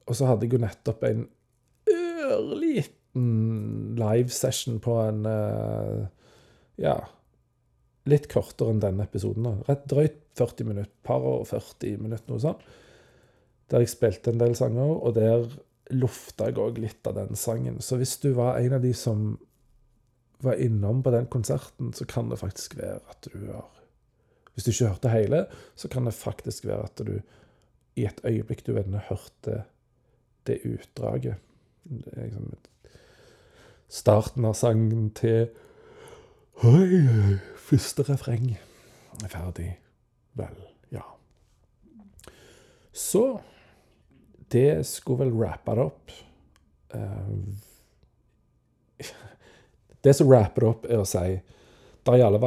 Og 0.08 0.16
så 0.16 0.28
hadde 0.28 0.46
jeg 0.46 0.56
jo 0.56 0.62
nettopp 0.62 1.04
en 1.08 1.26
ørliten 1.92 3.96
livesession 3.98 4.78
på 4.84 4.94
en 5.02 5.26
eh, 5.28 6.06
Ja, 6.78 6.94
litt 8.06 8.28
kortere 8.30 8.70
enn 8.70 8.82
denne 8.82 9.08
episoden. 9.08 9.48
da. 9.48 9.56
Rett 9.66 9.88
drøyt 9.90 10.20
40 10.38 10.68
minutter. 10.68 10.94
Par 11.02 11.24
og 11.26 11.48
40 11.50 11.98
minutter, 11.98 12.30
noe 12.30 12.44
sånt. 12.44 12.62
Der 13.68 13.82
jeg 13.82 13.90
spilte 13.90 14.30
en 14.30 14.40
del 14.40 14.54
sanger, 14.56 14.94
og 15.02 15.16
der 15.18 15.48
lufta 15.90 16.46
jeg 16.48 16.60
òg 16.62 16.78
litt 16.78 17.08
av 17.08 17.18
den 17.18 17.34
sangen. 17.36 17.82
Så 17.82 17.98
hvis 17.98 18.14
du 18.22 18.30
var 18.36 18.60
en 18.60 18.76
av 18.78 18.84
de 18.84 18.94
som 18.96 19.34
var 20.44 20.60
innom 20.62 21.02
på 21.02 21.10
den 21.10 21.26
konserten, 21.26 21.92
så 21.92 22.06
kan 22.06 22.30
det 22.30 22.38
faktisk 22.38 22.76
være 22.78 23.00
at 23.10 23.28
du 23.32 23.46
har 23.46 23.66
Hvis 24.54 24.64
du 24.64 24.70
ikke 24.70 24.88
hørte 24.88 25.10
hele, 25.12 25.46
så 25.78 25.88
kan 25.88 26.06
det 26.06 26.14
faktisk 26.14 26.64
være 26.66 26.84
at 26.84 26.98
du 27.06 27.20
i 27.94 28.06
et 28.06 28.20
øyeblikk 28.24 28.66
du 28.66 28.72
vender, 28.72 28.98
hørte 29.08 29.62
det 30.46 30.58
utdraget. 30.66 31.36
Liksom 31.86 32.56
starten 33.88 34.44
av 34.44 34.56
sangen 34.58 35.10
til 35.16 35.48
hei 36.62 37.38
første 37.68 38.04
refreng 38.08 38.50
er 39.22 39.30
ferdig. 39.30 39.70
Vel, 40.38 40.58
ja. 40.94 41.04
Så 42.92 43.40
Det 44.48 44.86
skulle 44.86 45.26
vel 45.26 45.34
rappe 45.36 45.74
det 45.76 45.82
opp. 45.84 46.12
Uh, 46.94 47.52
det 50.04 50.14
som 50.16 50.30
rapper 50.30 50.64
det 50.64 50.70
opp, 50.70 50.88
er 50.88 51.02
å 51.02 51.08
si 51.08 51.38
det 52.08 52.14
har 52.14 52.22
i 52.22 52.24
alle 52.24 52.38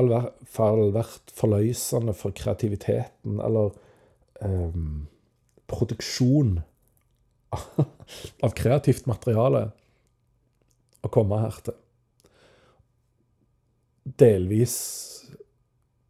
fall 0.49 0.87
vært 0.95 1.31
forløsende 1.37 2.15
for 2.17 2.33
kreativiteten, 2.33 3.37
eller 3.45 3.75
um, 4.41 5.03
produksjon 5.69 6.55
av 8.45 8.55
kreativt 8.57 9.05
materiale, 9.11 9.67
å 11.05 11.11
komme 11.13 11.43
her 11.43 11.59
til. 11.65 11.77
Delvis, 14.17 14.79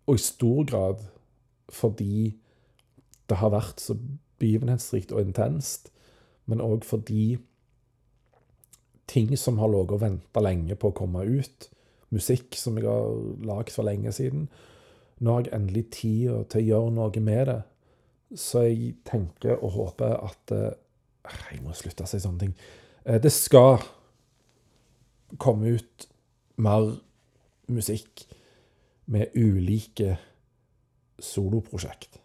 og 0.08 0.16
i 0.16 0.24
stor 0.24 0.64
grad, 0.72 1.04
fordi 1.72 2.32
det 3.28 3.40
har 3.40 3.52
vært 3.52 3.84
så 3.84 3.98
begivenhetsrikt 4.40 5.12
og 5.12 5.26
intenst, 5.26 5.92
men 6.48 6.64
òg 6.64 6.88
fordi 6.88 7.36
ting 9.12 9.32
som 9.38 9.60
har 9.60 9.72
ligget 9.72 9.98
og 9.98 10.04
venta 10.04 10.44
lenge 10.44 10.78
på 10.80 10.92
å 10.92 10.96
komme 10.96 11.24
ut, 11.28 11.68
musikk 12.12 12.56
som 12.60 12.78
jeg 12.80 12.88
har 12.88 13.18
lagd 13.48 13.72
for 13.76 13.88
lenge 13.88 14.12
siden 14.16 14.50
Nå 15.22 15.36
har 15.36 15.44
jeg 15.46 15.54
endelig 15.54 15.84
tid 15.94 16.48
til 16.50 16.64
å 16.64 16.66
gjøre 16.66 16.94
noe 16.96 17.22
med 17.22 17.44
det. 17.46 17.60
Så 18.42 18.64
jeg 18.66 18.96
tenker 19.06 19.60
og 19.60 19.76
håper 19.76 20.16
at 20.18 20.54
eh, 20.56 20.72
Jeg 21.52 21.60
må 21.62 21.76
slutte 21.78 22.08
å 22.08 22.10
si 22.10 22.18
sånne 22.24 22.42
ting. 22.42 22.56
Eh, 23.06 23.20
det 23.22 23.30
skal 23.30 23.84
komme 25.38 25.76
ut 25.78 26.08
mer 26.58 26.96
musikk 27.70 28.26
med 29.14 29.38
ulike 29.38 30.16
soloprosjekt. 31.22 32.18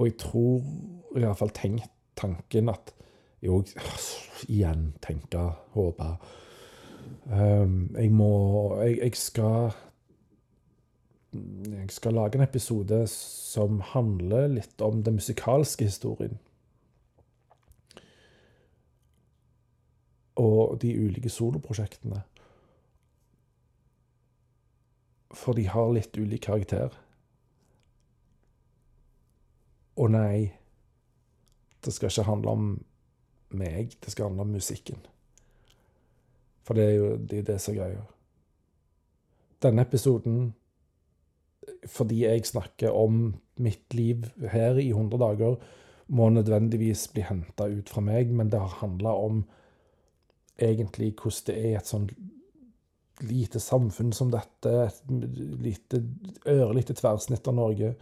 Og 0.00 0.08
jeg 0.08 0.16
tror 0.24 0.64
i 1.12 1.20
hvert 1.20 1.38
fall 1.38 1.52
tenkt 1.52 1.92
tanken 2.16 2.72
at 2.72 2.94
òg 3.50 3.72
Igjen 4.48 4.92
tenke, 5.02 5.40
håpe 5.74 6.08
um, 7.26 7.96
Jeg 7.96 8.10
må 8.14 8.30
jeg, 8.82 8.98
jeg, 8.98 9.16
skal 9.18 9.72
Jeg 11.32 11.90
skal 11.90 12.14
lage 12.14 12.38
en 12.38 12.46
episode 12.46 13.04
som 13.10 13.80
handler 13.92 14.50
litt 14.58 14.82
om 14.84 15.02
den 15.02 15.16
musikalske 15.16 15.86
historien. 15.88 16.38
Og 20.36 20.76
de 20.82 20.92
ulike 20.92 21.32
soloprosjektene. 21.32 22.20
For 25.32 25.56
de 25.56 25.64
har 25.72 25.92
litt 25.96 26.16
ulik 26.20 26.44
karakter. 26.44 26.92
Og 29.96 30.12
nei, 30.12 30.52
det 31.84 31.94
skal 31.96 32.12
ikke 32.12 32.28
handle 32.28 32.50
om 32.50 32.66
meg, 33.58 33.96
det 34.02 34.12
skal 34.12 34.30
handle 34.30 34.46
om 34.46 34.56
musikken. 34.56 34.98
For 36.62 36.78
det 36.78 36.88
er 36.88 36.96
jo 36.96 37.12
det, 37.16 37.44
det 37.48 37.58
som 37.60 37.74
er 37.74 37.78
greia. 37.80 38.02
Denne 39.62 39.84
episoden, 39.86 40.52
fordi 41.86 42.24
jeg 42.24 42.46
snakker 42.46 42.94
om 42.94 43.34
mitt 43.62 43.94
liv 43.94 44.26
her 44.50 44.78
i 44.80 44.90
100 44.90 45.18
dager, 45.22 45.56
må 46.12 46.28
nødvendigvis 46.28 47.06
bli 47.14 47.24
henta 47.24 47.68
ut 47.70 47.88
fra 47.88 48.02
meg, 48.04 48.30
men 48.34 48.50
det 48.50 48.60
har 48.60 48.80
handla 48.82 49.14
om 49.16 49.44
egentlig 50.60 51.14
hvordan 51.16 51.46
det 51.46 51.58
er 51.58 51.78
et 51.78 51.88
sånn 51.88 52.08
lite 53.22 53.60
samfunn 53.62 54.12
som 54.12 54.32
dette, 54.32 54.72
et 54.88 55.02
lite, 55.62 56.02
ørlite 56.48 56.96
tverrsnitt 56.98 57.46
av 57.48 57.56
Norge, 57.56 57.94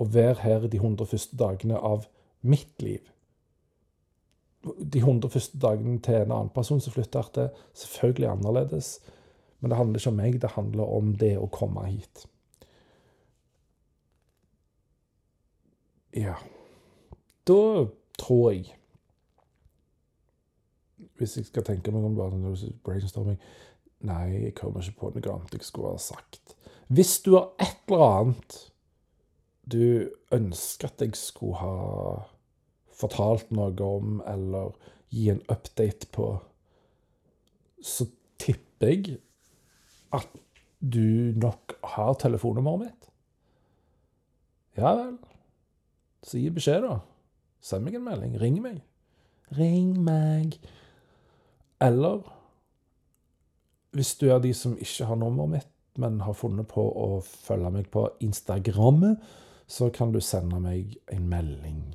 å 0.00 0.06
være 0.10 0.40
her 0.42 0.68
de 0.70 0.80
100 0.80 1.10
første 1.10 1.36
dagene 1.38 1.78
av 1.78 2.08
mitt 2.42 2.82
liv 2.82 3.02
de 4.64 4.98
100 4.98 5.30
første 5.30 5.58
dagene 5.60 5.98
til 6.02 6.22
en 6.22 6.32
annen 6.32 6.52
person 6.54 6.80
som 6.80 6.94
flytter, 6.94 7.30
til, 7.34 7.48
selvfølgelig 7.74 8.30
annerledes. 8.30 9.00
Men 9.60 9.70
det 9.70 9.78
handler 9.78 10.00
ikke 10.00 10.12
om 10.12 10.16
meg, 10.20 10.40
det 10.42 10.54
handler 10.56 10.94
om 10.98 11.12
det 11.20 11.34
å 11.40 11.50
komme 11.52 11.86
hit. 11.88 12.26
Ja 16.14 16.34
Da 17.46 17.86
tror 18.18 18.50
jeg 18.52 18.76
Hvis 21.18 21.36
jeg 21.36 21.48
skal 21.48 21.64
tenke 21.66 21.90
meg 21.90 22.04
om 22.06 22.14
bare 22.14 22.54
brainstorming 22.86 23.40
Nei, 24.04 24.28
jeg 24.44 24.54
kommer 24.54 24.84
ikke 24.84 25.00
på 25.00 25.10
noe 25.14 25.32
annet 25.32 25.56
jeg 25.56 25.64
skulle 25.64 25.94
ha 25.94 25.98
sagt. 25.98 26.52
Hvis 26.92 27.16
du 27.24 27.32
har 27.38 27.54
et 27.56 27.88
eller 27.88 28.04
annet 28.04 28.56
du 29.64 30.10
ønsker 30.34 30.90
at 30.90 31.00
jeg 31.00 31.16
skulle 31.16 31.56
ha 31.56 31.74
fortalt 32.94 33.50
noe 33.54 33.74
om, 33.86 34.18
eller 34.28 34.74
gi 35.14 35.28
en 35.32 35.42
update 35.50 36.10
på, 36.14 36.28
så 37.84 38.06
tipper 38.40 38.90
jeg 38.90 39.18
at 40.14 40.30
du 40.84 41.32
nok 41.40 41.76
har 41.94 42.14
telefonnummeret 42.20 42.84
mitt. 42.84 43.10
Ja 44.76 44.94
vel. 44.98 45.16
Så 46.24 46.40
gi 46.40 46.50
beskjed, 46.52 46.84
da. 46.84 46.98
Send 47.64 47.86
meg 47.86 47.96
en 47.98 48.06
melding. 48.06 48.38
Ring 48.40 48.58
meg. 48.64 48.80
Ring 49.56 49.94
meg. 50.04 50.58
Eller 51.84 52.24
hvis 53.94 54.14
du 54.18 54.26
er 54.32 54.42
de 54.42 54.50
som 54.56 54.74
ikke 54.80 55.06
har 55.08 55.20
nummeret 55.20 55.52
mitt, 55.52 55.70
men 56.00 56.24
har 56.26 56.34
funnet 56.34 56.66
på 56.72 56.82
å 56.82 57.20
følge 57.22 57.70
meg 57.70 57.90
på 57.94 58.08
Instagrammet, 58.24 59.20
så 59.70 59.88
kan 59.94 60.10
du 60.12 60.18
sende 60.20 60.58
meg 60.60 60.96
en 61.14 61.28
melding 61.30 61.94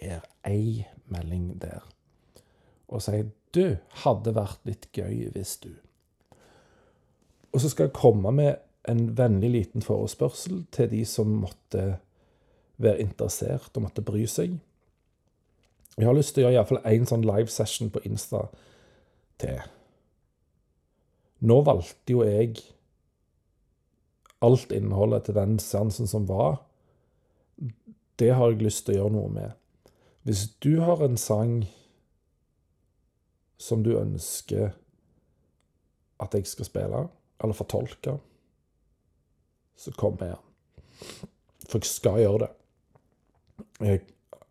der. 0.00 0.24
Ei 0.46 0.86
melding 1.06 1.60
der. 1.62 1.84
Og 2.88 3.02
sier 3.02 3.30
'Du, 3.52 3.76
hadde 3.90 4.34
vært 4.34 4.60
litt 4.64 4.92
gøy 4.92 5.30
hvis 5.32 5.56
du' 5.64 5.78
Og 7.52 7.60
så 7.60 7.68
skal 7.68 7.84
jeg 7.84 7.92
komme 7.92 8.32
med 8.32 8.54
en 8.88 9.18
vennlig 9.18 9.50
liten 9.50 9.82
forespørsel 9.82 10.64
til 10.72 10.90
de 10.90 11.04
som 11.04 11.26
måtte 11.26 11.98
være 12.76 13.00
interessert 13.00 13.76
og 13.76 13.82
måtte 13.82 14.02
bry 14.02 14.24
seg. 14.26 14.58
Jeg 15.98 16.06
har 16.06 16.16
lyst 16.16 16.34
til 16.34 16.44
å 16.44 16.48
gjøre 16.48 16.60
iallfall 16.60 16.82
én 16.86 17.06
sånn 17.08 17.26
live 17.26 17.50
session 17.52 17.90
på 17.90 18.00
Insta 18.08 18.46
til. 19.42 19.58
Nå 21.40 21.60
valgte 21.66 22.14
jo 22.14 22.22
jeg 22.24 22.62
alt 24.40 24.72
innholdet 24.72 25.26
til 25.26 25.36
den 25.36 25.58
seansen 25.60 26.08
som 26.08 26.28
var. 26.28 26.62
Det 28.16 28.30
har 28.36 28.52
jeg 28.52 28.62
lyst 28.64 28.86
til 28.86 28.94
å 28.94 29.02
gjøre 29.02 29.16
noe 29.16 29.32
med. 29.34 29.59
Hvis 30.22 30.48
du 30.62 30.80
har 30.80 31.00
en 31.04 31.16
sang 31.16 31.64
som 33.60 33.84
du 33.84 33.94
ønsker 33.98 34.70
at 36.20 36.34
jeg 36.36 36.46
skal 36.46 36.68
spille, 36.68 37.02
eller 37.40 37.56
fortolke, 37.56 38.18
så 39.76 39.92
kom 39.96 40.16
med 40.20 40.34
den. 40.34 41.28
For 41.68 41.78
jeg 41.80 41.88
skal 41.88 42.20
gjøre 42.20 42.38
det. 42.44 42.50
Jeg 43.80 44.00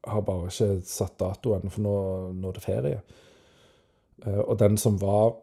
har 0.07 0.21
bare 0.25 0.49
ikke 0.49 0.81
satt 0.87 1.19
datoen, 1.19 1.69
for 1.69 1.85
nå, 1.85 1.95
nå 2.33 2.49
er 2.49 2.57
det 2.57 2.65
ferie. 2.65 3.01
Eh, 4.25 4.39
og 4.39 4.59
den 4.59 4.77
som 4.77 5.01
var 5.01 5.37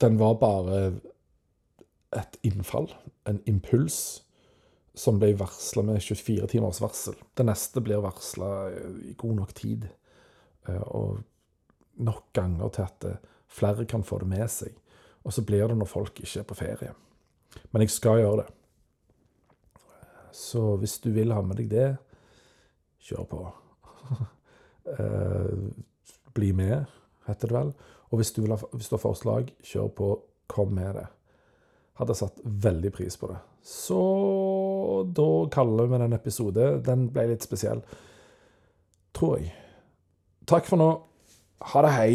Den 0.00 0.18
var 0.18 0.38
bare 0.40 0.94
et 2.16 2.36
innfall, 2.42 2.86
en 3.28 3.42
impuls, 3.46 4.22
som 5.00 5.16
ble 5.20 5.32
varsla 5.38 5.82
med 5.86 6.02
24 6.02 6.46
timers 6.52 6.80
varsel. 6.82 7.16
Det 7.34 7.46
neste 7.48 7.80
blir 7.80 8.02
varsla 8.04 8.50
i 9.06 9.14
god 9.18 9.36
nok 9.38 9.52
tid, 9.56 9.88
eh, 10.68 10.82
og 10.82 11.22
nok 12.04 12.26
ganger 12.36 12.72
til 12.74 12.84
at 12.84 13.06
eh, 13.08 13.22
flere 13.48 13.86
kan 13.88 14.04
få 14.04 14.20
det 14.20 14.28
med 14.28 14.50
seg. 14.52 14.74
Og 15.24 15.32
så 15.32 15.44
blir 15.46 15.68
det 15.68 15.78
når 15.80 15.88
folk 15.88 16.20
ikke 16.20 16.42
er 16.42 16.48
på 16.48 16.58
ferie. 16.58 16.92
Men 17.72 17.84
jeg 17.84 17.94
skal 17.94 18.20
gjøre 18.20 18.42
det. 18.42 18.48
Så 20.36 20.76
hvis 20.80 20.98
du 21.02 21.10
vil 21.16 21.32
ha 21.34 21.40
med 21.42 21.58
deg 21.60 21.72
det, 21.72 21.88
kjør 23.08 23.30
på. 23.32 23.46
Eh, 24.90 25.58
bli 26.34 26.48
med, 26.56 26.88
heter 27.26 27.50
det 27.50 27.54
vel. 27.54 27.68
Og 28.10 28.18
hvis 28.18 28.32
du, 28.34 28.40
vil 28.42 28.54
ha, 28.56 28.56
hvis 28.72 28.88
du 28.90 28.96
har 28.96 29.02
forslag, 29.04 29.52
kjør 29.62 29.90
på. 29.94 30.08
Kom 30.50 30.72
med 30.74 30.96
det. 30.96 31.04
Hadde 32.00 32.16
satt 32.18 32.40
veldig 32.42 32.90
pris 32.96 33.14
på 33.20 33.28
det. 33.30 33.36
Så 33.62 34.00
og 34.80 35.12
da 35.16 35.28
kaller 35.52 35.90
vi 35.90 36.00
den 36.02 36.16
episode 36.16 36.70
Den 36.86 37.08
ble 37.12 37.28
litt 37.32 37.46
spesiell. 37.46 37.82
Tror 39.16 39.38
jeg. 39.40 39.52
Takk 40.50 40.66
for 40.70 40.80
nå. 40.80 40.90
Ha 41.72 41.82
det, 41.86 41.92
hei. 41.98 42.12